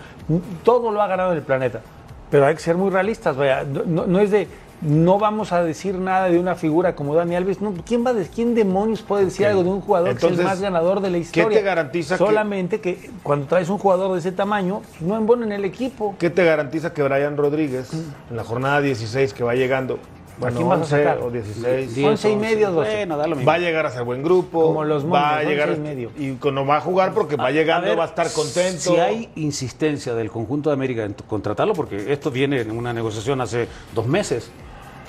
Todo 0.64 0.92
lo 0.92 1.02
ha 1.02 1.08
ganado 1.08 1.32
en 1.32 1.38
el 1.38 1.44
planeta. 1.44 1.82
Pero 2.30 2.46
hay 2.46 2.54
que 2.56 2.62
ser 2.62 2.78
muy 2.78 2.90
realistas, 2.90 3.36
vaya. 3.36 3.64
No 3.66 4.20
es 4.20 4.32
de 4.32 4.48
no 4.82 5.20
vamos 5.20 5.52
a 5.52 5.64
decir 5.64 5.96
nada 5.96 6.28
de 6.30 6.40
una 6.40 6.56
figura 6.56 6.96
como 6.96 7.14
Dani 7.16 7.36
Alves. 7.36 7.62
No, 7.62 7.74
¿quién 7.86 8.04
va 8.06 8.10
a 8.10 8.14
decir, 8.14 8.32
quién 8.34 8.56
demonios 8.56 9.02
puede 9.02 9.26
decir 9.26 9.46
algo 9.46 9.64
de 9.64 9.70
un 9.70 9.82
jugador 9.82 10.18
que 10.18 10.26
es 10.28 10.40
el 10.40 10.44
más 10.44 10.60
ganador 10.60 11.02
de 11.02 11.10
la 11.12 11.18
¿qué 11.18 11.22
historia? 11.24 11.58
te 11.60 11.64
garantiza 11.64 12.18
que- 12.18 12.24
Solamente 12.26 12.82
que... 12.82 13.10
cuando 13.24 13.46
traes 13.46 13.70
un 13.70 13.78
jugador 13.78 14.14
de 14.14 14.20
ese 14.20 14.32
tamaño, 14.32 14.82
no 15.00 15.16
embonen 15.18 15.52
el 15.52 15.66
equipo. 15.66 16.16
¿Qué 16.18 16.30
te 16.32 16.44
garantiza 16.46 16.94
que 16.94 17.04
Brian 17.04 17.38
Rodríguez, 17.38 17.94
en 17.94 18.36
la 18.36 18.44
jornada 18.44 18.82
16 18.82 19.34
que 19.34 19.44
va 19.44 19.54
llegando, 19.54 20.00
bueno, 20.40 20.58
quién 20.58 20.70
vas 20.70 20.80
a 20.80 20.82
11 20.82 20.98
sacar? 20.98 21.18
o 21.20 21.30
16, 21.30 21.96
10, 21.96 22.08
11 22.08 22.32
y 22.32 22.36
medio, 22.36 22.72
12. 22.72 22.92
Bueno, 22.96 23.18
da 23.18 23.28
lo 23.28 23.36
mismo. 23.36 23.48
va 23.52 23.56
a 23.56 23.60
llegar 23.60 23.86
a 23.86 23.92
ser 23.92 24.04
buen 24.04 24.24
grupo, 24.24 24.64
Como 24.64 24.84
los 24.84 25.06
va 25.06 25.38
a 25.38 25.44
llegar 25.44 25.70
11 25.70 25.80
y 25.80 25.84
medio. 25.84 26.12
y 26.18 26.32
cuando 26.38 26.66
va 26.66 26.78
a 26.78 26.82
jugar 26.82 27.14
porque 27.14 27.36
va 27.36 27.52
llegando, 27.52 27.88
ver, 27.88 28.00
va 28.00 28.06
a 28.06 28.08
estar 28.08 28.32
contento. 28.34 28.80
Si 28.82 28.96
hay 28.98 29.30
insistencia 29.36 30.16
del 30.16 30.32
conjunto 30.32 30.72
de 30.72 30.74
América 30.74 31.04
en 31.04 31.14
contratarlo, 31.14 31.76
porque 31.76 32.12
esto 32.12 32.32
viene 32.32 32.62
en 32.62 32.72
una 32.72 32.92
negociación 32.94 33.42
hace 33.42 33.68
dos 33.94 34.08
meses, 34.08 34.50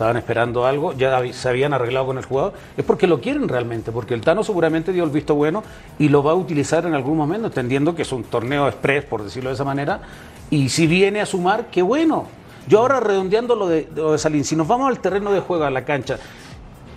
estaban 0.03 0.17
esperando 0.17 0.67
algo, 0.67 0.93
ya 0.95 1.23
se 1.33 1.49
habían 1.49 1.73
arreglado 1.73 2.07
con 2.07 2.19
el 2.19 2.25
jugador, 2.25 2.55
es 2.77 2.85
porque 2.85 3.07
lo 3.07 3.21
quieren 3.21 3.49
realmente, 3.49 3.93
porque 3.93 4.15
el 4.15 4.21
Tano 4.21 4.43
seguramente 4.43 4.93
dio 4.93 5.05
el 5.05 5.11
visto 5.11 5.37
bueno 5.37 5.62
y 5.97 6.09
lo 6.09 6.25
va 6.25 6.33
a 6.33 6.35
utilizar 6.35 6.85
en 6.87 6.95
algún 6.95 7.17
momento, 7.17 7.47
entendiendo 7.47 7.95
que 7.95 8.03
es 8.03 8.11
un 8.11 8.25
torneo 8.25 8.67
express, 8.67 9.05
por 9.05 9.23
decirlo 9.23 9.51
de 9.51 9.55
esa 9.55 9.65
manera, 9.65 10.01
y 10.51 10.71
si 10.71 10.88
viene 10.88 11.21
a 11.21 11.27
sumar, 11.27 11.67
qué 11.71 11.83
bueno. 11.83 12.27
Yo 12.67 12.81
ahora 12.81 12.99
redondeando 12.99 13.55
lo 13.55 13.69
de, 13.69 13.88
lo 13.95 14.11
de 14.12 14.19
Salín, 14.19 14.45
si 14.45 14.57
nos 14.57 14.67
vamos 14.67 14.88
al 14.88 14.99
terreno 14.99 15.33
de 15.33 15.38
juego, 15.41 15.62
a 15.65 15.71
la 15.71 15.85
cancha, 15.85 16.19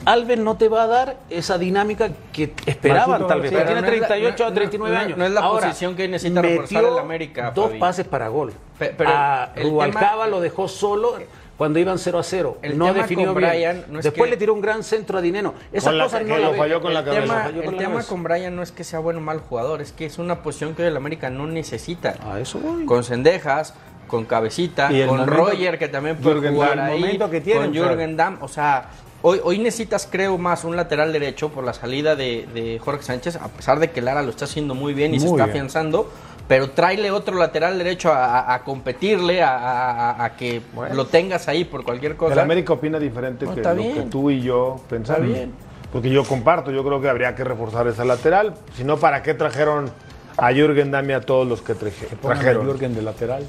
Alves 0.05 0.37
no 0.39 0.55
te 0.55 0.67
va 0.67 0.83
a 0.83 0.87
dar 0.87 1.17
esa 1.31 1.57
dinámica 1.57 2.09
que 2.31 2.53
esperaban 2.67 3.25
tal 3.27 3.41
vez. 3.41 3.49
Tiene 3.51 3.65
Pero 3.65 3.81
no 3.81 3.87
es 3.87 3.99
la- 4.01 4.07
38 4.07 4.43
no- 4.43 4.49
a 4.49 4.53
39 4.53 4.95
no- 4.95 5.01
años. 5.01 5.17
no 5.17 5.25
es 5.25 5.31
la 5.31 5.41
Ahora, 5.41 5.67
posición 5.67 5.95
que 5.95 6.07
necesita 6.07 6.41
reforzar 6.43 6.83
el 6.83 6.97
América, 6.99 7.51
Dos 7.55 7.67
Fabi. 7.69 7.79
pases 7.79 8.07
para 8.07 8.27
gol. 8.27 8.51
Pero 8.77 8.95
a 9.07 9.49
el 9.55 9.63
Rubalcaba 9.63 10.11
tema- 10.11 10.27
lo 10.27 10.41
dejó 10.41 10.67
solo 10.67 11.15
cuando 11.57 11.79
iban 11.79 11.97
0 11.97 12.19
a 12.19 12.23
0. 12.23 12.57
El 12.61 12.77
no 12.77 12.85
tema 12.87 13.01
definió 13.03 13.27
con 13.33 13.37
bien. 13.37 13.49
Brian 13.49 13.85
no 13.89 13.99
es 13.99 14.03
Después 14.05 14.27
que- 14.27 14.31
le 14.31 14.37
tiró 14.37 14.53
un 14.53 14.61
gran 14.61 14.83
centro 14.83 15.17
a 15.17 15.21
Dineno. 15.21 15.53
Esas 15.71 15.85
Con 15.89 15.97
la- 15.97 16.03
cosas 16.05 16.19
que 16.23 16.27
no 16.29 16.37
lo 16.37 16.51
la 16.51 16.57
falló 16.57 16.81
con 16.81 16.93
la 16.93 16.99
el 16.99 17.05
cabeza. 17.05 17.21
tema, 17.23 17.43
Falló 17.43 17.55
con 17.55 17.63
el 17.65 17.71
la 17.71 17.77
tema 17.77 17.91
cabeza. 17.93 18.09
con 18.09 18.23
Brian 18.23 18.55
no 18.55 18.61
es 18.63 18.71
que 18.71 18.83
sea 18.83 18.99
bueno 18.99 19.19
o 19.19 19.23
mal 19.23 19.39
jugador, 19.39 19.81
es 19.81 19.91
que 19.91 20.05
es 20.05 20.17
una 20.17 20.41
posición 20.43 20.75
que 20.75 20.85
el 20.87 20.97
América 20.97 21.29
no 21.29 21.47
necesita. 21.47 22.15
A 22.23 22.39
eso 22.39 22.59
voy. 22.59 22.85
Con 22.85 23.03
Sendejas, 23.03 23.73
con 24.07 24.25
Cabecita, 24.25 24.91
Y 24.91 24.99
con 25.05 25.17
momento- 25.17 25.33
Roger 25.35 25.79
que 25.79 25.87
también 25.87 26.17
puede 26.17 26.35
Jürgen 26.35 26.53
jugar 26.55 26.75
Damm, 26.77 26.85
ahí, 26.91 26.99
momento 26.99 27.29
que 27.29 27.41
tienen, 27.41 27.71
con. 27.71 27.73
Jürgen 27.73 28.17
Damm, 28.17 28.37
o 28.41 28.47
sea, 28.47 28.89
hoy, 29.23 29.39
hoy 29.43 29.57
necesitas 29.57 30.07
creo 30.11 30.37
más 30.37 30.63
un 30.63 30.75
lateral 30.75 31.11
derecho 31.11 31.49
por 31.49 31.63
la 31.63 31.73
salida 31.73 32.15
de, 32.15 32.47
de 32.53 32.79
Jorge 32.79 33.01
Sánchez, 33.01 33.37
a 33.37 33.47
pesar 33.47 33.79
de 33.79 33.89
que 33.91 34.01
Lara 34.01 34.21
lo 34.21 34.29
está 34.29 34.45
haciendo 34.45 34.75
muy 34.75 34.93
bien 34.93 35.15
y 35.15 35.19
se 35.19 35.25
está 35.25 35.37
bien. 35.37 35.49
afianzando, 35.49 36.11
pero 36.47 36.69
tráele 36.71 37.09
otro 37.11 37.37
lateral 37.37 37.77
derecho 37.77 38.11
a, 38.11 38.39
a- 38.39 38.53
a 38.55 38.63
competirle, 38.63 39.41
a, 39.41 39.55
a- 39.57 40.11
a- 40.11 40.25
a 40.25 40.35
que 40.35 40.61
lo 40.93 41.05
tengas 41.07 41.47
ahí 41.47 41.63
por 41.65 41.83
cualquier 41.83 42.15
cosa. 42.15 42.33
El 42.33 42.39
América 42.39 42.73
opina 42.73 42.99
diferente 42.99 43.45
No, 43.45 43.55
que 43.55 43.61
lo 43.61 43.75
que 43.75 44.07
tú 44.09 44.29
y 44.29 44.41
yo 44.41 44.77
pensamos. 44.89 45.23
Está 45.23 45.33
bien. 45.39 45.53
Porque 45.91 46.09
yo 46.09 46.23
comparto, 46.25 46.71
yo 46.71 46.83
creo 46.83 46.99
que 47.01 47.07
habría 47.09 47.33
que 47.35 47.43
reforzar 47.43 47.87
esa 47.87 48.03
lateral. 48.05 48.53
Si 48.75 48.83
no, 48.83 48.97
¿para 48.97 49.23
qué 49.23 49.33
trajeron 49.33 49.89
a 50.37 50.51
Jürgen 50.51 50.91
Damm 50.91 51.09
y 51.09 51.13
a 51.13 51.21
todos 51.21 51.47
los 51.47 51.61
que 51.61 51.73
traje- 51.73 52.07
Pongan 52.21 52.37
a 52.37 52.41
trajeron? 52.41 52.65
Jürgen 52.67 52.93
de 52.95 53.01
lateral. 53.01 53.43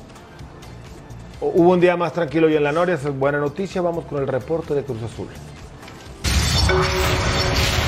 Hubo 1.41 1.73
un 1.73 1.81
día 1.81 1.97
más 1.97 2.13
tranquilo 2.15 2.47
hoy 2.47 2.57
en 2.57 2.63
la 2.65 2.73
Noria, 2.73 2.95
esa 2.95 3.09
es 3.09 3.19
buena 3.19 3.39
noticia. 3.39 3.83
Vamos 3.83 4.05
con 4.07 4.19
el 4.23 4.29
reporte 4.29 4.75
de 4.75 4.85
Cruz 4.85 5.03
Azul. 5.03 5.29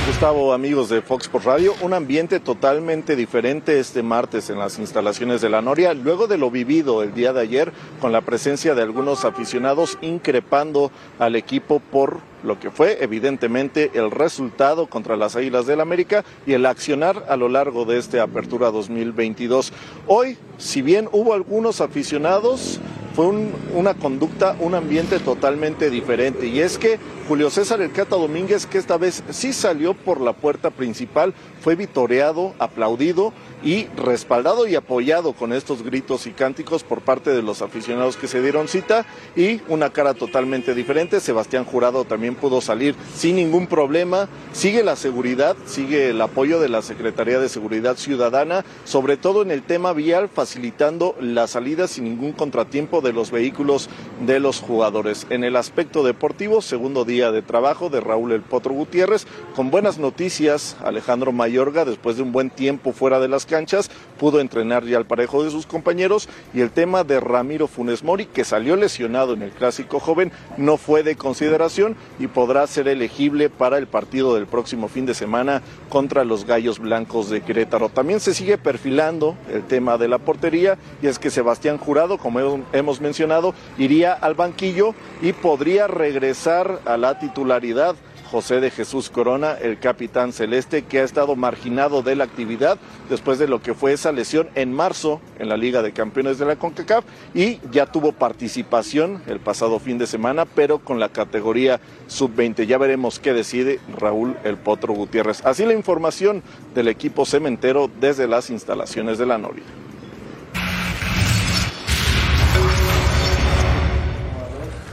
Gustavo, 0.08 0.54
amigos 0.54 0.88
de 0.88 1.02
Fox 1.02 1.28
por 1.28 1.44
Radio, 1.44 1.74
un 1.82 1.92
ambiente 1.92 2.40
totalmente 2.40 3.14
diferente 3.14 3.78
este 3.78 4.02
martes 4.02 4.48
en 4.48 4.58
las 4.58 4.78
instalaciones 4.78 5.42
de 5.42 5.50
la 5.50 5.60
Noria, 5.60 5.92
luego 5.92 6.26
de 6.26 6.38
lo 6.38 6.50
vivido 6.50 7.02
el 7.02 7.12
día 7.12 7.34
de 7.34 7.42
ayer 7.42 7.72
con 8.00 8.10
la 8.10 8.22
presencia 8.22 8.74
de 8.74 8.80
algunos 8.80 9.26
aficionados 9.26 9.98
increpando 10.00 10.90
al 11.18 11.36
equipo 11.36 11.78
por 11.78 12.20
lo 12.42 12.58
que 12.58 12.70
fue 12.70 13.04
evidentemente 13.04 13.90
el 13.92 14.10
resultado 14.10 14.86
contra 14.86 15.14
las 15.14 15.36
Águilas 15.36 15.66
del 15.66 15.82
América 15.82 16.24
y 16.46 16.54
el 16.54 16.64
accionar 16.64 17.26
a 17.28 17.36
lo 17.36 17.50
largo 17.50 17.84
de 17.84 17.98
este 17.98 18.18
Apertura 18.18 18.70
2022. 18.70 19.74
Hoy, 20.06 20.38
si 20.56 20.80
bien 20.80 21.10
hubo 21.12 21.34
algunos 21.34 21.82
aficionados, 21.82 22.80
fue 23.18 23.26
un- 23.26 23.52
una 23.74 23.94
conducta, 23.94 24.54
un 24.60 24.76
ambiente 24.76 25.18
totalmente 25.18 25.90
diferente. 25.90 26.46
Y 26.46 26.60
es 26.60 26.78
que 26.78 27.00
Julio 27.26 27.50
César 27.50 27.80
El 27.82 27.90
Cata 27.90 28.14
Domínguez, 28.14 28.64
que 28.64 28.78
esta 28.78 28.96
vez 28.96 29.24
sí 29.30 29.52
salió 29.52 29.92
por 29.94 30.20
la 30.20 30.34
puerta 30.34 30.70
principal, 30.70 31.34
fue 31.60 31.74
vitoreado, 31.74 32.54
aplaudido 32.60 33.32
y 33.64 33.86
respaldado 33.96 34.68
y 34.68 34.76
apoyado 34.76 35.32
con 35.32 35.52
estos 35.52 35.82
gritos 35.82 36.28
y 36.28 36.30
cánticos 36.30 36.84
por 36.84 37.00
parte 37.00 37.30
de 37.30 37.42
los 37.42 37.60
aficionados 37.60 38.16
que 38.16 38.28
se 38.28 38.40
dieron 38.40 38.68
cita 38.68 39.04
y 39.34 39.62
una 39.66 39.90
cara 39.90 40.14
totalmente 40.14 40.72
diferente. 40.72 41.18
Sebastián 41.18 41.64
Jurado 41.64 42.04
también 42.04 42.36
pudo 42.36 42.60
salir 42.60 42.94
sin 43.16 43.34
ningún 43.34 43.66
problema. 43.66 44.28
Sigue 44.52 44.84
la 44.84 44.94
seguridad, 44.94 45.56
sigue 45.66 46.10
el 46.10 46.20
apoyo 46.20 46.60
de 46.60 46.68
la 46.68 46.82
Secretaría 46.82 47.40
de 47.40 47.48
Seguridad 47.48 47.96
Ciudadana, 47.96 48.64
sobre 48.84 49.16
todo 49.16 49.42
en 49.42 49.50
el 49.50 49.64
tema 49.64 49.92
vial, 49.92 50.28
facilitando 50.32 51.16
la 51.20 51.48
salida 51.48 51.88
sin 51.88 52.04
ningún 52.04 52.30
contratiempo 52.30 53.00
de 53.00 53.07
los 53.12 53.30
vehículos 53.30 53.88
de 54.26 54.40
los 54.40 54.60
jugadores. 54.60 55.26
En 55.30 55.44
el 55.44 55.56
aspecto 55.56 56.02
deportivo, 56.02 56.62
segundo 56.62 57.04
día 57.04 57.30
de 57.32 57.42
trabajo 57.42 57.88
de 57.90 58.00
Raúl 58.00 58.32
El 58.32 58.42
Potro 58.42 58.72
Gutiérrez, 58.74 59.26
con 59.54 59.70
buenas 59.70 59.98
noticias, 59.98 60.76
Alejandro 60.84 61.32
Mayorga, 61.32 61.84
después 61.84 62.16
de 62.16 62.22
un 62.22 62.32
buen 62.32 62.50
tiempo 62.50 62.92
fuera 62.92 63.20
de 63.20 63.28
las 63.28 63.46
canchas, 63.46 63.90
pudo 64.18 64.40
entrenar 64.40 64.84
ya 64.84 64.96
al 64.98 65.06
parejo 65.06 65.44
de 65.44 65.50
sus 65.50 65.66
compañeros 65.66 66.28
y 66.54 66.60
el 66.60 66.70
tema 66.70 67.04
de 67.04 67.20
Ramiro 67.20 67.66
Funes 67.66 68.02
Mori, 68.02 68.26
que 68.26 68.44
salió 68.44 68.76
lesionado 68.76 69.34
en 69.34 69.42
el 69.42 69.50
clásico 69.50 70.00
joven, 70.00 70.32
no 70.56 70.76
fue 70.76 71.02
de 71.02 71.16
consideración 71.16 71.96
y 72.18 72.26
podrá 72.26 72.66
ser 72.66 72.88
elegible 72.88 73.50
para 73.50 73.78
el 73.78 73.86
partido 73.86 74.34
del 74.34 74.46
próximo 74.46 74.88
fin 74.88 75.06
de 75.06 75.14
semana 75.14 75.62
contra 75.88 76.24
los 76.24 76.44
Gallos 76.44 76.78
Blancos 76.78 77.30
de 77.30 77.40
Querétaro. 77.42 77.88
También 77.88 78.20
se 78.20 78.34
sigue 78.34 78.58
perfilando 78.58 79.36
el 79.52 79.62
tema 79.64 79.98
de 79.98 80.08
la 80.08 80.18
portería 80.18 80.78
y 81.02 81.06
es 81.06 81.18
que 81.18 81.30
Sebastián 81.30 81.78
Jurado, 81.78 82.18
como 82.18 82.40
hem- 82.40 82.62
hemos 82.88 83.02
mencionado, 83.02 83.54
iría 83.76 84.14
al 84.14 84.32
banquillo 84.32 84.94
y 85.20 85.34
podría 85.34 85.86
regresar 85.88 86.80
a 86.86 86.96
la 86.96 87.18
titularidad. 87.18 87.94
José 88.30 88.60
de 88.60 88.70
Jesús 88.70 89.08
Corona, 89.08 89.52
el 89.52 89.78
capitán 89.78 90.32
celeste, 90.32 90.84
que 90.84 91.00
ha 91.00 91.04
estado 91.04 91.34
marginado 91.34 92.02
de 92.02 92.14
la 92.14 92.24
actividad 92.24 92.78
después 93.08 93.38
de 93.38 93.48
lo 93.48 93.62
que 93.62 93.72
fue 93.72 93.92
esa 93.94 94.12
lesión 94.12 94.48
en 94.54 94.72
marzo 94.72 95.20
en 95.38 95.48
la 95.48 95.56
Liga 95.56 95.82
de 95.82 95.92
Campeones 95.92 96.38
de 96.38 96.44
la 96.44 96.56
CONCACAF 96.56 97.04
y 97.34 97.58
ya 97.70 97.86
tuvo 97.86 98.12
participación 98.12 99.22
el 99.26 99.40
pasado 99.40 99.78
fin 99.78 99.96
de 99.96 100.06
semana, 100.06 100.44
pero 100.44 100.78
con 100.78 101.00
la 101.00 101.08
categoría 101.08 101.80
sub-20. 102.06 102.66
Ya 102.66 102.76
veremos 102.76 103.18
qué 103.18 103.32
decide 103.32 103.80
Raúl 103.98 104.36
El 104.44 104.58
Potro 104.58 104.92
Gutiérrez. 104.92 105.44
Así 105.46 105.64
la 105.64 105.74
información 105.74 106.42
del 106.74 106.88
equipo 106.88 107.24
cementero 107.24 107.90
desde 108.00 108.28
las 108.28 108.50
instalaciones 108.50 109.16
de 109.16 109.26
la 109.26 109.38
Noria. 109.38 109.64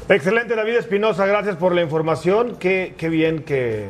Excelente, 0.07 0.55
David 0.55 0.75
Espinosa, 0.75 1.25
gracias 1.25 1.55
por 1.55 1.73
la 1.73 1.81
información. 1.81 2.57
Qué, 2.59 2.93
qué 2.97 3.09
bien 3.09 3.41
que 3.43 3.87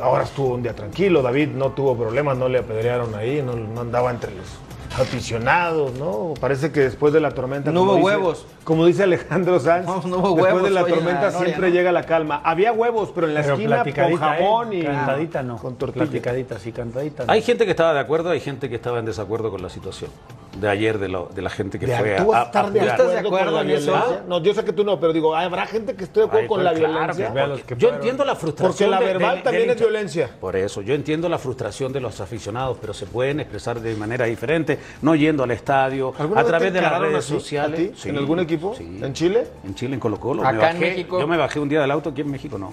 ahora 0.00 0.24
estuvo 0.24 0.54
un 0.54 0.62
día 0.62 0.74
tranquilo. 0.74 1.20
David 1.20 1.48
no 1.48 1.72
tuvo 1.72 1.96
problemas, 1.96 2.38
no 2.38 2.48
le 2.48 2.58
apedrearon 2.60 3.14
ahí, 3.14 3.42
no, 3.44 3.54
no 3.54 3.82
andaba 3.82 4.10
entre 4.10 4.30
los 4.34 4.46
aficionados, 4.98 5.92
¿no? 5.98 6.32
Parece 6.40 6.72
que 6.72 6.80
después 6.80 7.12
de 7.12 7.20
la 7.20 7.32
tormenta. 7.32 7.70
No 7.70 7.82
hubo 7.82 7.92
dice- 7.96 8.06
huevos. 8.06 8.46
Como 8.64 8.86
dice 8.86 9.02
Alejandro 9.02 9.60
Sanz, 9.60 9.86
No, 9.86 10.00
no 10.06 10.16
hubo 10.18 10.28
después 10.36 10.44
huevos 10.54 10.62
de 10.62 10.70
la 10.70 10.84
tormenta 10.86 11.30
Noria, 11.30 11.38
siempre 11.38 11.68
¿no? 11.68 11.74
llega 11.74 11.92
la 11.92 12.04
calma. 12.06 12.40
Había 12.42 12.72
huevos, 12.72 13.10
pero 13.14 13.28
en 13.28 13.34
la 13.34 13.42
Pero 13.42 13.54
esquina 13.54 13.78
con 13.84 13.88
¿eh? 14.12 14.16
jamón 14.16 14.72
y 14.72 14.82
Cantadita 14.82 15.42
no. 15.42 15.58
con 15.58 15.76
tortilla. 15.76 16.06
Platicadita, 16.06 16.58
sí, 16.58 16.72
cantadita 16.72 17.26
no. 17.26 17.32
Hay 17.32 17.42
gente 17.42 17.66
que 17.66 17.70
estaba 17.72 17.92
de 17.92 18.00
acuerdo, 18.00 18.30
hay 18.30 18.40
gente 18.40 18.70
que 18.70 18.76
estaba 18.76 18.98
en 18.98 19.04
desacuerdo 19.04 19.50
con 19.50 19.60
la 19.62 19.68
situación 19.68 20.10
de 20.60 20.68
ayer 20.68 20.98
de, 20.98 21.08
lo- 21.08 21.28
de 21.34 21.42
la 21.42 21.50
gente 21.50 21.78
que 21.78 21.86
De- 21.86 21.96
fue 21.96 22.16
¿Tú 22.16 22.26
vas 22.26 22.36
a 22.38 22.42
a, 22.42 22.44
estar 22.46 22.64
a 22.66 22.70
de 22.70 22.80
jugar. 22.80 22.94
acuerdo, 22.94 23.10
¿Estás 23.10 23.22
de 23.22 23.26
acuerdo 23.28 23.44
con 23.46 23.54
la 23.54 23.60
en 23.62 23.70
eso? 23.78 23.92
violencia? 23.92 24.22
No, 24.28 24.42
yo 24.42 24.54
sé 24.54 24.64
que 24.64 24.72
tú 24.72 24.84
no, 24.84 25.00
pero 25.00 25.12
digo, 25.12 25.34
habrá 25.34 25.66
gente 25.66 25.94
que 25.94 26.04
esté 26.04 26.20
de 26.20 26.26
acuerdo 26.26 26.42
Ay, 26.42 26.48
con 26.48 26.64
la 26.64 26.70
pues, 26.72 26.80
claro, 26.84 27.14
violencia. 27.14 27.76
yo 27.78 27.88
entiendo 27.88 28.24
la 28.24 28.36
frustración. 28.36 28.90
Porque 28.90 28.90
la 28.90 28.98
de- 29.00 29.04
verbal 29.18 29.42
también 29.42 29.70
es 29.70 29.78
violencia. 29.78 30.30
Por 30.40 30.56
eso, 30.56 30.82
yo 30.82 30.94
entiendo 30.94 31.28
la 31.28 31.38
frustración 31.38 31.92
de 31.92 32.00
los 32.00 32.20
aficionados, 32.20 32.78
pero 32.80 32.92
se 32.94 33.06
pueden 33.06 33.40
expresar 33.40 33.80
de 33.80 33.94
manera 33.96 34.26
diferente, 34.26 34.78
no 35.02 35.14
yendo 35.14 35.42
al 35.44 35.50
estadio, 35.52 36.12
¿Alguna 36.18 36.40
a 36.40 36.44
través 36.44 36.72
de 36.72 36.80
las 36.82 36.98
redes 37.00 37.16
así, 37.18 37.32
sociales. 37.32 37.80
a 37.80 37.82
ti? 37.82 37.92
Sí, 37.96 38.08
¿En 38.10 38.18
algún 38.18 38.40
equipo? 38.40 38.74
sí. 38.76 38.98
¿En 39.02 39.12
Chile? 39.12 39.46
En 39.64 39.74
Chile, 39.74 39.94
en 39.94 40.00
Colo 40.00 40.20
Colo. 40.20 40.42
Acá 40.44 40.52
me 40.52 40.70
en 40.70 40.78
México. 40.80 41.20
Yo 41.20 41.26
me 41.26 41.36
bajé 41.36 41.58
un 41.60 41.68
día 41.68 41.80
del 41.80 41.90
auto, 41.90 42.10
aquí 42.10 42.20
en 42.20 42.30
México 42.30 42.58
no. 42.58 42.72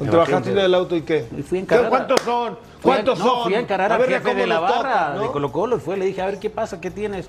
Me 0.00 0.10
¿Te 0.10 0.16
bajé 0.16 0.30
bajaste 0.32 0.48
un 0.50 0.54
día- 0.54 0.62
del 0.62 0.74
auto 0.74 0.96
y 0.96 1.02
qué? 1.02 1.26
Y 1.36 1.42
fui 1.42 1.58
a 1.58 1.60
¿Qué- 1.60 1.74
encarar. 1.74 1.88
¿Cuántos 1.88 2.20
son? 2.22 2.58
Fui 2.80 2.92
a- 2.92 2.94
¿Cuántos 2.94 3.18
no, 3.18 3.24
son? 3.24 3.42
Fui 3.44 3.54
a 3.54 3.58
encarar 3.60 3.90
A 3.92 3.94
al 3.96 4.00
ver, 4.00 4.10
jefe 4.10 4.22
¿cómo 4.28 4.40
de 4.40 4.46
la 4.46 4.56
toca, 4.60 4.70
barra 4.72 5.14
no? 5.14 5.22
de 5.22 5.28
Colo 5.30 5.52
Colo 5.52 5.76
y 5.76 5.80
fue, 5.80 5.96
le 5.96 6.06
dije, 6.06 6.22
a 6.22 6.26
ver 6.26 6.38
qué 6.38 6.50
pasa, 6.50 6.80
qué 6.80 6.90
tienes. 6.90 7.28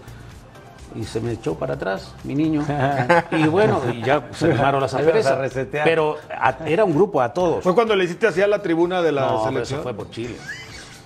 y 0.96 1.04
se 1.04 1.20
me 1.22 1.34
echó 1.34 1.54
para 1.54 1.76
atrás, 1.76 2.14
mi 2.24 2.34
niño. 2.34 2.66
y 3.32 3.44
bueno, 3.48 3.80
y 3.94 4.02
ya 4.02 4.28
se 4.32 4.50
quemaron 4.50 4.82
las 4.82 4.92
asperezas. 4.94 5.52
Pero 5.84 6.18
a- 6.32 6.58
era 6.66 6.84
un 6.84 6.96
grupo 6.96 7.22
a 7.22 7.32
todos. 7.32 7.64
¿Fue 7.64 7.76
cuando 7.76 7.96
le 7.96 8.06
hiciste 8.06 8.26
así 8.26 8.42
a 8.42 8.48
la 8.48 8.60
tribuna 8.62 9.02
de 9.04 9.12
la 9.12 9.22
no, 9.28 9.44
selección? 9.46 9.80
eso 9.80 9.84
fue 9.84 9.94
por 9.94 10.10
Chile. 10.10 10.36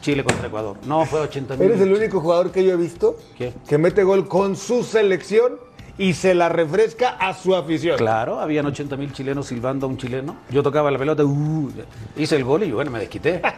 Chile 0.02 0.24
contra 0.24 0.48
Ecuador. 0.48 0.78
No, 0.86 1.06
fue 1.06 1.20
80 1.22 1.56
mil. 1.58 1.64
Eres 1.70 1.82
el 1.82 1.94
único 1.94 2.20
jugador 2.22 2.52
que 2.52 2.64
yo 2.64 2.72
he 2.74 2.76
visto 2.78 3.18
¿Qué? 3.38 3.54
que 3.68 3.78
mete 3.78 4.04
gol 4.04 4.28
con 4.30 4.56
su 4.56 4.84
selección 4.84 5.54
y 5.98 6.14
se 6.14 6.34
la 6.34 6.50
refresca 6.50 7.10
a 7.20 7.34
su 7.34 7.56
afición. 7.56 7.98
Claro, 7.98 8.40
habían 8.40 8.66
80 8.66 8.96
mil 8.98 9.14
chilenos 9.14 9.48
silbando 9.48 9.86
a 9.86 9.90
un 9.90 9.98
chileno. 9.98 10.36
Yo 10.50 10.64
tocaba 10.64 10.90
la 10.92 10.98
pelota, 10.98 11.24
uh, 11.24 11.72
hice 12.18 12.36
el 12.36 12.44
gol 12.44 12.64
y 12.64 12.72
bueno, 12.72 12.92
me 12.92 13.00
desquité. 13.00 13.42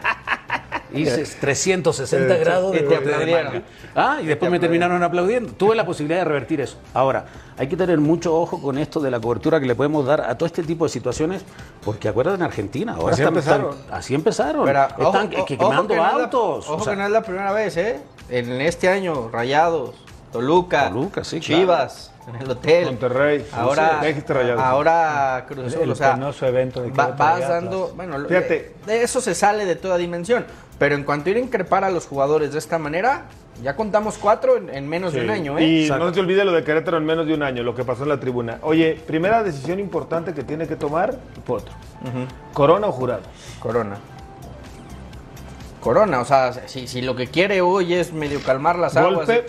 Hice 0.94 1.24
360 1.40 2.36
grados 2.36 2.72
de 2.72 2.78
te. 2.80 3.62
Ah, 3.94 4.18
y 4.22 4.26
después 4.26 4.50
me 4.52 4.60
terminaron 4.60 5.02
aplaudiendo. 5.02 5.52
Tuve 5.52 5.74
la 5.74 5.84
posibilidad 5.84 6.20
de 6.20 6.24
revertir 6.24 6.60
eso. 6.60 6.78
Ahora, 6.94 7.26
hay 7.58 7.66
que 7.68 7.76
tener 7.76 7.98
mucho 7.98 8.34
ojo 8.38 8.62
con 8.62 8.78
esto 8.78 9.00
de 9.00 9.10
la 9.10 9.18
cobertura 9.20 9.58
que 9.60 9.66
le 9.66 9.74
podemos 9.74 10.06
dar 10.06 10.20
a 10.22 10.38
todo 10.38 10.46
este 10.46 10.62
tipo 10.62 10.84
de 10.84 10.90
situaciones, 10.90 11.42
porque 11.84 12.08
acuérdate 12.08 12.36
en 12.36 12.42
Argentina, 12.44 12.94
ahora 12.94 13.12
Así 13.14 13.22
están- 13.22 13.34
empezaron. 13.34 13.74
están- 13.76 13.94
así 13.94 14.14
empezaron. 14.14 14.64
Pero, 14.64 14.82
están 14.84 15.04
ojo, 15.06 15.28
que- 15.28 15.36
ojo 15.38 15.46
quemando 15.46 15.96
no 15.96 16.02
la- 16.02 16.08
autos. 16.08 16.68
ojo 16.68 16.74
o 16.80 16.84
sea, 16.84 16.92
que 16.92 16.98
no 17.00 17.04
es 17.06 17.10
la 17.10 17.22
primera 17.22 17.52
vez, 17.52 17.76
¿eh? 17.76 18.00
En 18.30 18.52
este 18.60 18.88
año, 18.88 19.28
Rayados, 19.28 19.90
Toluca, 20.32 20.88
Toluca, 20.88 21.24
sí, 21.24 21.40
claro. 21.40 21.62
En 22.28 22.36
el 22.42 22.50
hotel. 22.50 22.86
Monterrey. 22.86 23.46
Ahora, 23.52 24.00
Sí, 24.02 24.24
ahora 24.58 25.44
Cruz 25.46 25.66
Azul, 25.66 25.82
El 25.82 25.90
o 25.90 25.94
sea, 25.94 26.14
penoso 26.14 26.46
evento 26.46 26.82
de 26.82 26.90
va- 26.90 27.08
vas 27.12 27.48
dando, 27.48 27.92
bueno, 27.94 28.18
Fíjate. 28.26 28.74
de, 28.84 28.92
de 28.94 29.02
eso 29.04 29.20
se 29.20 29.34
sale 29.34 29.64
de 29.64 29.76
toda 29.76 29.96
dimensión, 29.96 30.44
pero 30.78 30.94
en 30.96 31.04
cuanto 31.04 31.28
a 31.28 31.30
ir 31.30 31.36
a 31.36 31.40
increpar 31.40 31.84
a 31.84 31.90
los 31.90 32.06
jugadores 32.06 32.52
de 32.52 32.58
esta 32.58 32.78
manera, 32.78 33.26
ya 33.62 33.76
contamos 33.76 34.18
cuatro 34.18 34.56
en, 34.56 34.68
en 34.74 34.88
menos 34.88 35.12
de 35.12 35.20
un 35.22 35.30
año, 35.30 35.56
¿eh? 35.58 35.64
Y 35.64 35.82
Exacto. 35.82 36.04
no 36.04 36.12
se 36.14 36.18
olvide 36.20 36.44
lo 36.44 36.52
de 36.52 36.64
Querétaro 36.64 36.96
en 36.98 37.04
menos 37.06 37.26
de 37.28 37.34
un 37.34 37.42
año, 37.44 37.62
lo 37.62 37.74
que 37.76 37.84
pasó 37.84 38.02
en 38.02 38.08
la 38.08 38.18
tribuna. 38.20 38.58
Oye, 38.62 39.00
primera 39.06 39.42
decisión 39.44 39.78
importante 39.78 40.34
que 40.34 40.42
tiene 40.42 40.66
que 40.66 40.74
tomar 40.76 41.16
Potro. 41.46 41.72
¿Corona 42.52 42.88
o 42.88 42.92
jurado? 42.92 43.22
Corona. 43.60 43.96
Corona, 45.80 46.20
o 46.20 46.24
sea, 46.24 46.52
si, 46.66 46.88
si 46.88 47.00
lo 47.02 47.14
que 47.14 47.28
quiere 47.28 47.60
hoy 47.60 47.94
es 47.94 48.12
medio 48.12 48.42
calmar 48.42 48.76
las 48.76 48.96
aguas 48.96 49.14
Golpe 49.26 49.46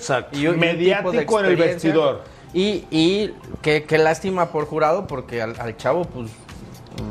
mediático 0.55 1.11
tipo 1.11 1.41
de 1.41 1.45
en 1.47 1.51
el 1.51 1.57
vestidor. 1.57 2.21
Y, 2.53 2.85
y 2.91 3.33
qué, 3.61 3.83
qué 3.83 3.97
lástima 3.97 4.47
por 4.51 4.65
jurado, 4.65 5.07
porque 5.07 5.41
al, 5.41 5.59
al 5.59 5.75
chavo, 5.77 6.05
pues, 6.05 6.29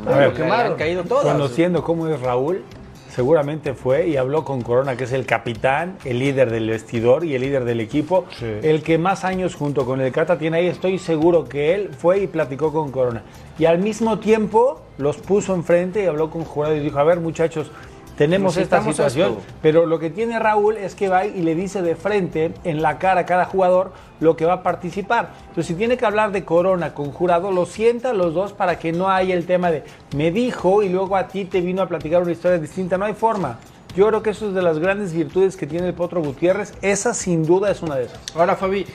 A 0.07 0.17
ver, 0.17 0.33
le, 0.37 0.45
le 0.45 0.51
han 0.51 0.75
caído 0.75 1.03
todas. 1.03 1.25
Conociendo 1.25 1.83
cómo 1.83 2.07
es 2.07 2.19
Raúl, 2.19 2.63
seguramente 3.09 3.73
fue 3.73 4.07
y 4.07 4.17
habló 4.17 4.43
con 4.43 4.61
Corona, 4.61 4.95
que 4.95 5.05
es 5.05 5.11
el 5.11 5.25
capitán, 5.25 5.97
el 6.05 6.19
líder 6.19 6.51
del 6.51 6.69
vestidor 6.69 7.23
y 7.23 7.35
el 7.35 7.41
líder 7.41 7.65
del 7.65 7.79
equipo, 7.79 8.25
Sí. 8.37 8.45
el 8.63 8.83
que 8.83 8.97
más 8.97 9.23
años 9.23 9.55
junto 9.55 9.85
con 9.85 10.01
el 10.01 10.11
Cata 10.11 10.37
tiene 10.37 10.57
ahí. 10.57 10.67
Estoy 10.67 10.99
seguro 10.99 11.45
que 11.47 11.73
él 11.73 11.89
fue 11.97 12.19
y 12.19 12.27
platicó 12.27 12.71
con 12.71 12.91
Corona. 12.91 13.23
Y 13.57 13.65
al 13.65 13.79
mismo 13.79 14.19
tiempo 14.19 14.81
los 14.97 15.17
puso 15.17 15.55
enfrente 15.55 16.03
y 16.03 16.07
habló 16.07 16.29
con 16.29 16.43
Jurado 16.43 16.75
y 16.75 16.79
dijo, 16.79 16.99
a 16.99 17.03
ver 17.03 17.19
muchachos, 17.19 17.71
tenemos 18.17 18.57
esta 18.57 18.83
situación, 18.83 19.33
esto. 19.33 19.43
pero 19.61 19.85
lo 19.85 19.99
que 19.99 20.09
tiene 20.09 20.39
Raúl 20.39 20.75
es 20.77 20.95
que 20.95 21.07
va 21.07 21.25
y 21.25 21.41
le 21.41 21.55
dice 21.55 21.81
de 21.81 21.95
frente, 21.95 22.53
en 22.63 22.81
la 22.81 22.97
cara 22.97 23.21
a 23.21 23.25
cada 23.25 23.45
jugador, 23.45 23.93
lo 24.19 24.35
que 24.35 24.45
va 24.45 24.53
a 24.53 24.63
participar. 24.63 25.29
Entonces, 25.41 25.67
si 25.67 25.75
tiene 25.75 25.97
que 25.97 26.05
hablar 26.05 26.31
de 26.31 26.43
Corona 26.43 26.93
con 26.93 27.11
jurado, 27.11 27.51
lo 27.51 27.65
sienta 27.65 28.13
los 28.13 28.33
dos 28.33 28.53
para 28.53 28.79
que 28.79 28.91
no 28.91 29.09
haya 29.09 29.35
el 29.35 29.45
tema 29.45 29.69
de 29.71 29.83
me 30.15 30.31
dijo 30.31 30.81
y 30.81 30.89
luego 30.89 31.15
a 31.15 31.27
ti 31.27 31.45
te 31.45 31.61
vino 31.61 31.81
a 31.81 31.87
platicar 31.87 32.23
una 32.23 32.31
historia 32.31 32.57
distinta. 32.57 32.97
No 32.97 33.05
hay 33.05 33.13
forma. 33.13 33.59
Yo 33.95 34.07
creo 34.07 34.23
que 34.23 34.31
eso 34.31 34.47
es 34.47 34.53
de 34.53 34.61
las 34.61 34.79
grandes 34.79 35.13
virtudes 35.13 35.55
que 35.55 35.67
tiene 35.67 35.87
el 35.87 35.93
Potro 35.93 36.21
Gutiérrez. 36.21 36.73
Esa 36.81 37.13
sin 37.13 37.45
duda 37.45 37.71
es 37.71 37.81
una 37.81 37.95
de 37.95 38.05
esas. 38.05 38.19
Ahora, 38.35 38.55
Fabi, 38.55 38.85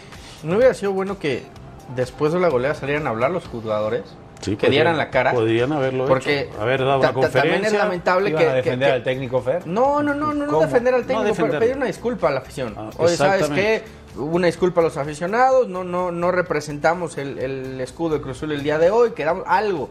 ¿no 0.42 0.56
hubiera 0.56 0.74
sido 0.74 0.92
bueno 0.92 1.18
que 1.18 1.44
después 1.96 2.32
de 2.32 2.40
la 2.40 2.48
goleada 2.48 2.74
salieran 2.74 3.06
a 3.06 3.10
hablar 3.10 3.30
los 3.30 3.46
jugadores? 3.46 4.02
Sí, 4.42 4.50
que 4.52 4.56
podrían- 4.66 4.70
dieran 4.72 4.96
la 4.98 5.08
cara. 5.10 5.32
podrían 5.32 5.72
haberlo 5.72 6.04
Porque 6.06 6.40
hecho, 6.40 6.60
haber 6.60 6.80
dado 6.84 6.98
una 7.00 7.30
También 7.30 7.64
es 7.64 7.72
lamentable 7.72 8.30
¿Iban 8.30 8.42
que... 8.42 8.48
a 8.50 8.54
defender 8.54 8.88
que- 8.88 8.94
al 8.94 9.02
técnico 9.04 9.40
Fer? 9.40 9.66
No, 9.66 10.02
no, 10.02 10.14
no, 10.14 10.34
no, 10.34 10.46
no 10.46 10.60
defender 10.60 10.94
al 10.94 11.02
No 11.02 11.06
técnico, 11.06 11.22
pero 11.22 11.34
defenderlo. 11.34 11.60
pedir 11.60 11.76
una 11.76 11.86
disculpa 11.86 12.28
a 12.28 12.30
la 12.32 12.40
afición. 12.40 12.74
Ah, 12.76 12.90
Oye, 12.98 13.16
¿sabes 13.16 13.48
qué? 13.50 13.82
Una 14.16 14.46
disculpa 14.46 14.80
a 14.80 14.84
los 14.84 14.96
aficionados, 14.98 15.68
no, 15.68 15.84
no, 15.84 16.10
no 16.10 16.30
representamos 16.32 17.16
el, 17.16 17.38
el 17.38 17.80
escudo 17.80 18.16
de 18.16 18.20
Cruz 18.20 18.36
Azul 18.36 18.52
el 18.52 18.62
día 18.62 18.78
de 18.78 18.90
hoy, 18.90 19.12
quedamos 19.12 19.44
algo. 19.46 19.88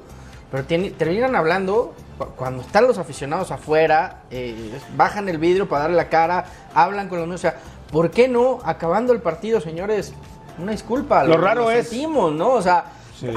Pero 0.52 0.64
tiene- 0.66 0.92
terminan 0.92 1.36
hablando 1.36 1.94
cu- 2.18 2.28
cuando 2.36 2.62
están 2.62 2.86
los 2.86 2.98
aficionados 2.98 3.52
afuera, 3.52 4.24
eh, 4.30 4.70
bajan 4.98 5.30
el 5.30 5.38
vidrio 5.38 5.68
para 5.70 5.84
darle 5.84 5.96
la 5.98 6.10
cara, 6.10 6.46
hablan 6.76 7.08
con 7.08 7.20
los 7.20 7.28
niños. 7.28 7.40
O 7.40 7.42
sea, 7.42 7.56
¿por 7.92 8.12
qué 8.12 8.28
no, 8.28 8.60
acabando 8.66 9.14
el 9.14 9.22
partido, 9.22 9.62
señores, 9.62 10.14
una 10.60 10.74
disculpa? 10.74 11.24
Lo 11.24 11.38
raro 11.38 11.72
es- 11.72 11.88
sentimos, 11.88 12.34
¿no? 12.34 12.50
O 12.52 12.62
sea, 12.62 12.84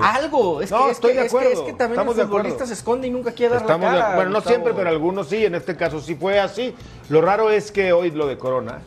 algo. 0.03 0.61
Es 0.63 0.71
No, 0.71 0.79
que, 0.85 0.85
es 0.87 0.91
estoy 0.93 1.13
que- 1.13 1.21
de 1.21 1.27
es 1.27 1.33
que- 1.33 1.39
acuerdo. 1.39 1.53
es 1.53 1.67
que 1.67 1.73
también 1.73 2.01
Estamos 2.01 2.19
el 2.19 2.27
futbolista 2.27 2.67
se 2.67 2.73
esconde 2.75 3.07
y 3.09 3.11
nunca 3.11 3.33
quiere 3.33 3.55
dar 3.55 3.63
Estamos 3.63 3.87
la 3.87 3.93
de- 3.93 3.99
cara. 4.01 4.15
bueno, 4.17 4.31
no 4.31 4.37
Gustavo. 4.37 4.55
siempre, 4.55 4.73
pero 4.75 4.89
algunos 4.91 5.29
sí. 5.29 5.45
En 5.45 5.55
este 5.55 5.77
caso 5.77 6.01
sí 6.01 6.15
fue 6.15 6.39
así. 6.41 6.75
Lo 7.09 7.21
raro 7.21 7.51
es 7.51 7.71
que 7.73 7.93
hoy 7.93 8.11
lo 8.11 8.27
de 8.27 8.39
Corona, 8.39 8.79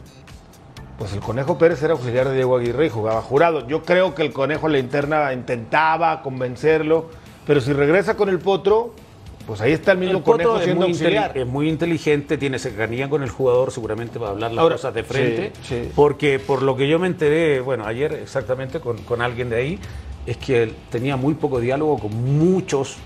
pues 0.97 1.13
el 1.13 1.19
Conejo 1.19 1.57
Pérez 1.57 1.81
era 1.83 1.93
auxiliar 1.93 2.27
de 2.29 2.35
Diego 2.35 2.57
Aguirre 2.57 2.87
y 2.87 2.89
jugaba 2.89 3.21
jurado. 3.21 3.67
Yo 3.67 3.83
creo 3.83 4.15
que 4.15 4.23
el 4.23 4.33
Conejo 4.33 4.65
en 4.67 4.73
la 4.73 4.79
interna 4.79 5.31
intentaba 5.33 6.21
convencerlo, 6.23 7.05
pero 7.45 7.61
si 7.61 7.71
regresa 7.73 8.15
con 8.17 8.29
el 8.29 8.39
Potro, 8.39 8.93
pues 9.45 9.61
ahí 9.61 9.71
está 9.71 9.93
el 9.93 9.99
mismo 9.99 10.17
El 10.17 10.23
Conejo 10.23 10.57
es 10.57 10.63
siendo 10.65 10.81
muy, 10.81 10.89
auxiliar. 10.91 11.37
es 11.37 11.45
muy 11.47 11.69
inteligente, 11.69 12.37
tiene 12.37 12.59
cercanía 12.59 13.09
con 13.09 13.23
el 13.23 13.29
jugador, 13.29 13.71
seguramente 13.71 14.19
va 14.19 14.27
a 14.27 14.31
hablar 14.31 14.51
las 14.51 14.61
Ahora, 14.61 14.75
cosas 14.75 14.93
de 14.93 15.03
frente. 15.03 15.51
sí, 15.61 15.83
sí. 15.83 15.91
Porque 15.95 16.39
por 16.39 16.63
lo 16.63 16.75
que 16.75 16.89
yo 16.89 16.97
me 16.99 17.07
enteré, 17.07 17.61
bueno, 17.61 17.85
ayer 17.85 18.11
exactamente 18.13 18.79
con, 18.81 18.97
con 19.03 19.21
alguien 19.21 19.49
de 19.49 19.55
ahí, 19.55 19.79
es 20.28 20.38
que 20.38 20.63
él 20.63 20.75
tenía 20.91 21.17
muy 21.17 21.34
poco 21.34 21.59
diálogo 21.59 21.97
con 21.97 22.38
muchos 22.38 22.97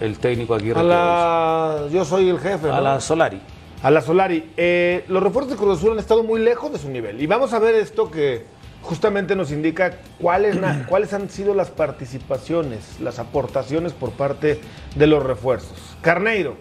el 0.00 0.18
técnico 0.18 0.54
Aguirre. 0.54 0.80
A 0.80 0.82
la... 0.84 1.78
Yo 1.90 2.04
soy 2.04 2.28
el 2.30 2.38
jefe, 2.38 2.70
a 2.70 2.76
¿no? 2.76 2.80
la 2.80 3.00
Solari. 3.00 3.40
A 3.82 3.90
la 3.90 4.00
Solari. 4.00 4.52
Eh, 4.56 5.04
los 5.08 5.22
refuerzos 5.22 5.52
de 5.52 5.58
Cruz 5.58 5.78
Azul 5.78 5.92
han 5.92 5.98
estado 5.98 6.22
muy 6.22 6.40
lejos 6.40 6.72
de 6.72 6.78
su 6.78 6.88
nivel. 6.88 7.20
Y 7.20 7.26
vamos 7.26 7.52
a 7.52 7.58
ver 7.58 7.74
esto 7.74 8.10
que 8.10 8.46
justamente 8.82 9.34
nos 9.34 9.50
indica 9.50 9.98
cuáles, 10.20 10.54
na- 10.60 10.86
cuáles 10.88 11.12
han 11.12 11.28
sido 11.30 11.52
las 11.52 11.70
participaciones, 11.70 13.00
las 13.00 13.18
aportaciones 13.18 13.92
por 13.92 14.12
parte 14.12 14.60
de 14.94 15.06
los 15.08 15.22
refuerzos. 15.22 15.96
Carneiro. 16.00 16.54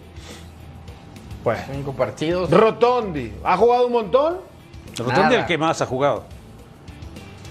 Pues. 1.43 1.59
Cinco 1.72 1.93
partidos. 1.93 2.49
Rotondi. 2.49 3.34
¿Ha 3.43 3.55
jugado 3.55 3.86
un 3.88 3.93
montón? 3.93 4.38
Rotondi 4.97 5.22
Nada. 5.22 5.39
el 5.39 5.45
que 5.45 5.57
más 5.57 5.82
ha 5.82 5.86
jugado. 5.86 6.24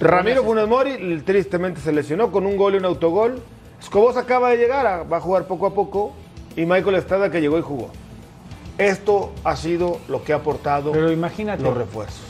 Ramiro 0.00 0.44
Funes 0.44 0.68
Mori 0.68 1.20
tristemente 1.24 1.80
se 1.80 1.92
lesionó 1.92 2.30
con 2.30 2.46
un 2.46 2.56
gol 2.56 2.74
y 2.74 2.78
un 2.78 2.84
autogol. 2.84 3.42
Escobos 3.80 4.16
acaba 4.16 4.50
de 4.50 4.58
llegar, 4.58 4.86
a- 4.86 5.02
va 5.04 5.18
a 5.18 5.20
jugar 5.20 5.46
poco 5.46 5.66
a 5.66 5.74
poco. 5.74 6.12
Y 6.56 6.64
Michael 6.66 6.96
Estrada 6.96 7.30
que 7.30 7.40
llegó 7.40 7.58
y 7.58 7.62
jugó. 7.62 7.90
Esto 8.78 9.32
ha 9.44 9.56
sido 9.56 9.98
lo 10.08 10.22
que 10.22 10.32
ha 10.32 10.36
aportado 10.36 10.92
Pero 10.92 11.10
imagínate. 11.12 11.62
los 11.62 11.76
refuerzos. 11.76 12.20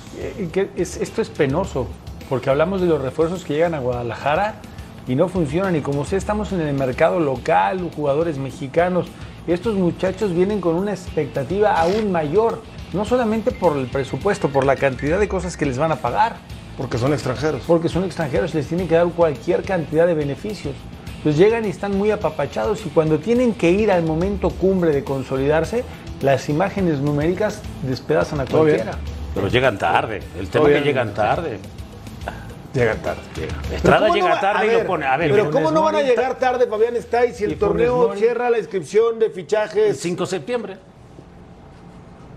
Que 0.53 0.71
es- 0.77 0.97
esto 0.97 1.23
es 1.23 1.29
penoso, 1.29 1.87
porque 2.29 2.51
hablamos 2.51 2.81
de 2.81 2.87
los 2.87 3.01
refuerzos 3.01 3.45
que 3.45 3.55
llegan 3.55 3.75
a 3.75 3.81
Guadalajara 3.81 4.57
y 5.09 5.15
no 5.17 5.29
funcionan. 5.29 5.75
Y 5.77 5.81
como 5.81 6.05
sé, 6.05 6.17
estamos 6.17 6.53
en 6.53 6.61
el 6.61 6.75
mercado 6.75 7.19
local, 7.21 7.91
jugadores 7.95 8.39
mexicanos. 8.39 9.07
Estos 9.47 9.75
muchachos 9.75 10.35
vienen 10.35 10.61
con 10.61 10.75
una 10.77 10.93
expectativa 10.93 11.81
aún 11.81 12.11
mayor, 12.11 12.63
no 12.93 13.05
solamente 13.05 13.51
por 13.53 13.77
el 13.77 13.87
presupuesto, 13.87 14.49
por 14.49 14.65
la 14.65 14.75
cantidad 14.77 15.19
de 15.21 15.29
cosas 15.29 15.57
que 15.57 15.67
les 15.67 15.79
van 15.79 15.93
a 15.93 15.97
pagar, 15.97 16.37
Porque 16.77 16.99
son 16.99 17.13
extranjeros. 17.13 17.63
porque 17.67 17.89
son 17.89 18.05
extranjeros, 18.05 18.55
les 18.55 18.67
tienen 18.67 18.87
que 18.87 18.95
dar 18.95 19.07
cualquier 19.09 19.63
cantidad 19.63 20.07
de 20.07 20.15
beneficios. 20.15 20.75
Entonces 21.17 21.39
llegan 21.39 21.65
y 21.65 21.71
están 21.71 21.97
muy 21.97 22.11
apapachados 22.11 22.85
y 22.87 22.91
cuando 22.91 23.19
tienen 23.19 23.55
que 23.55 23.71
ir 23.71 23.91
al 23.91 24.05
momento 24.05 24.51
cumbre 24.51 24.93
de 24.93 25.03
consolidarse, 25.03 25.85
las 26.21 26.49
imágenes 26.49 27.01
numéricas 27.01 27.63
despedazan 27.83 28.41
a 28.41 28.47
cualquiera. 28.47 28.93
Pero 29.35 29.49
llegan 29.49 29.79
tarde. 29.79 30.21
El 30.39 30.49
tema 30.49 30.69
es 30.69 30.79
que 30.79 30.85
llegan 30.85 31.15
tarde. 31.15 31.59
Llegan 32.73 32.99
tarde. 32.99 33.21
Estrada 33.75 33.81
Pero 33.83 33.99
¿cómo 33.99 34.15
llega 34.15 34.35
no 34.35 34.41
tarde 34.41 34.61
a 34.61 34.65
y 34.65 34.69
ver, 34.69 34.79
lo 34.81 34.87
pone. 34.87 35.07
A 35.07 35.17
ver, 35.17 35.31
pero 35.31 35.51
¿cómo 35.51 35.71
no 35.71 35.83
van 35.83 35.97
a 35.97 36.03
llegar 36.03 36.39
tarde, 36.39 36.67
Fabián 36.67 36.95
está 36.97 37.23
si 37.33 37.45
Y 37.45 37.47
el 37.47 37.59
torneo 37.59 38.15
cierra 38.17 38.51
la 38.51 38.59
inscripción 38.59 39.19
de 39.19 39.27
El 39.27 39.33
fichajes 39.33 39.99
5 39.99 40.25
de 40.25 40.31
septiembre. 40.31 40.77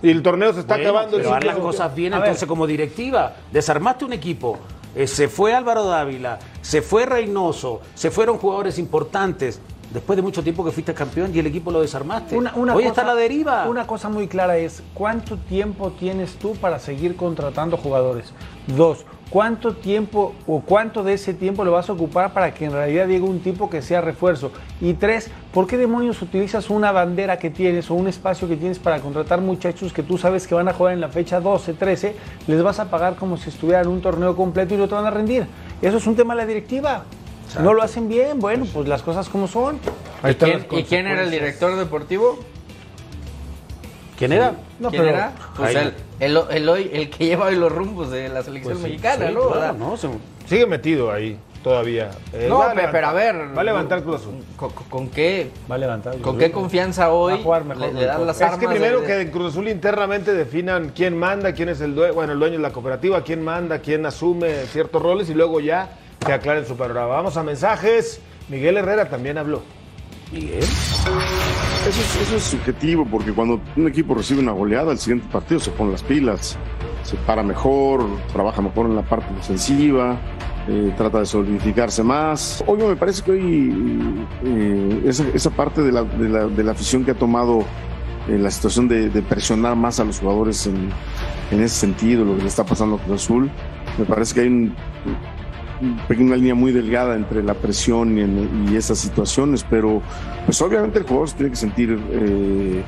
Y 0.02 0.10
el 0.10 0.22
torneo 0.24 0.54
se 0.54 0.62
está 0.62 0.76
Bueno, 0.76 0.90
acabando? 0.90 1.18
Pero 1.18 1.30
haz 1.34 1.40
5 1.42 1.48
de 1.54 1.54
las 1.60 1.64
cosas 1.64 1.96
bien, 1.96 2.14
A 2.14 2.18
ver. 2.20 2.28
entonces 2.28 2.48
como 2.48 2.66
directiva, 2.68 3.36
desarmaste 3.52 4.06
un 4.06 4.14
equipo, 4.14 4.58
eh, 4.96 5.08
se 5.08 5.28
fue 5.28 5.54
Álvaro 5.54 5.84
Dávila, 5.86 6.40
se 6.62 6.82
fue 6.82 7.06
Reynoso, 7.06 7.82
se 7.96 8.10
fueron 8.12 8.38
jugadores 8.38 8.80
importantes. 8.80 9.60
Después 9.94 10.18
de 10.18 10.22
mucho 10.22 10.44
tiempo 10.44 10.64
que 10.64 10.70
fuiste 10.72 10.94
campeón 10.94 11.32
y 11.34 11.40
el 11.40 11.48
equipo 11.48 11.72
lo 11.72 11.82
desarmaste. 11.82 12.38
Una- 12.38 12.54
una 12.56 12.76
Hoy 12.76 12.84
cosa- 12.84 12.90
está 12.90 13.02
a 13.02 13.06
la 13.06 13.16
deriva. 13.16 13.66
Una 13.68 13.88
cosa 13.88 14.08
muy 14.08 14.28
clara 14.28 14.56
es, 14.58 14.84
¿cuánto 14.94 15.36
tiempo 15.38 15.92
tienes 16.00 16.36
tú 16.36 16.54
para 16.58 16.78
seguir 16.78 17.16
contratando 17.16 17.76
jugadores? 17.76 18.32
Dos, 18.68 19.04
¿cuánto 19.30 19.76
tiempo 19.76 20.34
o 20.48 20.62
cuánto 20.62 21.04
de 21.04 21.14
ese 21.14 21.34
tiempo 21.34 21.64
lo 21.64 21.72
vas 21.72 21.90
a 21.90 21.94
ocupar 21.94 22.34
para 22.34 22.54
que 22.54 22.66
en 22.66 22.72
realidad 22.72 23.08
llegue 23.08 23.24
un 23.24 23.40
tipo 23.40 23.70
que 23.70 23.82
sea 23.82 24.02
refuerzo? 24.02 24.52
Y 24.82 24.94
tres, 24.94 25.30
¿por 25.54 25.68
qué 25.68 25.78
demonios 25.78 26.22
utilizas 26.22 26.70
una 26.70 26.92
bandera 26.92 27.38
que 27.38 27.50
tienes 27.50 27.90
o 27.92 27.96
un 27.96 28.08
espacio 28.08 28.48
que 28.48 28.56
tienes 28.56 28.80
para 28.80 29.00
contratar 29.00 29.42
muchachos 29.42 29.94
que 29.94 30.04
tú 30.04 30.18
sabes 30.18 30.48
que 30.48 30.56
van 30.56 30.68
a 30.68 30.74
jugar 30.74 30.94
en 30.94 31.02
la 31.02 31.10
fecha 31.10 31.40
12, 31.40 31.74
13? 31.74 32.16
Les 32.48 32.64
vas 32.64 32.80
a 32.80 32.90
pagar 32.90 33.16
como 33.16 33.38
si 33.38 33.50
estuvieran 33.50 33.86
en 33.86 33.92
un 33.92 34.02
torneo 34.02 34.36
completo 34.36 34.74
y 34.74 34.78
no 34.78 34.88
te 34.88 34.96
van 34.96 35.06
a 35.06 35.12
rendir. 35.12 35.46
Eso 35.82 35.98
es 35.98 36.08
un 36.08 36.16
tema 36.16 36.34
de 36.34 36.42
la 36.42 36.46
directiva. 36.46 37.04
No 37.62 37.74
lo 37.74 37.82
hacen 37.82 38.08
bien, 38.08 38.40
bueno, 38.40 38.66
pues 38.72 38.88
las 38.88 39.02
cosas 39.02 39.28
como 39.28 39.48
son. 39.48 39.80
¿Y 40.28 40.36
quién, 40.36 40.68
¿Y 40.72 40.84
quién 40.84 41.08
era 41.08 41.24
el 41.24 41.32
director 41.32 41.76
deportivo? 41.76 42.40
¿Quién 44.20 44.34
era? 44.34 44.54
No, 44.80 44.90
¿Quién 44.90 45.02
pero- 45.04 45.16
era? 45.16 45.32
Pues 45.56 45.76
el, 45.76 45.94
el, 46.20 46.40
el 46.52 46.70
hoy- 46.70 46.90
el 46.94 47.10
que 47.10 47.26
lleva 47.26 47.46
hoy 47.46 47.56
los 47.56 47.72
rumbos 47.72 48.12
de 48.12 48.28
la 48.30 48.44
selección 48.44 48.74
Pues 48.74 48.84
sí, 48.84 48.90
mexicana, 48.92 49.28
sí, 49.30 49.34
¿no? 49.34 49.50
claro, 49.50 49.74
No, 49.78 49.98
se- 49.98 50.10
Sigue 50.46 50.66
metido 50.66 51.10
ahí 51.12 51.40
todavía. 51.64 52.12
Eh, 52.34 52.48
No, 52.50 52.58
va 52.60 52.74
pero 52.92 53.08
a 53.08 53.14
ver. 53.14 53.36
Va 53.58 53.62
a 53.62 53.64
levantar 53.64 54.04
Cruz 54.04 54.18
Azul. 54.18 54.44
¿Con, 54.58 54.72
con- 54.72 54.86
con 54.90 55.10
qué, 55.10 55.52
Va 55.72 55.76
a 55.76 55.78
levantar. 55.78 56.18
con 56.18 56.38
qué 56.38 56.52
confianza 56.52 57.12
hoy 57.12 57.34
Va 57.34 57.40
a 57.40 57.44
jugar 57.44 57.64
mejor 57.66 57.94
le, 57.94 57.94
le 58.02 58.06
dan 58.06 58.26
las 58.28 58.36
Es 58.38 58.42
armas? 58.42 58.60
que 58.60 58.68
primero 58.68 59.00
de- 59.02 59.08
que 59.08 59.22
en 59.22 59.32
Cruz 59.32 59.54
Azul 59.54 59.68
internamente 59.70 60.34
definan 60.34 60.90
quién 60.94 61.18
manda, 61.18 61.54
quién 61.54 61.70
es 61.70 61.80
el 61.82 61.96
dueño, 61.96 62.14
bueno, 62.14 62.34
el 62.34 62.40
dueño 62.40 62.58
de 62.58 62.64
la 62.64 62.72
cooperativa, 62.74 63.24
quién 63.24 63.42
manda, 63.42 63.80
quién 63.80 64.06
asume 64.06 64.66
ciertos 64.66 65.02
roles 65.02 65.30
y 65.30 65.34
luego 65.34 65.62
ya 65.62 65.92
se 66.26 66.34
aclaren 66.34 66.66
su 66.66 66.76
panorama. 66.76 67.08
Vamos 67.08 67.38
a 67.38 67.44
mensajes. 67.44 68.20
Miguel 68.50 68.76
Herrera 68.78 69.08
también 69.08 69.38
habló. 69.38 69.62
Eso 70.32 72.36
es, 72.36 72.44
subjetivo, 72.44 73.06
porque 73.06 73.32
cuando 73.32 73.60
un 73.76 73.88
equipo 73.88 74.14
recibe 74.14 74.42
una 74.42 74.52
goleada, 74.52 74.92
el 74.92 75.00
siguiente 75.00 75.28
partido 75.32 75.60
se 75.60 75.72
pone 75.72 75.92
las 75.92 76.04
pilas, 76.04 76.58
se 77.04 77.16
para 77.18 77.42
mejor, 77.42 78.06
trabaja 78.32 78.62
mejor 78.62 78.86
en 78.86 78.96
la 78.96 79.02
parte 79.02 79.34
defensiva, 79.34 80.20
eh, 80.68 80.94
trata 80.96 81.20
de 81.20 81.26
solidificarse 81.26 82.04
más. 82.04 82.64
Hoy 82.68 82.78
me 82.78 82.96
parece 82.96 83.24
que 83.24 83.32
hoy 83.32 84.24
eh, 84.44 85.02
esa, 85.06 85.50
parte 85.50 85.82
de 85.82 85.92
la, 85.92 86.72
afición 86.72 87.04
que 87.04 87.12
ha 87.12 87.16
tomado 87.16 87.62
eh, 88.28 88.38
la 88.38 88.52
situación 88.52 88.88
de, 88.88 89.10
de 89.10 89.22
presionar 89.24 89.76
más 89.76 90.00
a 90.00 90.04
los 90.04 90.20
jugadores 90.20 90.68
en, 90.68 90.90
en 91.50 91.64
ese 91.64 91.76
sentido, 91.76 92.24
lo 92.24 92.36
que 92.36 92.44
le 92.44 92.48
está 92.48 92.64
pasando 92.64 92.98
a 92.98 93.00
Cruz 93.00 93.24
Azul, 93.24 93.50
me 93.98 94.06
parece 94.06 94.36
que 94.36 94.42
hay 94.42 94.48
un, 94.48 94.76
una 95.82 96.36
línea 96.36 96.56
muy 96.56 96.72
delgada 96.72 97.16
entre 97.16 97.42
la 97.44 97.54
presión 97.54 98.18
y, 98.18 98.22
en- 98.22 98.68
y 98.72 98.76
esas 98.76 98.98
situaciones, 99.00 99.66
pero 99.70 100.02
pues 100.46 100.62
obviamente 100.62 101.00
el 101.00 101.06
jugador 101.06 101.30
se 101.30 101.36
tiene 101.36 101.50
que 101.52 101.56
sentir 101.56 102.00
eh, 102.12 102.84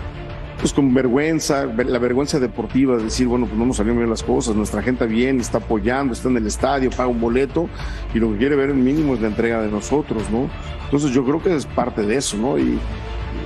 pues 0.59 0.73
con 0.73 0.93
vergüenza, 0.93 1.65
ver- 1.65 1.87
la 1.87 1.97
vergüenza 1.99 2.39
deportiva 2.39 2.97
de 2.97 3.05
decir, 3.05 3.27
bueno, 3.27 3.45
pues 3.47 3.57
no 3.57 3.65
nos 3.65 3.77
salieron 3.77 3.97
bien 3.97 4.09
las 4.09 4.21
cosas, 4.23 4.55
nuestra 4.55 4.81
gente 4.81 5.05
viene, 5.07 5.41
está 5.41 5.57
apoyando, 5.57 6.13
está 6.13 6.29
en 6.29 6.37
el 6.37 6.45
estadio, 6.47 6.89
paga 6.91 7.07
un 7.07 7.19
boleto 7.19 7.67
y 8.13 8.19
lo 8.19 8.31
que 8.31 8.37
quiere 8.37 8.55
ver 8.55 8.69
el 8.69 8.75
mínimo 8.75 9.15
es 9.15 9.21
la 9.21 9.27
entrega 9.27 9.61
de 9.61 9.71
nosotros, 9.71 10.29
¿no? 10.29 10.49
Entonces 10.85 11.11
yo 11.11 11.23
creo 11.23 11.41
que 11.41 11.55
es 11.55 11.65
parte 11.65 12.03
de 12.03 12.17
eso, 12.17 12.37
¿no? 12.37 12.59
Y, 12.59 12.77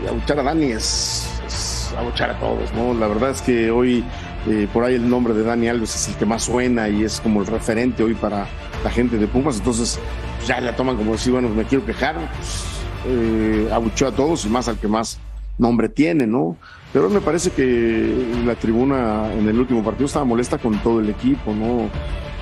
y 0.04 0.08
abuchar 0.10 0.40
a 0.40 0.44
Dani 0.44 0.72
es, 0.72 1.30
es 1.48 1.94
abuchar 1.98 2.32
a 2.32 2.40
todos, 2.40 2.74
¿no? 2.74 2.94
La 2.94 3.08
verdad 3.08 3.30
es 3.30 3.42
que 3.42 3.72
hoy 3.72 4.04
eh, 4.48 4.68
por 4.72 4.84
ahí 4.84 4.96
el 4.96 5.10
nombre 5.10 5.34
de 5.34 5.44
Dani 5.44 5.68
Alves 5.68 5.96
es 5.96 6.10
el 6.10 6.16
que 6.16 6.26
más 6.26 6.44
suena 6.44 6.88
y 6.88 7.04
es 7.04 7.20
como 7.20 7.42
el 7.42 7.48
referente 7.48 8.04
hoy 8.04 8.14
para 8.14 8.48
la 8.84 8.92
gente 8.92 9.18
de 9.18 9.28
Pumas, 9.28 9.58
entonces 9.58 10.00
pues, 10.38 10.48
ya 10.48 10.62
la 10.62 10.76
toman 10.76 10.98
como 10.98 11.14
decir, 11.14 11.34
bueno, 11.34 11.50
me 11.50 11.64
quiero 11.64 11.84
quejar, 11.84 12.16
pues, 12.38 12.64
eh, 13.08 13.70
abuchó 13.74 14.08
a 14.08 14.12
todos 14.12 14.46
y 14.46 14.50
más 14.50 14.68
al 14.68 14.78
que 14.78 14.88
más 14.88 15.20
nombre 15.58 15.90
tiene, 15.90 16.28
¿no? 16.28 16.58
Pero 16.94 17.10
me 17.10 17.22
parece 17.22 17.52
que 17.52 18.26
la 18.46 18.56
tribuna 18.56 19.34
en 19.34 19.50
el 19.50 19.60
último 19.60 19.84
partido 19.84 20.06
estaba 20.06 20.26
molesta 20.26 20.58
con 20.58 20.78
todo 20.80 21.00
el 21.00 21.10
equipo, 21.10 21.54
¿no? 21.54 21.90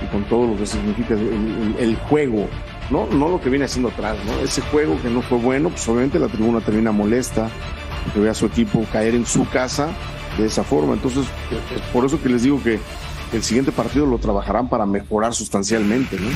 Y 0.03 0.07
con 0.11 0.23
todo 0.25 0.47
lo 0.47 0.57
que 0.57 0.65
significa 0.65 1.13
el, 1.13 1.95
juego, 2.09 2.47
¿no? 2.91 3.07
No 3.07 3.29
lo 3.29 3.39
que 3.39 3.49
viene 3.49 3.65
haciendo 3.65 3.89
atrás, 3.89 4.17
¿no? 4.25 4.43
Ese 4.43 4.61
juego 4.61 5.01
que 5.01 5.09
no 5.09 5.21
fue 5.21 5.37
bueno, 5.37 5.69
pues 5.69 5.87
obviamente 5.87 6.19
la 6.19 6.27
tribuna 6.27 6.59
termina 6.59 6.91
molesta, 6.91 7.49
porque 8.03 8.19
ve 8.19 8.29
a 8.29 8.33
su 8.33 8.45
equipo 8.45 8.85
caer 8.91 9.15
en 9.15 9.25
su 9.25 9.47
casa 9.49 9.89
de 10.37 10.45
esa 10.45 10.63
forma. 10.63 10.93
Entonces, 10.93 11.25
es 11.75 11.81
por 11.91 12.05
eso 12.05 12.21
que 12.21 12.29
les 12.29 12.43
digo 12.43 12.61
que 12.63 12.79
el 13.33 13.43
siguiente 13.43 13.71
partido 13.71 14.05
lo 14.05 14.17
trabajarán 14.17 14.69
para 14.69 14.85
mejorar 14.85 15.33
sustancialmente, 15.33 16.19
¿no? 16.19 16.29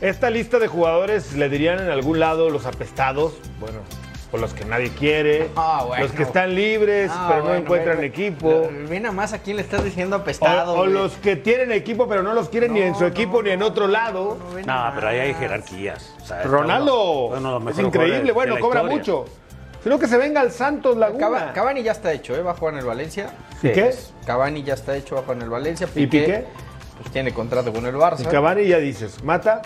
Esta 0.00 0.30
lista 0.30 0.58
de 0.58 0.66
jugadores 0.66 1.32
le 1.34 1.48
dirían 1.48 1.78
en 1.78 1.88
algún 1.88 2.18
lado 2.18 2.50
los 2.50 2.66
apestados, 2.66 3.34
bueno, 3.60 3.78
por 4.32 4.40
los 4.40 4.54
que 4.54 4.64
nadie 4.64 4.88
quiere, 4.98 5.50
Ah, 5.56 5.84
bueno. 5.86 6.04
los 6.04 6.12
que 6.14 6.22
están 6.22 6.54
libres 6.54 7.10
Ah, 7.14 7.26
pero 7.28 7.40
no 7.40 7.48
bueno, 7.48 7.60
encuentran 7.60 7.98
ve- 7.98 8.06
equipo. 8.06 8.70
nada 8.90 9.12
más 9.12 9.34
a 9.34 9.38
quién 9.40 9.56
le 9.56 9.62
estás 9.62 9.84
diciendo 9.84 10.16
O, 10.16 10.20
apestado. 10.20 10.72
o 10.74 10.86
los 10.86 11.12
que 11.18 11.36
tienen 11.36 11.70
equipo 11.70 12.08
pero 12.08 12.22
no 12.22 12.32
los 12.32 12.48
quieren 12.48 12.72
ni 12.72 12.80
en 12.80 12.94
su 12.94 13.04
equipo 13.04 13.42
ni 13.42 13.50
en 13.50 13.62
otro 13.62 13.86
lado. 13.86 14.38
No, 14.66 14.92
pero 14.94 15.08
ahí 15.08 15.18
hay 15.18 15.34
jerarquías. 15.34 16.14
O 16.22 16.24
sea, 16.24 16.42
Ronaldo 16.44 17.30
es 17.70 17.78
increíble, 17.78 18.32
bueno, 18.32 18.58
cobra 18.58 18.82
mucho. 18.82 19.26
Sino 19.82 19.98
que 19.98 20.06
se 20.06 20.16
venga 20.16 20.40
al 20.40 20.50
Santos 20.50 20.96
Laguna. 20.96 21.18
Cava- 21.26 21.52
Cavani 21.52 21.82
ya 21.82 21.92
está 21.92 22.12
hecho, 22.12 22.34
¿eh? 22.34 22.40
Va 22.42 22.52
a 22.52 22.54
jugar 22.54 22.72
en 22.74 22.80
el 22.80 22.86
Valencia. 22.86 23.34
¿Y 23.62 23.68
qué? 23.72 23.94
Cavani 24.24 24.62
ya 24.62 24.74
está 24.74 24.96
hecho, 24.96 25.16
va 25.16 25.20
a 25.20 25.24
jugar 25.24 25.36
en 25.38 25.42
el 25.42 25.50
Valencia. 25.50 25.88
¿Y 25.94 26.06
Piqué? 26.06 26.46
Pues 27.00 27.12
tiene 27.12 27.34
contrato 27.34 27.70
con 27.72 27.84
el 27.84 27.96
Barça. 27.96 28.20
Y 28.22 28.24
Cavani 28.26 28.64
ya 28.66 28.78
dices, 28.78 29.22
mata. 29.24 29.60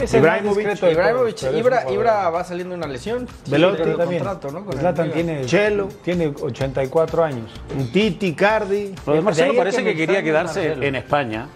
Es 0.00 0.12
Ibrahimovic. 0.14 0.82
Ibrahimovic, 0.82 1.36
pero 1.40 1.92
Ibra, 1.92 2.30
va 2.30 2.44
saliendo 2.44 2.74
una 2.74 2.86
lesión. 2.86 3.28
Velotti 3.48 3.82
también. 3.96 4.22
contrato, 4.24 4.50
¿no? 4.50 4.64
Con 4.64 4.74
el 4.74 4.80
Zlatan 4.80 5.12
tiene, 5.12 5.44
Chelo. 5.46 5.88
tiene 6.02 6.28
84 6.40 7.24
años. 7.24 7.50
Un 7.78 7.90
Titi, 7.92 8.34
Cardi. 8.34 8.94
Lo 9.06 9.14
de 9.14 9.20
Marcelo 9.20 9.54
parece 9.56 9.84
que, 9.84 9.94
quería 9.94 10.22
quedarse 10.22 10.60
Marcelo. 10.68 10.82
en 10.86 10.94
España. 10.96 11.48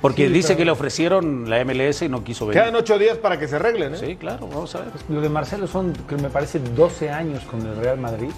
Porque 0.00 0.26
Sí, 0.26 0.32
dice 0.34 0.48
pero- 0.48 0.58
que 0.58 0.64
le 0.66 0.70
ofrecieron 0.72 1.48
la 1.48 1.60
MLS 1.64 2.02
y 2.04 2.08
no 2.10 2.22
quiso 2.24 2.46
venir. 2.46 2.60
Quedan 2.62 2.74
ocho 2.76 2.98
días 2.98 3.16
para 3.16 3.38
que 3.38 3.48
se 3.48 3.56
arreglen, 3.56 3.94
¿eh? 3.94 3.98
Sí, 3.98 4.16
claro, 4.16 4.48
vamos 4.48 4.74
a 4.74 4.80
ver. 4.80 4.88
Lo 5.08 5.20
de 5.22 5.30
Marcelo 5.30 5.66
son, 5.66 5.94
que 6.06 6.16
me 6.16 6.28
parece, 6.28 6.58
12 6.58 7.08
años 7.10 7.42
con 7.44 7.62
el 7.66 7.74
Real 7.76 7.98
Madrid. 7.98 8.28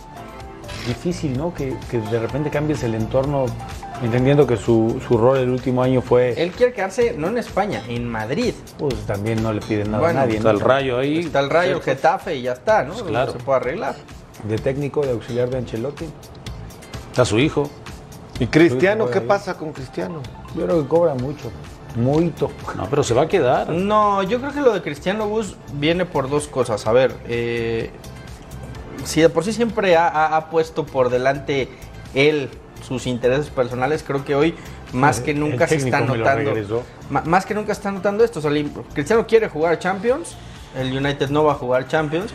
Difícil, 0.87 1.37
¿no? 1.37 1.53
Que, 1.53 1.77
que 1.91 1.99
de 1.99 2.19
repente 2.21 2.51
cambies 2.51 2.83
el 2.85 2.95
entorno, 2.95 3.47
entendiendo 4.03 4.47
que 4.47 4.57
su, 4.57 5.01
su 5.07 5.17
rol 5.19 5.39
el 5.39 5.51
último 5.51 5.83
año 5.83 6.01
fue, 6.01 6.41
Él 6.41 6.53
quiere 6.53 6.73
quedarse 6.73 7.15
no 7.17 7.29
en 7.29 7.39
España, 7.39 7.83
en 7.89 8.09
Madrid. 8.09 8.55
pues 8.79 8.95
también 9.07 9.43
no 9.43 9.53
le 9.53 9.61
piden 9.61 9.91
nada 9.91 10.03
Bueno, 10.05 10.21
a 10.21 10.23
nadie. 10.25 10.37
Está 10.39 10.53
¿no? 10.53 10.59
el 10.59 10.65
rayo 10.65 10.99
ahí. 10.99 11.19
Está 11.21 11.41
el 11.41 11.51
Rayo, 11.51 11.77
el 11.77 11.83
cerca. 11.83 11.97
Getafe 11.97 12.37
y 12.37 12.43
ya 12.43 12.53
está, 12.53 12.85
¿no? 12.85 12.95
claro. 12.95 13.33
Se 13.33 13.39
puede 13.39 13.57
arreglar. 13.59 13.97
De 14.45 14.59
técnico, 14.59 15.01
de 15.03 15.11
auxiliar 15.13 15.49
de 15.51 15.59
Ancelotti. 15.59 16.05
Está 17.11 17.25
su 17.25 17.39
hijo. 17.39 17.69
¿Y 18.39 18.47
Cristiano? 18.49 19.09
¿Qué 19.11 19.19
ahí. 19.21 19.27
pasa 19.27 19.57
con 19.57 19.73
Cristiano? 19.73 20.21
Yo 20.55 20.67
creo 20.67 20.83
que 20.83 20.89
cobra 20.89 21.15
mucho. 21.15 21.51
Muito. 21.97 22.51
No, 22.77 22.87
pero 22.91 23.03
se 23.03 23.15
va 23.15 23.23
a 23.23 23.29
quedar. 23.29 23.71
No, 23.71 24.23
yo 24.23 24.39
creo 24.39 24.53
que 24.53 24.61
lo 24.61 24.75
de 24.75 24.83
Cristiano 24.83 25.27
Bus 25.27 25.57
viene 25.73 26.05
por 26.05 26.29
dos 26.29 26.47
cosas. 26.47 26.87
A 26.87 26.93
ver, 26.93 27.15
eh, 27.27 27.91
si 29.07 29.21
de 29.21 29.29
por 29.29 29.45
sí 29.45 29.53
siempre 29.53 29.97
ha, 29.97 30.07
ha- 30.09 30.37
ha 30.37 30.51
puesto 30.51 30.85
por 30.85 31.09
delante 31.11 31.69
él 32.15 32.49
sus 32.87 33.07
intereses 33.07 33.49
personales, 33.51 34.05
creo 34.07 34.25
que 34.25 34.35
hoy 34.35 34.55
más 34.93 35.21
que 35.21 35.35
nunca 35.35 35.67
se 35.67 35.77
está 35.77 36.01
notando. 36.01 36.55
Más 37.25 37.47
que 37.47 37.55
nunca 37.55 37.73
está 37.73 37.91
notando 37.91 38.23
esto. 38.25 38.39
O 38.39 38.43
sea, 38.43 38.51
el- 38.51 38.71
Cristiano 38.93 39.27
quiere 39.27 39.49
jugar 39.49 39.79
Champions, 39.79 40.37
el 40.77 40.97
United 40.97 41.31
no 41.31 41.45
va 41.45 41.53
a 41.53 41.57
jugar 41.57 41.89
Champions. 41.89 42.33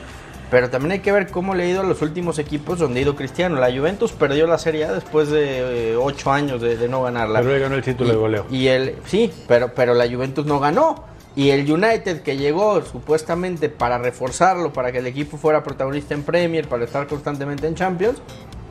Pero 0.49 0.69
también 0.69 0.91
hay 0.91 0.99
que 0.99 1.13
ver 1.13 1.27
cómo 1.31 1.55
le 1.55 1.63
ha 1.63 1.67
ido 1.69 1.79
a 1.79 1.83
los 1.85 2.01
últimos 2.01 2.37
equipos 2.37 2.77
donde 2.77 2.99
ha 2.99 3.03
ido 3.03 3.15
Cristiano. 3.15 3.55
La 3.55 3.71
Juventus 3.71 4.11
perdió 4.11 4.47
la 4.47 4.57
Serie 4.57 4.83
A 4.83 4.91
después 4.91 5.29
de 5.29 5.91
eh, 5.93 5.95
ocho 5.95 6.29
años 6.29 6.61
de, 6.61 6.75
de 6.75 6.89
no 6.89 7.03
ganarla. 7.03 7.39
Pero 7.39 7.55
él 7.55 7.61
ganó 7.61 7.75
el 7.75 7.81
título 7.81 8.09
Y- 8.09 8.11
de 8.11 8.17
goleo. 8.17 8.45
Y 8.51 8.67
el, 8.67 8.95
sí, 9.05 9.31
pero, 9.47 9.73
pero 9.73 9.93
la 9.93 10.05
Juventus 10.09 10.45
no 10.45 10.59
ganó. 10.59 11.05
Y 11.35 11.49
el 11.51 11.71
United 11.71 12.21
que 12.21 12.35
llegó 12.37 12.81
supuestamente 12.83 13.69
para 13.69 13.97
reforzarlo, 13.97 14.73
para 14.73 14.91
que 14.91 14.97
el 14.97 15.07
equipo 15.07 15.37
fuera 15.37 15.63
protagonista 15.63 16.13
en 16.13 16.23
Premier, 16.23 16.67
para 16.67 16.83
estar 16.83 17.07
constantemente 17.07 17.67
en 17.67 17.75
Champions, 17.75 18.17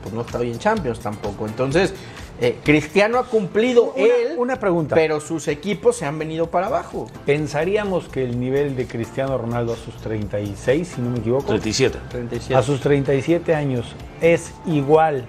pues 0.03 0.13
no 0.13 0.21
está 0.21 0.37
bien 0.39 0.53
en 0.53 0.59
Champions 0.59 0.99
tampoco. 0.99 1.47
Entonces, 1.47 1.93
eh, 2.39 2.57
Cristiano 2.63 3.17
ha 3.19 3.25
cumplido 3.25 3.93
Una- 3.95 4.03
él, 4.05 4.35
una 4.37 4.55
pregunta. 4.57 4.95
pero 4.95 5.19
sus 5.19 5.47
equipos 5.47 5.95
se 5.95 6.05
han 6.05 6.17
venido 6.19 6.49
para 6.51 6.67
abajo. 6.67 7.07
Pensaríamos 7.25 8.07
que 8.09 8.23
el 8.23 8.39
nivel 8.39 8.75
de 8.75 8.85
Cristiano 8.87 9.37
Ronaldo 9.37 9.73
a 9.73 9.75
sus 9.77 9.95
36, 9.97 10.87
si 10.95 11.01
no 11.01 11.09
me 11.11 11.19
equivoco, 11.19 11.45
37. 11.47 11.97
37. 12.09 12.55
a 12.55 12.61
sus 12.63 12.79
37 12.81 13.53
años 13.55 13.95
es 14.21 14.51
igual 14.67 15.25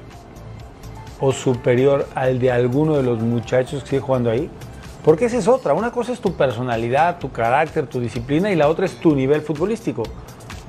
o 1.20 1.32
superior 1.32 2.06
al 2.14 2.38
de 2.38 2.50
alguno 2.50 2.96
de 2.96 3.02
los 3.02 3.20
muchachos 3.20 3.82
que 3.84 3.90
sigue 3.90 4.02
jugando 4.02 4.30
ahí? 4.30 4.50
Porque 5.04 5.24
esa 5.24 5.36
es 5.38 5.48
otra. 5.48 5.74
Una 5.74 5.90
cosa 5.90 6.12
es 6.12 6.20
tu 6.20 6.34
personalidad, 6.34 7.18
tu 7.18 7.30
carácter, 7.32 7.86
tu 7.86 7.98
disciplina 8.00 8.50
y 8.52 8.56
la 8.56 8.68
otra 8.68 8.86
es 8.86 8.96
tu 9.00 9.14
nivel 9.16 9.40
futbolístico. 9.42 10.04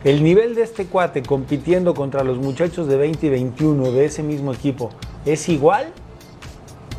El 0.04 0.24
nivel 0.24 0.56
de 0.56 0.64
este 0.64 0.86
cuate 0.88 1.24
compitiendo 1.24 1.94
contra 1.94 2.24
los 2.24 2.38
muchachos 2.38 2.88
de 2.88 2.98
20 2.98 3.26
y 3.28 3.30
21 3.30 3.92
de 3.92 4.06
ese 4.06 4.22
mismo 4.24 4.52
equipo, 4.54 4.90
¿es 5.26 5.48
igual 5.50 5.94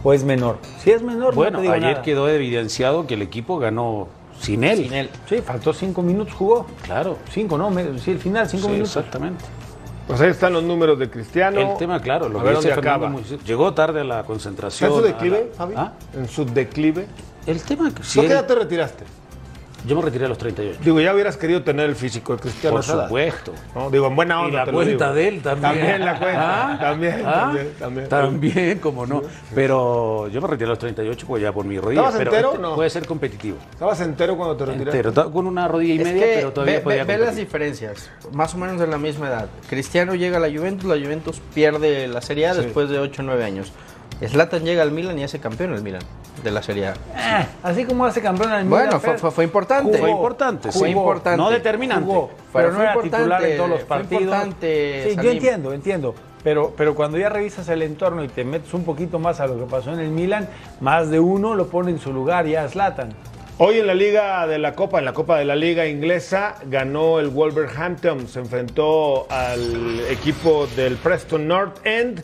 o 0.02 0.12
es 0.12 0.24
menor? 0.24 0.58
Si 0.78 0.90
es 0.90 1.02
menor, 1.02 1.34
Bueno, 1.34 1.52
no 1.52 1.58
te 1.58 1.62
digo 1.62 1.74
ayer 1.74 1.90
nada. 1.90 2.02
quedó 2.02 2.28
evidenciado 2.28 3.06
que 3.06 3.14
el 3.14 3.22
equipo 3.22 3.58
ganó 3.58 4.08
sin 4.40 4.64
él. 4.64 4.78
Sin 4.84 4.92
él. 4.94 5.10
Sí, 5.28 5.38
faltó 5.44 5.72
cinco 5.74 6.02
minutos, 6.02 6.34
jugó. 6.34 6.66
Claro. 6.82 7.18
Cinco, 7.30 7.58
¿no? 7.58 7.70
Sí, 7.98 8.12
el 8.12 8.18
final, 8.18 8.48
cinco 8.48 8.66
Sí, 8.66 8.72
minutos. 8.72 8.96
exactamente. 8.96 9.44
Pues 10.06 10.20
ahí 10.20 10.30
están 10.30 10.52
los 10.52 10.62
números 10.62 10.98
de 10.98 11.08
Cristiano. 11.08 11.58
El 11.72 11.76
tema, 11.78 12.00
claro, 12.00 12.28
lo 12.28 12.38
a 12.38 12.42
que 12.42 12.48
ver 12.48 12.56
dice 12.56 12.68
dónde 12.68 12.82
Fernando 12.82 13.06
acaba. 13.18 13.42
Llegó 13.44 13.72
tarde 13.74 14.00
a 14.00 14.04
la 14.04 14.16
¿Está 14.16 14.26
concentración. 14.26 14.90
en 14.90 14.96
su 14.96 14.98
a 14.98 15.02
la- 15.02 15.08
declive, 15.14 15.50
Fabi? 15.56 15.74
¿Ah? 15.76 15.92
En 16.14 16.28
su 16.28 16.44
declive. 16.44 17.06
El 17.46 17.62
tema 17.62 17.88
que 17.88 17.96
¿Por 17.96 18.04
si 18.04 18.20
qué 18.20 18.26
él- 18.26 18.32
edad 18.32 18.46
te 18.46 18.54
retiraste? 18.54 19.04
Yo 19.86 19.94
me 19.96 20.02
retiré 20.02 20.24
a 20.24 20.28
los 20.28 20.38
38. 20.38 20.80
Digo, 20.82 20.98
ya 21.00 21.12
hubieras 21.12 21.36
querido 21.36 21.62
tener 21.62 21.88
el 21.90 21.94
físico 21.94 22.34
de 22.36 22.40
Cristiano. 22.42 22.76
Por 22.76 22.84
supuesto. 22.84 23.52
No, 23.74 23.90
digo, 23.90 24.06
en 24.06 24.16
buena 24.16 24.40
Y 24.40 24.44
onda. 24.46 24.58
la 24.60 24.64
te 24.64 24.70
lo 24.72 24.78
cuenta 24.78 25.04
digo. 25.12 25.14
de 25.14 25.28
él 25.28 25.42
también. 25.42 25.72
También 25.74 26.04
la 26.04 26.18
cuenta. 26.18 26.72
¿Ah? 26.72 26.78
También, 26.80 27.22
¿Ah? 27.26 27.32
también, 27.32 27.68
también. 27.78 28.08
También, 28.08 28.78
como 28.78 29.06
no. 29.06 29.22
Pero 29.54 30.28
yo 30.28 30.40
me 30.40 30.48
retiré 30.48 30.66
a 30.66 30.70
los 30.70 30.78
38 30.78 31.26
pues 31.26 31.42
ya 31.42 31.52
por 31.52 31.64
mi 31.66 31.78
rodilla. 31.78 32.00
¿Estabas 32.00 32.18
pero 32.18 32.30
entero 32.30 32.48
este 32.54 32.58
o 32.64 32.68
no? 32.70 32.74
puede 32.76 32.90
ser 32.90 33.06
competitivo. 33.06 33.58
¿Estabas 33.72 34.00
entero 34.00 34.36
cuando 34.36 34.56
te 34.56 34.64
retiraste? 34.66 34.98
Entero, 35.08 35.30
con 35.30 35.46
una 35.46 35.68
rodilla 35.68 35.94
y 35.94 35.98
Es 35.98 36.04
media, 36.04 36.20
que 36.26 36.32
pero 36.36 36.52
todavía 36.52 36.74
ve, 36.76 36.80
podía 36.80 37.04
ve- 37.04 37.16
ve 37.18 37.24
las 37.26 37.36
diferencias, 37.36 38.10
más 38.32 38.54
o 38.54 38.58
menos 38.58 38.80
de 38.80 38.86
la 38.86 38.96
misma 38.98 39.28
edad. 39.28 39.48
Cristiano 39.68 40.14
llega 40.14 40.38
a 40.38 40.40
la 40.40 40.48
Juventus, 40.48 40.84
la 40.88 40.96
Juventus 40.96 41.40
pierde 41.54 42.08
la 42.08 42.22
Serie 42.22 42.46
A 42.48 42.54
Sí. 42.54 42.62
después 42.62 42.88
de 42.88 42.98
8 42.98 43.22
o 43.22 43.24
9 43.26 43.44
años. 43.44 43.70
Zlatan 44.26 44.64
llega 44.64 44.82
al 44.82 44.90
Milan 44.92 45.18
y 45.18 45.24
hace 45.24 45.38
campeón 45.40 45.74
el 45.74 45.82
Milan 45.82 46.02
de 46.42 46.50
la 46.50 46.62
Serie 46.62 46.88
A. 46.88 46.92
Eh, 46.92 47.46
así 47.62 47.84
como 47.84 48.04
hace 48.06 48.20
campeón 48.22 48.52
en 48.52 48.58
el 48.60 48.64
Bueno, 48.64 48.86
Milan, 48.86 49.00
fue, 49.00 49.08
pero 49.10 49.18
fue- 49.20 49.30
fue 49.30 49.44
importante. 49.44 49.98
Fue 49.98 50.10
importante, 50.10 50.72
Fue 50.72 50.90
importante. 50.90 51.36
No 51.42 51.50
determinante. 51.50 52.04
jugó, 52.06 52.28
Pero 52.28 52.42
pero 52.52 52.68
no 52.70 52.74
fue 52.74 52.84
era 52.84 53.00
titular 53.02 53.44
en 53.44 53.56
todos 53.56 53.70
los 53.70 53.78
fue 53.80 53.88
partidos. 53.88 54.22
importante, 54.22 55.06
Sí, 55.10 55.16
yo 55.22 55.30
entiendo, 55.30 55.72
entiendo. 55.72 56.14
Pero, 56.42 56.74
pero 56.76 56.94
cuando 56.94 57.16
ya 57.16 57.30
revisas 57.30 57.68
el 57.70 57.80
entorno 57.82 58.22
y 58.22 58.28
te 58.28 58.44
metes 58.44 58.72
un 58.74 58.84
poquito 58.84 59.18
más 59.18 59.40
a 59.40 59.46
lo 59.46 59.58
que 59.58 59.64
pasó 59.64 59.92
en 59.94 60.00
el 60.00 60.10
Milan, 60.10 60.48
más 60.80 61.10
de 61.10 61.18
uno 61.18 61.54
lo 61.54 61.68
pone 61.68 61.90
en 61.90 61.98
su 61.98 62.12
lugar 62.12 62.46
ya 62.46 62.68
Zlatan. 62.68 63.08
Hoy 63.56 63.78
en 63.78 63.86
la 63.86 63.94
Liga 63.94 64.46
de 64.46 64.58
la 64.58 64.74
Copa, 64.74 64.98
en 64.98 65.04
la 65.04 65.12
Copa 65.12 65.38
de 65.38 65.44
la 65.44 65.54
Liga 65.56 65.86
Inglesa, 65.86 66.56
ganó 66.66 67.20
el 67.20 67.28
Wolverhampton. 67.28 68.26
Se 68.28 68.40
enfrentó 68.40 69.26
al 69.30 70.00
equipo 70.10 70.66
del 70.76 70.96
Preston 70.96 71.46
North 71.48 71.78
End. 71.86 72.22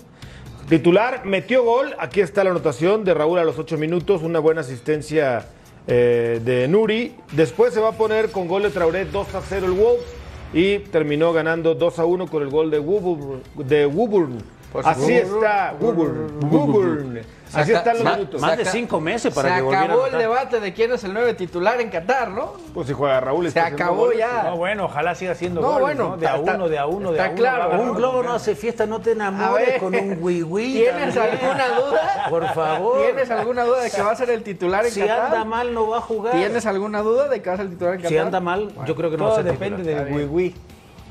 Titular, 0.71 1.27
metió 1.27 1.65
gol. 1.65 1.97
Aquí 1.99 2.21
está 2.21 2.45
la 2.45 2.51
anotación 2.51 3.03
de 3.03 3.13
Raúl 3.13 3.41
a 3.41 3.45
los 3.45 3.59
8 3.59 3.77
minutos. 3.77 4.23
Una 4.23 4.39
buena 4.39 4.61
asistencia 4.61 5.49
eh, 5.89 6.41
de 6.45 6.69
Nuri. 6.69 7.17
Después 7.33 7.75
se 7.75 7.81
va 7.81 7.89
a 7.89 7.93
poner 7.93 8.31
con 8.31 8.47
gol 8.47 8.63
de 8.63 8.71
Traoré 8.71 9.05
2 9.05 9.35
a 9.35 9.41
0 9.41 9.67
el 9.67 9.73
Wolves. 9.73 10.07
Y 10.55 10.79
terminó 10.79 11.33
ganando 11.33 11.75
2 11.75 11.99
a 11.99 12.05
1 12.05 12.29
con 12.29 12.45
el 12.45 12.51
gol 12.51 12.71
de 12.71 12.79
Woburn. 12.79 13.43
De 13.57 13.85
Woburn. 13.85 14.39
Así 14.85 15.15
está, 15.15 15.75
Woburn. 15.81 16.39
Woburn. 16.51 17.21
Así 17.53 17.73
están 17.73 17.99
los 18.05 18.15
minutos. 18.17 18.41
Más 18.41 18.57
de 18.57 18.65
cinco 18.65 19.01
meses 19.01 19.35
para 19.35 19.49
Se 19.49 19.55
que 19.57 19.61
volviera 19.63 19.83
a 19.83 19.87
acabó 19.87 20.07
el 20.07 20.19
debate 20.19 20.61
de 20.61 20.73
quién 20.73 20.93
es 20.93 21.03
el 21.03 21.13
nueve 21.13 21.35
titular 21.35 21.81
en 21.81 21.91
Qatar, 21.91 22.29
¿no? 22.31 22.53
Pues 22.73 22.87
si 22.87 22.93
juega 22.93 23.19
Raúl. 23.19 23.43
Se 23.43 23.49
está 23.49 23.67
acabó 23.67 24.03
goles. 24.05 24.19
ya. 24.21 24.45
No, 24.45 24.57
bueno, 24.57 24.85
ojalá 24.85 25.17
siga 25.17 25.35
siendo 25.35 25.61
No, 25.61 25.67
goles, 25.73 25.81
bueno, 25.83 26.11
¿no? 26.11 26.17
De 26.17 26.29
a 26.29 26.37
está- 26.37 26.55
uno, 26.55 26.69
de 26.69 26.79
a 26.79 26.87
uno, 26.87 27.11
de 27.11 27.17
está 27.19 27.25
a 27.27 27.29
uno. 27.31 27.37
claro. 27.37 27.71
va 27.71 27.79
Un 27.81 27.95
globo 27.97 28.23
no 28.23 28.35
hace 28.35 28.55
fiesta, 28.55 28.87
no 28.87 29.01
te 29.01 29.11
enamores 29.13 29.67
ver, 29.67 29.81
con 29.81 29.97
un 29.97 30.19
wiwi. 30.21 30.73
¿Tienes 30.75 31.17
alguna 31.17 31.69
duda? 31.71 32.27
Por 32.31 32.47
favor. 32.55 33.03
¿Tienes 33.03 33.31
alguna 33.33 33.65
duda 33.65 33.81
de 33.83 33.91
que 33.91 34.01
va 34.03 34.13
a 34.13 34.17
ser 34.17 34.31
el 34.31 34.45
titular 34.45 34.87
en 34.87 34.93
Si 34.93 35.01
Qatar? 35.01 35.21
anda 35.27 35.45
mal, 35.45 35.75
no 35.75 35.89
va 35.89 35.99
a 35.99 36.03
jugar. 36.03 36.35
¿Tienes 36.37 36.65
alguna 36.67 37.03
duda 37.03 37.27
de 37.29 37.43
que 37.43 37.49
va 37.51 37.55
a 37.55 37.57
ser 37.57 37.67
el 37.67 37.73
titular 37.73 37.95
en 37.95 37.99
Qatar? 38.03 38.11
Si 38.13 38.19
anda 38.19 38.39
mal, 38.39 38.71
yo 38.87 38.95
creo 38.95 39.11
que 39.11 39.17
no 39.17 39.25
va 39.25 39.31
a 39.31 39.35
Todo 39.35 39.43
ser 39.43 39.53
depende 39.53 39.83
titular. 39.83 40.05
del 40.05 40.15
wiwi. 40.15 40.55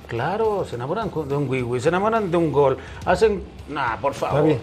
Claro, 0.10 0.66
se 0.68 0.76
enamoran 0.76 1.10
con- 1.10 1.30
de 1.30 1.36
un 1.36 1.47
wiwi, 1.47 1.80
se 1.80 1.89
enamoran 1.89 2.30
de 2.32 2.36
un 2.38 2.51
gol. 2.51 2.78
Hacen. 3.05 3.43
Nah, 3.70 3.95
por 3.97 4.14
favor. 4.14 4.43
bien. 4.43 4.60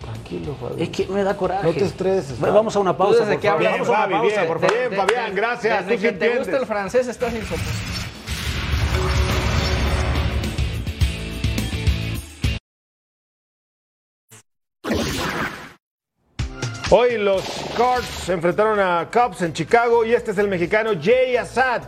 Tranquilo, 0.00 0.54
Fabi. 0.60 0.82
Es 0.82 0.88
que 0.90 1.06
me 1.06 1.22
da 1.24 1.36
coraje. 1.36 1.66
No 1.66 1.72
te 1.72 1.84
estreses, 1.84 2.38
Fabi. 2.38 2.52
Vamos 2.52 2.76
a 2.76 2.78
una 2.78 2.96
pausa. 2.96 3.20
desde 3.20 3.32
por 3.34 3.40
que 3.40 3.48
favor. 3.48 3.60
Bien, 3.60 3.72
Vamos 3.72 3.88
a 3.88 3.90
una 3.90 4.00
Fabi, 4.00 4.12
pausa, 4.14 4.36
bien, 4.36 4.46
por 4.48 4.60
favor. 4.60 4.76
Bien, 4.78 4.92
Fabián, 5.00 5.34
gracias. 5.34 5.86
Desde 5.86 6.02
que 6.02 6.12
te 6.12 6.38
gusta 6.38 6.56
el 6.58 6.66
francés 6.66 7.08
estás 7.08 7.34
insoportable. 7.34 7.70
Hoy 16.90 17.18
los 17.18 17.42
Cards 17.76 18.06
se 18.06 18.32
enfrentaron 18.34 18.78
a 18.78 19.08
Cubs 19.10 19.42
en 19.42 19.52
Chicago 19.52 20.04
y 20.04 20.14
este 20.14 20.30
es 20.30 20.38
el 20.38 20.48
mexicano 20.48 20.92
Jay 21.00 21.36
Assad, 21.36 21.82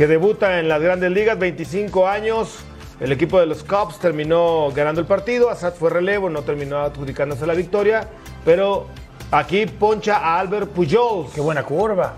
que 0.00 0.06
debuta 0.06 0.60
en 0.60 0.66
las 0.66 0.80
grandes 0.80 1.10
ligas, 1.10 1.38
25 1.38 2.08
años. 2.08 2.60
El 3.00 3.12
equipo 3.12 3.38
de 3.38 3.44
los 3.44 3.62
Cubs 3.62 3.98
terminó 3.98 4.70
ganando 4.74 4.98
el 5.02 5.06
partido, 5.06 5.50
Assad 5.50 5.74
fue 5.74 5.90
relevo, 5.90 6.30
no 6.30 6.40
terminó 6.40 6.78
adjudicándose 6.78 7.46
la 7.46 7.52
victoria, 7.52 8.08
pero 8.42 8.86
aquí 9.30 9.66
poncha 9.66 10.16
a 10.16 10.40
Albert 10.40 10.70
Pujols. 10.70 11.34
Qué 11.34 11.42
buena 11.42 11.64
curva. 11.64 12.14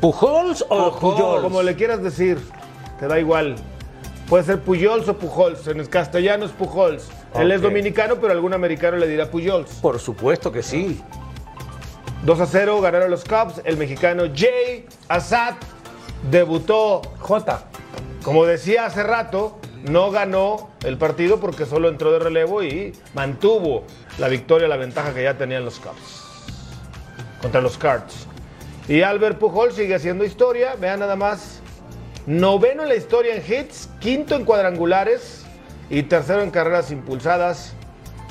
¿Pujols 0.00 0.64
o 0.70 0.98
Pujols? 0.98 1.42
Como 1.42 1.62
le 1.62 1.76
quieras 1.76 2.02
decir, 2.02 2.38
te 2.98 3.06
da 3.06 3.20
igual. 3.20 3.56
Puede 4.26 4.44
ser 4.44 4.60
Pujols 4.60 5.06
o 5.06 5.18
Pujols, 5.18 5.66
en 5.68 5.80
el 5.80 5.90
castellano 5.90 6.46
es 6.46 6.52
Pujols. 6.52 7.10
Él 7.34 7.52
es 7.52 7.60
dominicano, 7.60 8.16
pero 8.18 8.32
algún 8.32 8.54
americano 8.54 8.96
le 8.96 9.06
dirá 9.06 9.30
Pujols. 9.30 9.68
Por 9.82 9.98
supuesto 9.98 10.50
que 10.50 10.62
sí. 10.62 10.98
2 12.24 12.40
a 12.40 12.46
0 12.46 12.80
ganaron 12.80 13.10
los 13.10 13.22
Cubs. 13.22 13.60
El 13.64 13.76
mexicano 13.76 14.24
Jay 14.34 14.86
Assad 15.08 15.56
debutó. 16.30 17.02
J. 17.18 17.64
Como 18.22 18.44
decía 18.44 18.86
hace 18.86 19.02
rato, 19.02 19.58
no 19.84 20.10
ganó 20.10 20.70
el 20.84 20.98
partido 20.98 21.40
porque 21.40 21.66
solo 21.66 21.88
entró 21.88 22.12
de 22.12 22.18
relevo 22.18 22.62
y 22.62 22.92
mantuvo 23.14 23.84
la 24.18 24.28
victoria, 24.28 24.68
la 24.68 24.76
ventaja 24.76 25.14
que 25.14 25.22
ya 25.22 25.38
tenían 25.38 25.64
los 25.64 25.78
Cubs 25.78 26.28
contra 27.40 27.60
los 27.60 27.78
Cards. 27.78 28.26
Y 28.88 29.02
Albert 29.02 29.38
Pujol 29.38 29.72
sigue 29.72 29.94
haciendo 29.94 30.24
historia. 30.24 30.74
Vean 30.80 31.00
nada 31.00 31.16
más. 31.16 31.60
Noveno 32.26 32.82
en 32.82 32.88
la 32.90 32.94
historia 32.94 33.36
en 33.36 33.42
hits, 33.42 33.88
quinto 34.00 34.34
en 34.34 34.44
cuadrangulares 34.44 35.46
y 35.88 36.02
tercero 36.02 36.42
en 36.42 36.50
carreras 36.50 36.90
impulsadas. 36.90 37.72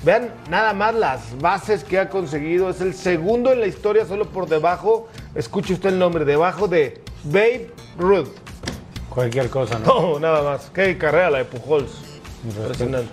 Vean 0.03 0.31
nada 0.49 0.73
más 0.73 0.93
las 0.93 1.37
bases 1.39 1.83
que 1.83 1.97
ha 1.97 2.09
conseguido. 2.09 2.69
Es 2.69 2.81
el 2.81 2.93
segundo 2.93 3.51
en 3.51 3.59
la 3.59 3.67
historia, 3.67 4.05
solo 4.05 4.25
por 4.25 4.47
debajo. 4.47 5.07
Escuche 5.33 5.73
usted 5.73 5.89
el 5.89 5.99
nombre, 5.99 6.25
debajo 6.25 6.67
de 6.67 7.01
Babe 7.23 7.71
Ruth. 7.97 8.29
Cualquier 9.09 9.49
cosa, 9.49 9.79
¿no? 9.79 9.87
No, 9.87 10.19
nada 10.19 10.43
más. 10.43 10.69
Qué 10.73 10.97
carrera 10.97 11.29
la 11.31 11.37
de 11.39 11.45
Pujols. 11.45 11.91
Impresionante. 12.45 13.09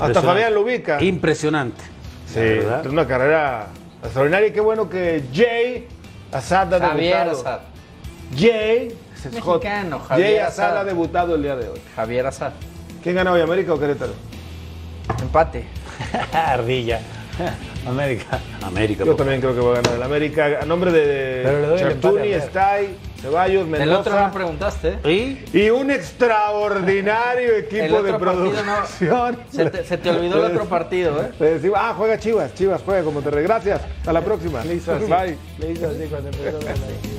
Hasta. 0.00 0.22
Fabián 0.22 0.54
lo 0.54 0.62
ubica. 0.62 1.02
Impresionante. 1.02 1.82
Sí, 2.26 2.40
es 2.40 2.86
una 2.86 3.06
carrera 3.06 3.68
extraordinaria 4.02 4.48
y 4.48 4.52
qué 4.52 4.60
bueno 4.60 4.90
que 4.90 5.24
Jay 5.32 5.88
Assad 6.30 6.74
ha 6.74 6.78
Javier 6.80 7.24
debutado. 7.24 7.40
Assad. 7.40 7.60
Jay, 8.36 8.98
es. 9.14 9.32
Mexicano, 9.32 9.98
Jay 10.00 10.08
Javier 10.08 10.40
Assad 10.42 10.64
Assad. 10.66 10.78
ha 10.78 10.84
debutado 10.84 11.34
el 11.34 11.42
día 11.42 11.56
de 11.56 11.68
hoy. 11.70 11.80
Javier 11.96 12.26
Assad. 12.26 12.52
¿Quién 13.02 13.14
gana 13.14 13.32
hoy, 13.32 13.40
América 13.40 13.72
o 13.72 13.78
Querétaro? 13.78 14.12
Empate. 15.22 15.64
Ardilla. 16.32 17.00
América. 17.86 18.40
América. 18.62 19.04
Yo 19.04 19.16
también 19.16 19.40
creo 19.40 19.54
que 19.54 19.60
va 19.60 19.70
a 19.70 19.74
ganar 19.76 19.94
el 19.94 20.02
América. 20.02 20.58
A 20.60 20.66
nombre 20.66 20.92
de 20.92 21.76
Chartuni. 21.78 22.32
Stay, 22.32 22.96
Ceballos, 23.20 23.66
El 23.66 23.74
otro 23.92 24.12
no 24.12 24.18
Mendoza 24.18 24.30
preguntaste. 24.32 24.98
¿Y? 25.04 25.38
y 25.52 25.70
un 25.70 25.90
extraordinario 25.90 27.56
equipo 27.56 28.02
de 28.02 28.12
no- 28.12 28.18
producción. 28.18 29.38
Se 29.50 29.68
te, 29.70 29.84
se 29.84 29.98
te 29.98 30.10
olvidó 30.10 30.44
el 30.46 30.52
otro 30.52 30.66
partido, 30.66 31.20
¿eh? 31.22 31.30
Le 31.40 31.54
decimos, 31.54 31.78
ah, 31.82 31.94
juega 31.96 32.18
Chivas, 32.18 32.54
Chivas 32.54 32.80
juega 32.84 33.02
como 33.02 33.20
te 33.20 33.30
Gracias, 33.30 33.80
hasta 33.98 34.12
la 34.12 34.20
próxima. 34.20 34.64
Le 34.64 34.74
hizo 34.74 34.92
así. 34.94 35.04
Bye. 35.04 35.36
Le 35.58 35.72
hizo 35.72 35.86
así 35.88 36.04
cuando 36.08 36.28
empezó 36.28 36.58
a. 36.58 37.17